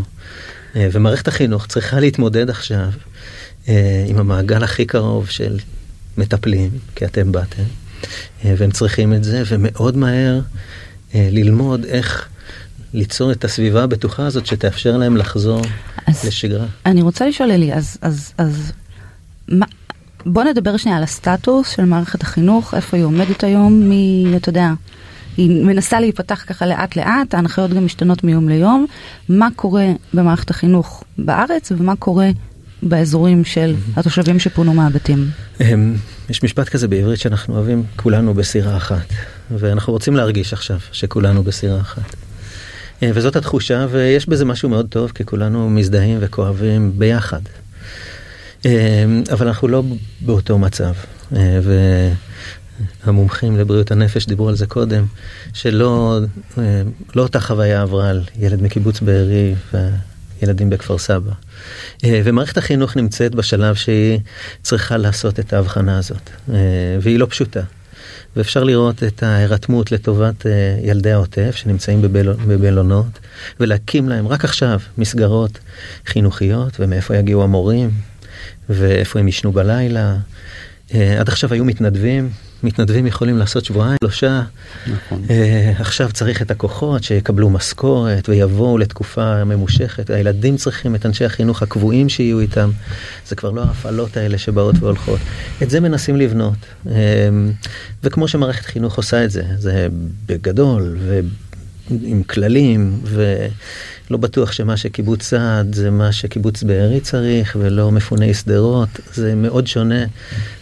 אה, 0.77 0.89
ומערכת 0.93 1.29
החינוך 1.29 1.67
צריכה 1.67 2.01
להתמודד 2.01 2.51
עכשיו 2.51 2.89
אה, 3.69 4.05
עם 4.09 4.19
המעגל 4.19 4.65
הכי 4.65 4.85
קרוב 4.85 5.29
של 5.29 5.59
מטפלים, 6.19 6.71
כי 6.95 7.05
אתם 7.05 7.33
באתם, 7.33 7.63
אה, 8.45 8.55
והם 8.59 8.71
צריכים 8.71 9.15
את 9.15 9.25
זה, 9.25 9.43
ומאוד 9.47 9.97
מהר 9.97 10.41
ללמוד 11.15 11.85
איך 11.85 12.29
ליצור 12.95 13.33
את 13.33 13.45
הסביבה 13.45 13.83
הבטוחה 13.83 14.27
הזאת 14.27 14.47
שתאפשר 14.47 14.97
להם 14.97 15.17
לחזור 15.17 15.63
אז 16.07 16.25
לשגרה. 16.25 16.67
אני 16.87 17.03
רוצה 17.03 17.27
לשאול 17.27 17.51
אלי, 17.51 17.75
אז, 17.75 17.97
אז, 18.03 18.33
אז 18.39 18.73
מה, 19.49 19.67
בוא 20.27 20.45
נדבר 20.45 20.77
שנייה 20.77 20.99
על 20.99 21.03
הסטטוס 21.03 21.69
של 21.69 21.85
מערכת 21.85 22.23
החינוך, 22.23 22.75
איפה 22.75 22.97
היא 22.97 23.05
עומדת 23.05 23.45
היום, 23.45 23.89
מי, 23.89 24.33
אתה 24.37 24.49
יודע, 24.49 24.69
היא 25.37 25.65
מנסה 25.65 26.01
להיפתח 26.01 26.45
ככה 26.47 26.67
לאט 26.67 26.97
לאט, 26.97 27.35
ההנחיות 27.35 27.71
גם 27.71 27.85
משתנות 27.85 28.25
מיום 28.25 28.49
ליום, 28.49 28.87
מה 29.29 29.49
קורה 29.57 29.87
במערכת 30.15 30.51
החינוך 30.51 31.05
בארץ 31.19 31.73
ומה 31.73 31.97
קורה 31.97 32.31
באזורים 32.83 33.45
של 33.45 33.75
התושבים 33.97 34.39
שפונו 34.39 34.75
מהבתים. 34.75 35.27
יש 36.31 36.43
משפט 36.43 36.69
כזה 36.69 36.89
בעברית 36.89 37.19
שאנחנו 37.19 37.55
אוהבים, 37.55 37.85
כולנו 37.97 38.35
בסירה 38.35 38.77
אחת, 38.77 39.07
ואנחנו 39.51 39.93
רוצים 39.93 40.17
להרגיש 40.17 40.53
עכשיו 40.53 40.79
שכולנו 40.93 41.43
בסירה 41.43 41.81
אחת. 41.81 42.17
אה, 43.03 43.11
וזאת 43.15 43.37
התחושה, 43.37 43.87
ויש 43.91 44.29
בזה 44.29 44.45
משהו 44.45 44.69
מאוד 44.69 44.87
טוב, 44.89 45.13
כי 45.15 45.25
כולנו 45.25 45.71
מזדהים 45.71 46.19
וכואבים 46.21 46.93
ביחד. 46.99 47.41
אמ, 48.65 48.71
אבל 49.33 49.47
אנחנו 49.47 49.69
לא 49.69 49.83
באותו 50.21 50.59
מצב. 50.59 50.93
אה, 52.81 52.85
והמומחים 53.05 53.57
לבריאות 53.57 53.91
הנפש 53.91 54.27
דיברו 54.27 54.49
על 54.49 54.57
זה 54.57 54.67
קודם, 54.67 55.05
שלא 55.53 56.21
אה, 56.59 56.83
לא 57.15 57.23
אותה 57.23 57.41
חוויה 57.41 57.83
עברה 57.83 58.11
על 58.11 58.25
ילד 58.39 58.63
מקיבוץ 58.63 59.01
בארי 59.01 59.55
וילדים 60.41 60.71
בכפר 60.71 60.99
סבא. 60.99 61.33
אה, 62.05 62.21
ומערכת 62.25 62.59
החינוך 62.59 62.97
נמצאת 62.97 63.35
בשלב 63.35 63.75
שהיא 63.75 64.19
צריכה 64.63 64.97
לעשות 64.97 65.41
את 65.41 65.53
ההבחנה 65.53 65.99
הזאת, 65.99 66.31
והיא 67.01 67.19
לא 67.19 67.27
פשוטה. 67.27 67.61
ואפשר 68.37 68.65
לראות 68.65 69.03
את 69.03 69.23
ההירתמות 69.23 69.93
לטובת 69.93 70.47
ילדי 70.83 71.13
העוטף 71.13 71.57
שנמצאים 71.57 72.03
בבלונות, 72.49 73.19
ולהקים 73.61 74.09
להם 74.09 74.29
רק 74.29 74.45
עכשיו 74.45 74.81
מסגרות 74.99 75.59
חינוכיות, 76.07 76.81
ומאיפה 76.81 77.17
יגיעו 77.17 77.43
המורים, 77.43 77.91
ואיפה 78.69 79.19
הם 79.19 79.29
ישנו 79.29 79.53
בלילה. 79.53 80.17
אה, 80.95 81.21
עד 81.21 81.29
עכשיו 81.29 81.53
היו 81.53 81.65
מתנדבים, 81.65 82.31
מתנדבים 82.63 83.07
יכולים 83.07 83.39
לעשות 83.39 83.65
שבועיים, 83.65 83.97
שלושה. 84.03 84.43
נכון. 84.87 85.25
Uh, 85.29 85.31
עכשיו 85.81 86.13
צריך 86.13 86.43
את 86.43 86.51
הכוחות 86.51 87.05
שיקבלו 87.05 87.51
משכורת 87.51 88.29
ויבואו 88.29 88.79
לתקופה 88.79 89.45
ממושכת. 89.45 90.11
הילדים 90.11 90.57
צריכים 90.57 90.95
את 90.95 91.07
אנשי 91.07 91.25
החינוך 91.25 91.63
הקבועים 91.63 92.09
שיהיו 92.09 92.41
איתם. 92.41 92.71
זה 93.29 93.37
כבר 93.37 93.51
לא 93.51 93.63
ההפעלות 93.63 94.17
האלה 94.17 94.39
שבאות 94.39 94.75
והולכות. 94.81 95.21
את 95.63 95.71
זה 95.71 95.81
מנסים 95.81 96.17
לבנות. 96.17 96.59
Uh, 96.87 96.91
וכמו 98.03 98.29
שמערכת 98.29 98.65
חינוך 98.65 98.97
עושה 98.97 99.25
את 99.25 99.31
זה, 99.31 99.43
זה 99.59 99.89
בגדול 100.27 100.99
ועם 101.91 102.23
כללים. 102.23 103.01
ו... 103.05 103.47
לא 104.13 104.19
בטוח 104.19 104.53
שמה 104.53 104.77
שקיבוץ 104.77 105.23
סעד 105.23 105.75
זה 105.75 105.91
מה 105.91 106.13
שקיבוץ 106.13 106.63
בארי 106.63 107.01
צריך, 107.01 107.57
ולא 107.61 107.93
מפוני 107.93 108.35
שדרות, 108.35 108.89
זה 109.15 109.35
מאוד 109.35 109.67
שונה. 109.67 110.05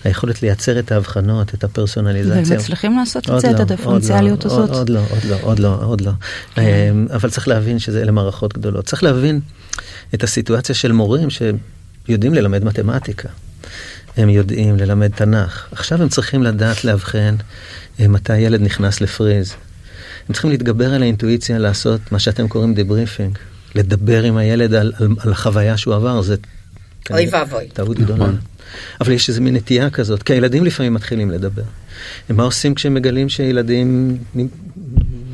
היכולת 0.05 0.43
לייצר 0.43 0.79
את 0.79 0.93
ההבחנות, 0.93 1.55
את 1.55 1.65
הפרסונליזציה. 1.65 2.43
והם 2.43 2.59
מצליחים 2.59 2.97
לעשות 2.97 3.31
את 3.31 3.41
זה, 3.41 3.51
את 3.51 3.55
לא, 3.55 3.61
הדיפרנציאליות 3.61 4.45
לא, 4.45 4.51
הזאת? 4.51 4.71
עוד 4.71 4.89
לא, 4.89 5.01
עוד 5.11 5.25
לא, 5.25 5.37
עוד 5.43 5.59
לא, 5.59 5.79
עוד 5.83 6.01
לא. 6.01 6.13
כן. 6.55 6.63
אמ, 6.63 7.07
אבל 7.15 7.31
צריך 7.31 7.49
להבין 7.49 7.79
שזה 7.79 8.11
מערכות 8.13 8.55
גדולות. 8.55 8.85
צריך 8.85 9.03
להבין 9.03 9.41
את 10.15 10.25
הסיטואציה 10.25 10.75
של 10.75 10.93
מורים 10.93 11.29
שיודעים 11.31 12.35
ללמד 12.35 12.65
מתמטיקה. 12.65 13.29
הם 14.17 14.29
יודעים 14.29 14.77
ללמד 14.77 15.11
תנ"ך. 15.11 15.67
עכשיו 15.73 16.03
הם 16.03 16.09
צריכים 16.09 16.43
לדעת 16.43 16.85
לאבחן 16.85 17.35
אה, 18.01 18.09
מתי 18.09 18.39
ילד 18.39 18.61
נכנס 18.61 19.01
לפריז. 19.01 19.55
הם 20.31 20.35
צריכים 20.35 20.51
להתגבר 20.51 20.95
על 20.95 21.03
האינטואיציה 21.03 21.59
לעשות 21.59 22.13
מה 22.13 22.19
שאתם 22.19 22.49
קוראים 22.49 22.75
דבריפינג. 22.75 23.39
לדבר 23.75 24.23
עם 24.23 24.37
הילד 24.37 24.75
על, 24.75 24.93
על, 25.01 25.09
על 25.19 25.33
החוויה 25.33 25.77
שהוא 25.77 25.95
עבר, 25.95 26.23
זה... 26.23 26.37
אוי 27.11 27.29
ואבוי. 27.33 27.69
טעות 27.73 27.99
גדולה. 27.99 28.25
נכון. 28.25 28.39
אבל 29.01 29.13
יש 29.13 29.29
איזו 29.29 29.43
מין 29.43 29.57
נטייה 29.57 29.91
כזאת, 29.91 30.23
כי 30.23 30.33
הילדים 30.33 30.65
לפעמים 30.65 30.95
מתחילים 30.95 31.31
לדבר. 31.31 31.63
מה 32.29 32.43
עושים 32.43 32.75
כשהם 32.75 32.95
מגלים 32.95 33.29
שילדים 33.29 34.19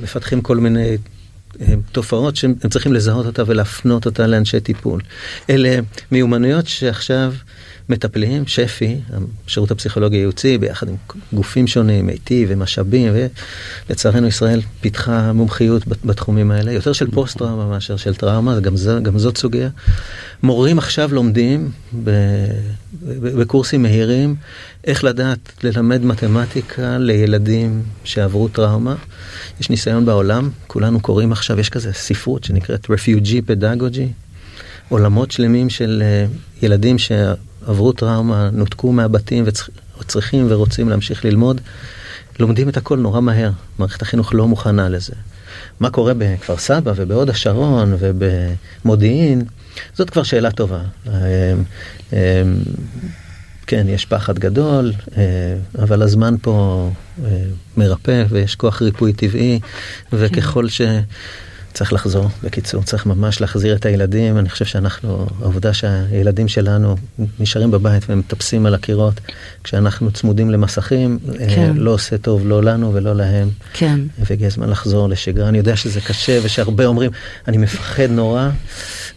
מפתחים 0.03 0.41
כל 0.41 0.57
מיני 0.57 0.97
אה, 1.61 1.75
תופעות 1.93 2.37
שהם 2.37 2.55
צריכים 2.71 2.93
לזהות 2.93 3.27
אותה 3.27 3.43
ולהפנות 3.47 4.07
אותה 4.07 4.27
לאנשי 4.27 4.61
טיפול. 4.61 5.01
אלה 5.51 5.79
מיומנויות 6.13 6.67
שעכשיו 6.67 7.35
מטפלים, 7.89 8.47
שפי, 8.47 9.01
השירות 9.47 9.71
הפסיכולוגי 9.71 10.17
הייעוצי, 10.17 10.59
ביחד 10.59 10.89
עם 10.89 10.97
גופים 11.33 11.67
שונים, 11.67 12.07
מיטיב 12.07 12.49
ומשאבים, 12.53 13.13
ולצערנו 13.89 14.27
ישראל 14.27 14.61
פיתחה 14.81 15.33
מומחיות 15.33 15.83
בתחומים 16.05 16.51
האלה, 16.51 16.73
יותר 16.73 16.93
של 16.93 17.11
פוסט-טראומה 17.11 17.67
מאשר 17.67 17.97
של 17.97 18.15
טראומה, 18.15 18.61
גם, 18.61 18.77
זו, 18.77 19.03
גם 19.03 19.19
זאת 19.19 19.39
סוגיה. 19.39 19.69
מורים 20.43 20.79
עכשיו 20.79 21.15
לומדים 21.15 21.71
בקורסים 23.03 23.83
מהירים 23.83 24.37
איך 24.85 25.05
לדעת 25.05 25.53
ללמד 25.63 26.05
מתמטיקה 26.05 26.99
לילדים 26.99 27.83
שעברו 28.05 28.49
טראומה. 28.49 28.95
יש 29.61 29.71
ניסיון 29.71 30.07
בעולם, 30.07 30.51
כולנו 30.67 31.01
קוראים 31.01 31.33
עכשיו, 31.33 31.61
יש 31.61 31.69
כזה 31.69 31.93
ספרות 31.93 32.45
שנקראת 32.45 32.85
Refugee 32.85 33.51
Pedagogy, 33.51 34.09
עולמות 34.89 35.31
שלמים 35.31 35.71
של 35.71 36.03
אה, 36.05 36.27
ילדים 36.63 36.99
שעברו 37.67 37.93
טראומה, 37.93 38.51
נותקו 38.53 38.93
מהבתים 38.93 39.45
וצריכים 40.01 40.47
ורוצים 40.49 40.89
להמשיך 40.89 41.25
ללמוד, 41.25 41.61
לומדים 42.39 42.69
את 42.69 42.77
הכל 42.77 42.99
נורא 42.99 43.21
מהר. 43.21 43.51
מערכת 43.79 44.03
החינוך 44.03 44.35
לא 44.35 44.49
מוכנה 44.49 44.89
לזה. 44.89 45.13
מה 45.81 45.91
קורה 45.91 46.13
בכפר 46.19 46.57
סבא 46.57 46.93
ובהוד 46.97 47.31
השרון 47.31 47.97
ובמודיעין, 47.99 49.43
זאת 49.95 50.11
כבר 50.11 50.23
שאלה 50.23 50.51
טובה. 50.51 50.81
אה, 51.07 51.13
אה, 52.13 52.43
כן, 53.67 53.87
יש 53.89 54.05
פחד 54.05 54.39
גדול, 54.39 54.93
אבל 55.79 56.03
הזמן 56.03 56.35
פה 56.43 56.91
מרפא 57.77 58.25
ויש 58.29 58.55
כוח 58.55 58.83
ריפוי 58.83 59.13
טבעי, 59.13 59.61
וככל 60.13 60.69
ש... 60.69 60.81
צריך 61.77 61.93
לחזור, 61.93 62.29
בקיצור, 62.45 62.83
צריך 62.83 63.07
ממש 63.07 63.41
להחזיר 63.41 63.77
את 63.77 63.87
הילדים. 63.87 64.39
אני 64.39 64.49
חושב 64.49 64.65
שאנחנו, 64.65 65.27
העובדה 65.41 65.73
שהילדים 65.73 66.49
שלנו 66.49 66.97
נשארים 67.41 67.71
בבית 67.71 68.03
והם 68.09 68.19
מטפסים 68.19 68.67
על 68.67 68.75
הקירות, 68.75 69.21
כשאנחנו 69.65 70.11
צמודים 70.11 70.51
למסכים, 70.51 71.19
אה, 71.41 71.55
כן. 71.55 71.73
לא 71.77 71.91
עושה 71.91 72.19
טוב 72.19 72.47
לא 72.47 72.63
לנו 72.63 72.95
ולא 72.95 73.17
להם. 73.17 73.49
כן. 73.73 74.01
והגיע 74.19 74.47
הזמן 74.47 74.71
לחזור 74.71 75.09
לשגרה. 75.09 75.49
אני 75.49 75.59
יודע 75.59 75.77
שזה 75.77 76.01
קשה 76.01 76.39
ושהרבה 76.43 76.87
אומרים, 76.87 77.11
אני 77.49 77.57
מפחד 77.57 78.11
נורא, 78.11 78.49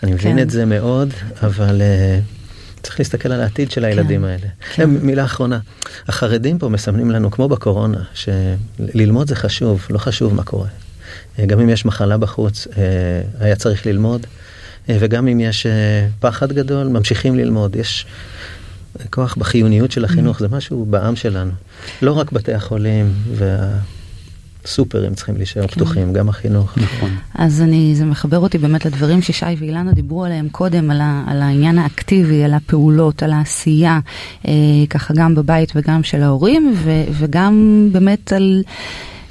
אני 0.03 0.12
מבין 0.12 0.36
כן. 0.36 0.39
את 0.39 0.49
זה 0.49 0.66
מאוד, 0.66 1.14
אבל... 1.43 1.82
Uh, 1.82 2.39
צריך 2.84 2.99
להסתכל 2.99 3.32
על 3.32 3.41
העתיד 3.41 3.72
של 3.72 3.86
הילדים 3.86 4.22
כן, 4.22 4.28
האלה. 4.28 4.47
כן. 4.76 4.89
מילה 4.89 5.26
אחרונה, 5.26 5.60
החרדים 6.07 6.60
פה 6.60 6.70
מסמנים 6.70 7.12
לנו, 7.12 7.32
כמו 7.32 7.49
בקורונה, 7.49 8.03
שללמוד 8.14 9.28
זה 9.28 9.36
חשוב, 9.36 9.88
לא 9.89 9.97
חשוב 9.97 10.34
מה 10.34 10.43
קורה. 10.43 10.68
אה, 11.40 11.46
גם 11.46 11.60
אם 11.60 11.70
יש 11.70 11.86
מחלה 11.86 12.18
בחוץ, 12.18 12.68
אה, 12.78 12.84
היה 13.40 13.56
צריך 13.56 13.86
ללמוד, 13.86 14.26
אה, 14.90 14.98
וגם 15.00 15.28
אם 15.28 15.40
יש 15.40 15.68
פחד 16.20 16.54
גדול, 16.54 16.88
ממשיכים 16.88 17.36
ללמוד. 17.36 17.76
יש 17.76 18.06
כוח 19.10 19.36
בחיוניות 19.36 19.92
של 19.92 20.06
החינוך, 20.06 20.40
זה 20.40 20.48
משהו 20.48 20.86
בעם 20.86 21.16
שלנו. 21.16 21.52
לא 22.02 22.12
רק 22.12 22.32
בתי 22.32 22.54
החולים 22.54 23.14
והסופרים 23.36 25.16
צריכים 25.16 25.38
להישאר 25.38 25.68
פתוחים, 25.68 26.14
גם 26.14 26.30
החינוך. 26.30 26.78
נכון. 26.78 27.10
אז 27.36 27.62
אני, 27.62 27.96
זה 27.96 28.06
מחבר 28.06 28.40
אותי 28.40 28.58
באמת 28.58 28.86
לדברים 28.86 29.22
ששי 29.22 29.46
ואילנה 29.60 29.92
דיברו 29.92 30.26
עליהם 30.26 30.50
קודם, 30.50 30.92
על, 30.92 31.02
ה, 31.02 31.24
על 31.28 31.42
העניין 31.42 31.78
האקטיבי, 31.78 32.44
על 32.44 32.54
הפעולות, 32.54 33.24
על 33.24 33.32
העשייה, 33.32 34.00
אה, 34.48 34.54
ככה 34.90 35.14
גם 35.18 35.36
בבית 35.36 35.72
וגם 35.76 36.04
של 36.04 36.24
ההורים, 36.24 36.74
ו, 36.84 36.92
וגם 37.12 37.90
באמת 37.92 38.34
על 38.34 38.64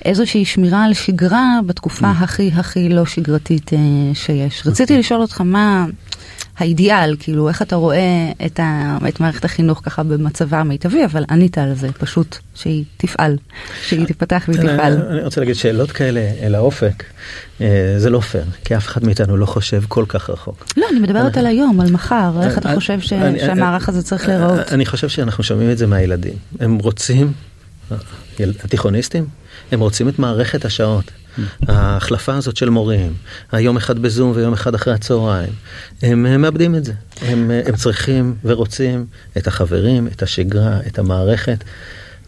איזושהי 0.09 0.45
שמירה 0.45 0.85
על 0.85 0.95
שגרה 0.95 1.61
בתקופה 1.67 2.11
הכי 2.11 2.51
הכי 2.55 2.89
לא 2.89 3.07
שגרתית 3.07 3.73
אה, 3.73 3.79
שיש. 4.15 4.67
רציתי 4.67 4.99
לשאול 4.99 5.21
אותך 5.21 5.41
מה... 5.41 5.87
האידיאל, 6.59 7.17
כאילו, 7.19 7.49
איך 7.49 7.63
אתה 7.63 7.77
רואה 7.77 8.33
את, 8.47 8.61
ה, 8.61 8.99
את 9.09 9.21
מערכת 9.21 9.45
החינוך 9.45 9.81
ככה 9.85 10.03
במצבה 10.03 10.59
המיטבי, 10.59 11.05
אבל 11.05 11.25
ענית 11.31 11.59
על 11.59 11.75
זה, 11.75 11.93
פשוט 11.93 12.37
שהיא 12.55 12.85
תפעל, 12.97 13.37
שהיא 13.83 14.07
תיפתח 14.07 14.45
והיא 14.49 14.61
תפעל. 14.61 15.03
אני, 15.11 15.23
רוצה 15.23 15.41
להגיד 15.41 15.55
שאלות 15.55 15.93
כאלה 15.93 16.21
אל 16.43 16.55
האופק, 16.55 17.05
אה, 17.61 17.95
זה 17.99 18.11
לא 18.11 18.21
פייר, 18.21 18.45
כי 18.65 18.77
אף 18.77 18.87
אחד 18.87 19.05
מאיתנו 19.05 19.37
לא 19.37 19.47
חושב 19.47 19.83
כל 19.89 20.05
כך 20.09 20.31
רחוק. 20.31 20.67
לא, 20.77 20.87
אני 20.93 21.01
מדברת 21.01 21.37
על 21.37 21.47
היום, 21.47 21.81
על 21.81 21.91
מחר, 21.93 22.33
איך 22.43 22.59
אתה 22.59 22.75
חושב 22.75 23.01
שהמערך 23.01 23.89
הזה 23.89 24.03
צריך 24.03 24.29
להיראות? 24.29 24.73
אני 24.73 24.87
חושב 24.87 25.09
שאנחנו 25.09 25.45
שומעים 25.45 25.71
את 25.71 25.79
זה 25.79 25.87
מהילדים. 25.87 26.35
הם 26.61 26.79
רוצים, 26.79 27.33
התיכוניסטים, 28.65 29.27
הם 29.73 29.81
רוצים 29.81 30.09
את 30.09 30.19
מערכת 30.19 30.65
השעות. 30.65 31.11
ההחלפה 31.69 32.35
הזאת 32.35 32.57
של 32.57 32.71
מורים, 32.71 33.15
היום 33.53 33.77
אחד 33.77 33.99
בזום 33.99 34.33
ויום 34.35 34.53
אחד 34.53 34.75
אחרי 34.75 34.93
הצהריים, 34.95 35.53
הם 36.03 36.27
אה, 36.27 36.37
מאבדים 36.37 36.75
את 36.75 36.85
זה. 36.85 36.93
הם, 37.21 37.51
הם 37.67 37.77
צריכים 37.77 38.35
ורוצים 38.45 39.07
את 39.37 39.47
החברים, 39.47 40.07
את 40.07 40.23
השגרה, 40.23 40.79
את 40.87 40.99
המערכת. 40.99 41.65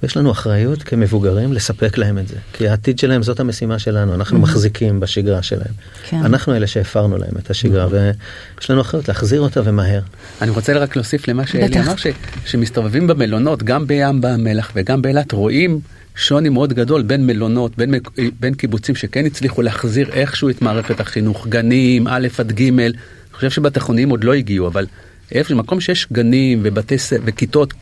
ויש 0.02 0.16
לנו 0.16 0.30
אחריות 0.30 0.82
כמבוגרים 0.82 1.52
לספק 1.52 1.98
להם 1.98 2.18
את 2.18 2.28
זה. 2.28 2.36
כי 2.52 2.68
העתיד 2.68 2.98
שלהם 2.98 3.22
זאת 3.22 3.40
המשימה 3.40 3.78
שלנו, 3.78 4.14
אנחנו 4.14 4.38
מחזיקים 4.38 5.00
בשגרה 5.00 5.42
שלהם. 5.42 5.72
כן. 6.08 6.16
אנחנו 6.16 6.56
אלה 6.56 6.66
שהפרנו 6.66 7.18
להם 7.18 7.32
את 7.38 7.50
השגרה, 7.50 7.86
ויש 7.90 8.70
לנו 8.70 8.80
אחריות 8.80 9.08
להחזיר 9.08 9.40
אותה 9.40 9.60
ומהר. 9.64 10.00
אני 10.42 10.50
רוצה 10.50 10.72
רק 10.78 10.96
להוסיף 10.96 11.28
למה 11.28 11.46
שאלי. 11.46 11.80
אמר, 11.80 11.96
ש, 11.96 12.06
שמסתובבים 12.46 13.06
במלונות, 13.06 13.62
גם 13.62 13.86
בים 13.86 14.24
המלח 14.24 14.72
וגם 14.76 15.02
באילת, 15.02 15.32
רואים 15.32 15.80
שוני 16.14 16.48
מאוד 16.48 16.72
גדול 16.72 17.02
בין 17.02 17.26
מלונות, 17.26 17.76
בין, 17.76 17.90
מק- 17.90 18.10
בין 18.40 18.54
קיבוצים 18.54 18.94
שכן 18.94 19.26
הצליחו 19.26 19.62
להחזיר 19.62 20.08
איכשהו 20.12 20.50
את 20.50 20.62
מערכת 20.62 21.00
החינוך, 21.00 21.46
גנים, 21.46 22.06
א' 22.08 22.28
עד 22.38 22.52
ג', 22.52 22.62
אני 22.78 22.92
חושב 23.32 23.50
שבתיכוניים 23.50 24.10
עוד 24.10 24.24
לא 24.24 24.34
הגיעו, 24.34 24.66
אבל 24.66 24.86
איפה, 25.32 25.54
מקום 25.54 25.80
שיש 25.80 26.06
גנים 26.12 26.60
ובתי 26.62 26.98
ס... 26.98 27.12
וכיתות 27.24 27.74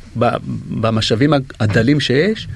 במשאבים 0.70 1.32
הדלים 1.60 2.00
שיש, 2.00 2.48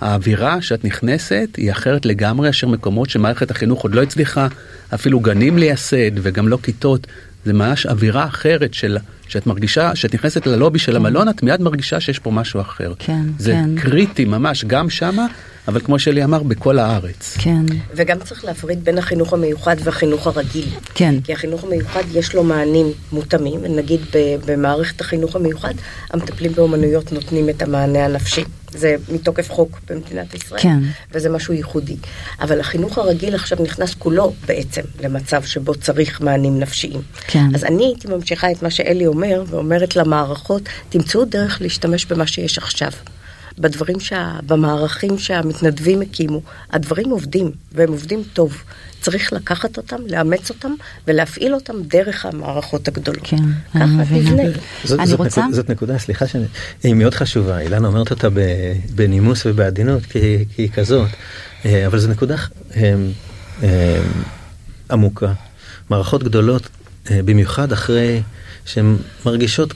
האווירה 0.00 0.62
שאת 0.62 0.84
נכנסת 0.84 1.48
היא 1.56 1.72
אחרת 1.72 2.06
לגמרי, 2.06 2.50
אשר 2.50 2.66
מקומות 2.66 3.10
שמערכת 3.10 3.50
החינוך 3.50 3.82
עוד 3.82 3.94
לא 3.94 4.02
הצליחה 4.02 4.48
אפילו 4.94 5.20
גנים 5.20 5.58
לייסד 5.58 6.10
וגם 6.14 6.48
לא 6.48 6.58
כיתות, 6.62 7.06
זה 7.48 7.52
ממש 7.54 7.86
אווירה 7.86 8.26
אחרת 8.26 8.74
של, 8.74 8.98
שאת 9.28 9.46
מרגישה, 9.46 9.94
שאת 9.94 10.14
נכנסת 10.14 10.46
ללובי 10.46 10.78
של 10.78 10.96
המלון, 10.96 11.28
את 11.28 11.42
מיד 11.42 11.62
מרגישה 11.62 12.00
שיש 12.00 12.18
פה 12.18 12.30
משהו 12.30 12.60
אחר. 12.60 12.92
כן, 12.98 13.22
זה 13.38 13.52
כן. 13.52 13.70
קריטי 13.80 14.24
ממש, 14.24 14.64
גם 14.64 14.90
שמה, 14.90 15.26
אבל 15.68 15.80
כמו 15.80 15.98
שלי 15.98 16.24
אמר, 16.24 16.42
בכל 16.42 16.78
הארץ. 16.78 17.36
כן, 17.40 17.62
וגם 17.94 18.18
צריך 18.18 18.44
להפריד 18.44 18.84
בין 18.84 18.98
החינוך 18.98 19.32
המיוחד 19.32 19.76
והחינוך 19.84 20.26
הרגיל. 20.26 20.68
כן, 20.94 21.14
כי 21.24 21.32
החינוך 21.32 21.64
המיוחד 21.64 22.02
יש 22.14 22.34
לו 22.34 22.44
מענים 22.44 22.86
מותאמים, 23.12 23.60
נגיד 23.76 24.00
ב- 24.14 24.36
במערכת 24.46 25.00
החינוך 25.00 25.36
המיוחד, 25.36 25.74
המטפלים 26.10 26.52
באומנויות 26.52 27.12
נותנים 27.12 27.48
את 27.48 27.62
המענה 27.62 28.04
הנפשי. 28.04 28.44
זה 28.70 28.96
מתוקף 29.12 29.50
חוק 29.50 29.80
במדינת 29.90 30.34
ישראל, 30.34 30.60
כן. 30.60 30.78
וזה 31.12 31.28
משהו 31.28 31.54
ייחודי. 31.54 31.96
אבל 32.40 32.60
החינוך 32.60 32.98
הרגיל 32.98 33.34
עכשיו 33.34 33.58
נכנס 33.62 33.94
כולו 33.94 34.32
בעצם 34.46 34.82
למצב 35.00 35.42
שבו 35.42 35.74
צריך 35.74 36.20
מענים 36.20 36.58
נפשיים. 36.58 37.00
כן. 37.26 37.54
אז 37.54 37.64
אני 37.64 37.84
הייתי 37.84 38.08
ממשיכה 38.08 38.50
את 38.50 38.62
מה 38.62 38.70
שאלי 38.70 39.06
אומר, 39.06 39.44
ואומרת 39.46 39.96
למערכות, 39.96 40.62
תמצאו 40.88 41.24
דרך 41.24 41.60
להשתמש 41.60 42.06
במה 42.06 42.26
שיש 42.26 42.58
עכשיו. 42.58 42.90
בדברים, 43.58 44.00
שה, 44.00 44.38
במערכים 44.46 45.18
שהמתנדבים 45.18 46.00
הקימו, 46.00 46.40
הדברים 46.70 47.10
עובדים, 47.10 47.50
והם 47.72 47.88
עובדים 47.88 48.22
טוב. 48.32 48.62
צריך 49.00 49.32
לקחת 49.32 49.76
אותם, 49.76 49.96
לאמץ 50.08 50.50
אותם, 50.50 50.72
ולהפעיל 51.06 51.54
אותם 51.54 51.74
דרך 51.82 52.26
המערכות 52.26 52.88
הגדולות. 52.88 53.20
כן, 53.24 53.36
אני 53.36 53.52
ככה 53.74 53.84
מבינה. 53.86 54.30
תבנה. 54.30 54.42
זאת, 54.84 54.98
אני 54.98 55.06
זאת, 55.06 55.18
רוצה- 55.18 55.40
נקודה, 55.40 55.56
זאת 55.56 55.70
נקודה, 55.70 55.98
סליחה, 55.98 56.26
שאני, 56.26 56.44
היא 56.82 56.94
מאוד 56.94 57.14
חשובה, 57.14 57.60
אילנה 57.60 57.88
אומרת 57.88 58.10
אותה 58.10 58.28
בנימוס 58.94 59.46
ובעדינות, 59.46 60.02
כי, 60.06 60.18
כי 60.54 60.62
היא 60.62 60.70
כזאת, 60.70 61.08
אה, 61.64 61.86
אבל 61.86 61.98
זו 61.98 62.08
נקודה 62.08 62.36
אה, 62.76 62.94
אה, 63.62 64.00
עמוקה. 64.90 65.32
מערכות 65.90 66.22
גדולות, 66.22 66.68
במיוחד 67.10 67.72
אחרי 67.72 68.22
שהן 68.64 68.96
מרגישות 69.26 69.74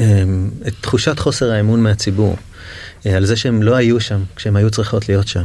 אה, 0.00 0.22
את 0.68 0.72
תחושת 0.80 1.18
חוסר 1.18 1.50
האמון 1.50 1.82
מהציבור, 1.82 2.36
על 3.04 3.26
זה 3.26 3.36
שהן 3.36 3.62
לא 3.62 3.74
היו 3.74 4.00
שם 4.00 4.22
כשהן 4.36 4.56
היו 4.56 4.70
צריכות 4.70 5.08
להיות 5.08 5.28
שם. 5.28 5.42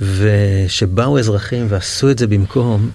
ושבאו 0.00 1.18
אזרחים 1.18 1.66
ועשו 1.68 2.10
את 2.10 2.18
זה 2.18 2.26
במקום, 2.26 2.90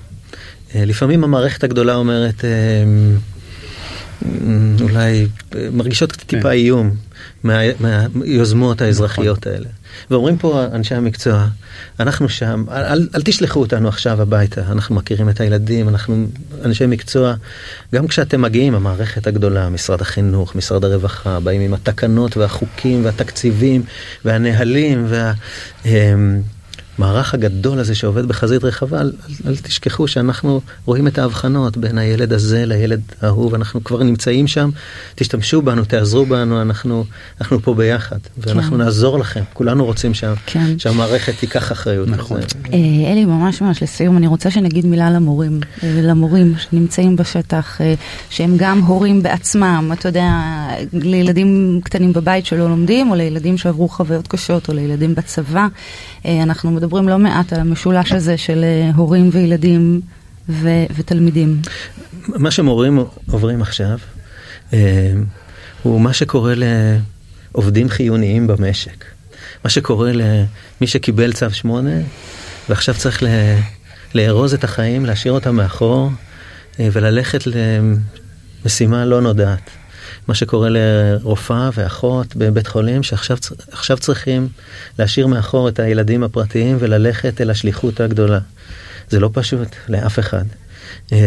אה, 0.75 0.85
לפעמים 0.85 1.23
המערכת 1.23 1.63
הגדולה 1.63 1.95
אומרת, 1.95 2.45
אה, 2.45 2.49
אה, 2.49 4.29
אולי 4.81 5.27
מרגישות 5.71 6.11
טיפה 6.11 6.41
כן. 6.41 6.49
איום 6.49 6.95
מה- 7.43 7.61
מהיוזמות 8.13 8.81
האזרחיות 8.81 9.47
האלה. 9.47 9.67
ואומרים 10.11 10.37
פה 10.37 10.65
אנשי 10.73 10.95
המקצוע, 10.95 11.47
אנחנו 11.99 12.29
שם, 12.29 12.65
אל, 12.71 12.83
אל, 12.83 13.07
אל 13.15 13.21
תשלחו 13.21 13.59
אותנו 13.59 13.87
עכשיו 13.87 14.21
הביתה, 14.21 14.61
אנחנו 14.71 14.95
מכירים 14.95 15.29
את 15.29 15.39
הילדים, 15.41 15.89
אנחנו 15.89 16.25
אנשי 16.65 16.85
מקצוע. 16.85 17.33
גם 17.95 18.07
כשאתם 18.07 18.41
מגיעים, 18.41 18.75
המערכת 18.75 19.27
הגדולה, 19.27 19.69
משרד 19.69 20.01
החינוך, 20.01 20.55
משרד 20.55 20.85
הרווחה, 20.85 21.39
באים 21.39 21.61
עם 21.61 21.73
התקנות 21.73 22.37
והחוקים 22.37 23.05
והתקציבים 23.05 23.83
והנהלים 24.25 25.05
וה... 25.09 25.33
המערך 26.99 27.33
הגדול 27.33 27.79
הזה 27.79 27.95
שעובד 27.95 28.25
בחזית 28.25 28.63
רחבה, 28.63 29.01
אל, 29.01 29.11
אל, 29.29 29.49
אל 29.49 29.55
תשכחו 29.55 30.07
שאנחנו 30.07 30.61
רואים 30.85 31.07
את 31.07 31.17
ההבחנות 31.17 31.77
בין 31.77 31.97
הילד 31.97 32.33
הזה 32.33 32.65
לילד 32.65 33.01
ההוא, 33.21 33.51
ואנחנו 33.51 33.83
כבר 33.83 34.03
נמצאים 34.03 34.47
שם, 34.47 34.69
תשתמשו 35.15 35.61
בנו, 35.61 35.85
תעזרו 35.85 36.25
בנו, 36.25 36.61
אנחנו, 36.61 37.05
אנחנו 37.41 37.59
פה 37.59 37.73
ביחד, 37.73 38.17
ואנחנו 38.37 38.77
כן. 38.77 38.83
נעזור 38.83 39.19
לכם, 39.19 39.43
כולנו 39.53 39.85
רוצים 39.85 40.13
שם, 40.13 40.33
כן. 40.45 40.79
שהמערכת 40.79 41.33
תיקח 41.39 41.71
אחריות. 41.71 42.07
נכון. 42.07 42.39
אה, 42.73 43.11
אלי, 43.11 43.25
ממש 43.25 43.61
ממש 43.61 43.83
לסיום, 43.83 44.17
אני 44.17 44.27
רוצה 44.27 44.51
שנגיד 44.51 44.85
מילה 44.85 45.11
למורים, 45.11 45.59
אה, 45.83 45.99
למורים 46.01 46.53
שנמצאים 46.57 47.15
בשטח, 47.15 47.81
אה, 47.81 47.93
שהם 48.29 48.55
גם 48.57 48.79
הורים 48.79 49.23
בעצמם, 49.23 49.91
אתה 49.93 50.09
יודע, 50.09 50.31
לילדים 50.93 51.79
קטנים 51.83 52.13
בבית 52.13 52.45
שלא 52.45 52.69
לומדים, 52.69 53.11
או 53.11 53.15
לילדים 53.15 53.57
שעברו 53.57 53.89
חוויות 53.89 54.27
קשות, 54.27 54.69
או 54.69 54.73
לילדים 54.73 55.15
בצבא. 55.15 55.67
אנחנו 56.25 56.71
מדברים 56.71 56.88
לא 56.93 57.17
מעט 57.19 57.53
על 57.53 57.59
המשולש 57.59 58.11
הזה 58.11 58.37
של 58.37 58.63
אה, 58.63 58.91
הורים 58.95 59.29
וילדים 59.33 60.01
ו- 60.49 60.85
ותלמידים. 60.95 61.61
מה 62.27 62.51
שמורים 62.51 62.99
עוברים 63.31 63.61
עכשיו, 63.61 63.97
אה, 64.73 65.11
הוא 65.83 66.01
מה 66.01 66.13
שקורה 66.13 66.53
לעובדים 67.53 67.89
חיוניים 67.89 68.47
במשק. 68.47 69.05
מה 69.63 69.69
שקורה 69.69 70.11
למי 70.13 70.87
שקיבל 70.87 71.33
צו 71.33 71.51
8 71.51 71.89
ועכשיו 72.69 72.95
צריך 72.95 73.23
ל- 73.23 73.27
לארוז 74.15 74.53
את 74.53 74.63
החיים, 74.63 75.05
להשאיר 75.05 75.33
אותם 75.33 75.55
מאחור 75.55 76.09
אה, 76.79 76.87
וללכת 76.93 77.43
למשימה 78.65 79.05
לא 79.05 79.21
נודעת. 79.21 79.69
מה 80.29 80.35
שקורה 80.35 80.69
לרופאה 80.71 81.69
ואחות 81.73 82.35
בבית 82.35 82.67
חולים 82.67 83.03
שעכשיו 83.03 83.37
צר- 83.37 83.55
עכשיו 83.71 83.97
צריכים 83.97 84.47
להשאיר 84.99 85.27
מאחור 85.27 85.69
את 85.69 85.79
הילדים 85.79 86.23
הפרטיים 86.23 86.77
וללכת 86.79 87.41
אל 87.41 87.49
השליחות 87.49 87.99
הגדולה. 87.99 88.39
זה 89.09 89.19
לא 89.19 89.29
פשוט 89.33 89.67
לאף 89.87 90.19
אחד. 90.19 90.43
אמ, 91.11 91.17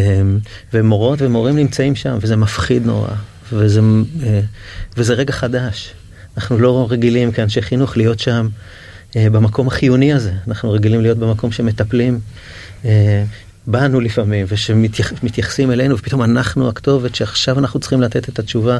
ומורות 0.73 1.23
ומורים 1.23 1.57
נמצאים 1.57 1.95
שם, 1.95 2.19
וזה 2.21 2.37
מפחיד 2.37 2.87
נורא, 2.87 3.09
וזה, 3.53 3.81
אה, 4.23 4.41
וזה 4.97 5.15
רגע 5.15 5.33
חדש. 5.33 5.95
אנחנו 6.37 6.59
לא 6.59 6.87
רגילים 6.91 7.33
כאנשי 7.33 7.63
חינוך 7.63 7.97
להיות 7.97 8.19
שם 8.19 8.49
אה, 9.17 9.31
במקום 9.31 9.67
החיוני 9.69 10.13
הזה, 10.13 10.33
אנחנו 10.49 10.71
רגילים 10.73 11.01
להיות 11.01 11.19
במקום 11.19 11.53
שמטפלים. 11.53 12.21
בנו 13.67 14.01
לפעמים, 14.01 14.47
ושמתייחסים 14.49 15.71
אלינו, 15.71 15.95
ופתאום 15.95 16.23
אנחנו 16.23 16.69
הכתובת 16.69 17.15
שעכשיו 17.15 17.59
אנחנו 17.59 17.81
צריכים 17.81 18.01
לתת 18.01 18.29
את 18.29 18.39
התשובה. 18.39 18.79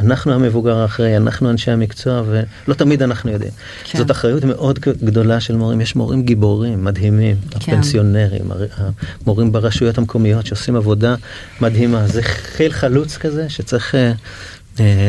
אנחנו 0.00 0.32
המבוגר 0.32 0.78
האחראי, 0.78 1.16
אנחנו 1.16 1.50
אנשי 1.50 1.70
המקצוע, 1.70 2.22
ולא 2.26 2.74
תמיד 2.74 3.02
אנחנו 3.02 3.30
יודעים. 3.30 3.52
כן. 3.84 3.98
זאת 3.98 4.10
אחריות 4.10 4.44
מאוד 4.44 4.78
גדולה 4.78 5.40
של 5.40 5.56
מורים. 5.56 5.80
יש 5.80 5.96
מורים 5.96 6.22
גיבורים, 6.22 6.84
מדהימים, 6.84 7.36
כן. 7.50 7.72
הפנסיונרים, 7.72 8.50
המורים 8.76 9.52
ברשויות 9.52 9.98
המקומיות 9.98 10.46
שעושים 10.46 10.76
עבודה 10.76 11.14
מדהימה. 11.60 12.06
זה 12.06 12.22
חיל 12.22 12.72
חלוץ 12.72 13.16
כזה 13.16 13.48
שצריך 13.48 13.94
אה, 13.94 14.12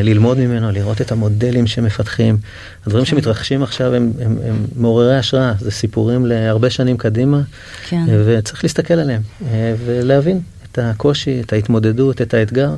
ללמוד 0.03 0.37
ממנו, 0.37 0.71
לראות 0.71 1.01
את 1.01 1.11
המודלים 1.11 1.67
שמפתחים. 1.67 2.37
הדברים 2.85 3.05
כן. 3.05 3.11
שמתרחשים 3.11 3.63
עכשיו 3.63 3.95
הם, 3.95 4.11
הם, 4.21 4.37
הם 4.45 4.65
מעוררי 4.75 5.17
השראה, 5.17 5.53
זה 5.59 5.71
סיפורים 5.71 6.25
להרבה 6.25 6.69
שנים 6.69 6.97
קדימה, 6.97 7.41
כן. 7.89 8.05
וצריך 8.25 8.63
להסתכל 8.63 8.93
עליהם 8.93 9.21
אה, 9.45 9.73
ולהבין 9.85 10.39
את 10.71 10.79
הקושי, 10.81 11.41
את 11.41 11.53
ההתמודדות, 11.53 12.21
את 12.21 12.33
האתגר, 12.33 12.75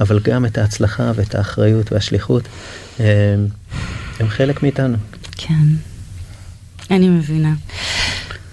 אבל 0.00 0.20
גם 0.22 0.46
את 0.46 0.58
ההצלחה 0.58 1.12
ואת 1.14 1.34
האחריות 1.34 1.92
והשליחות. 1.92 2.42
אה, 3.00 3.34
הם 4.20 4.28
חלק 4.28 4.62
מאיתנו. 4.62 4.96
כן, 5.36 5.54
אני 6.90 7.08
מבינה. 7.08 7.54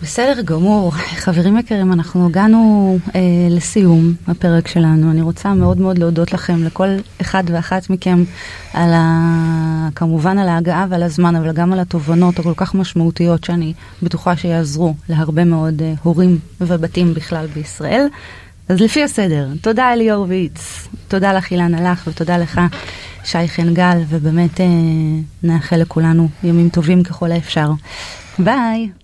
בסדר 0.04 0.42
גמור. 0.46 0.92
חברים 0.92 1.58
יקרים, 1.58 1.94
אנחנו 1.94 2.26
הגענו 2.26 2.98
אה, 3.16 3.22
לסיום 3.50 4.14
הפרק 4.28 4.68
שלנו. 4.68 5.12
אני 5.12 5.22
רוצה 5.22 5.54
מאוד 5.54 5.80
מאוד 5.80 5.98
להודות 5.98 6.34
לכם, 6.34 6.64
לכל 6.64 6.88
אחד 7.22 7.44
ואחת 7.48 7.90
מכם, 7.90 8.24
על 8.74 8.94
ה... 8.94 9.90
כמובן 9.96 10.38
על 10.38 10.50
ההגעה 10.50 10.86
ועל 10.90 11.04
הזמן, 11.04 11.36
אבל 11.36 11.52
גם 11.52 11.74
על 11.74 11.80
התובנות 11.80 12.40
הכל 12.40 12.54
כך 12.58 12.76
משמעותיות 12.76 13.44
שאני 13.44 13.74
בטוחה 14.02 14.38
שיעזרו 14.38 14.94
להרבה 15.10 15.44
מאוד 15.44 15.82
אה, 15.82 15.94
הורים 16.04 16.40
ובתים 16.62 17.14
בכלל 17.14 17.48
בישראל. 17.48 18.08
אז 18.70 18.82
לפי 18.82 19.04
הסדר, 19.04 19.48
תודה 19.62 19.94
אלי 19.94 20.10
הורוביץ, 20.12 20.88
תודה 21.08 21.34
לך 21.34 21.52
אילנה 21.52 21.92
לך 21.92 22.08
ותודה 22.08 22.38
לך 22.38 22.62
שי 23.24 23.48
חן 23.48 23.74
גל, 23.74 23.98
ובאמת 24.10 24.62
אה, 24.62 24.66
נאחל 25.44 25.78
לכולנו 25.78 26.30
ימים 26.44 26.70
טובים 26.70 27.04
ככל 27.04 27.32
האפשר. 27.32 27.72
ביי. 28.40 29.03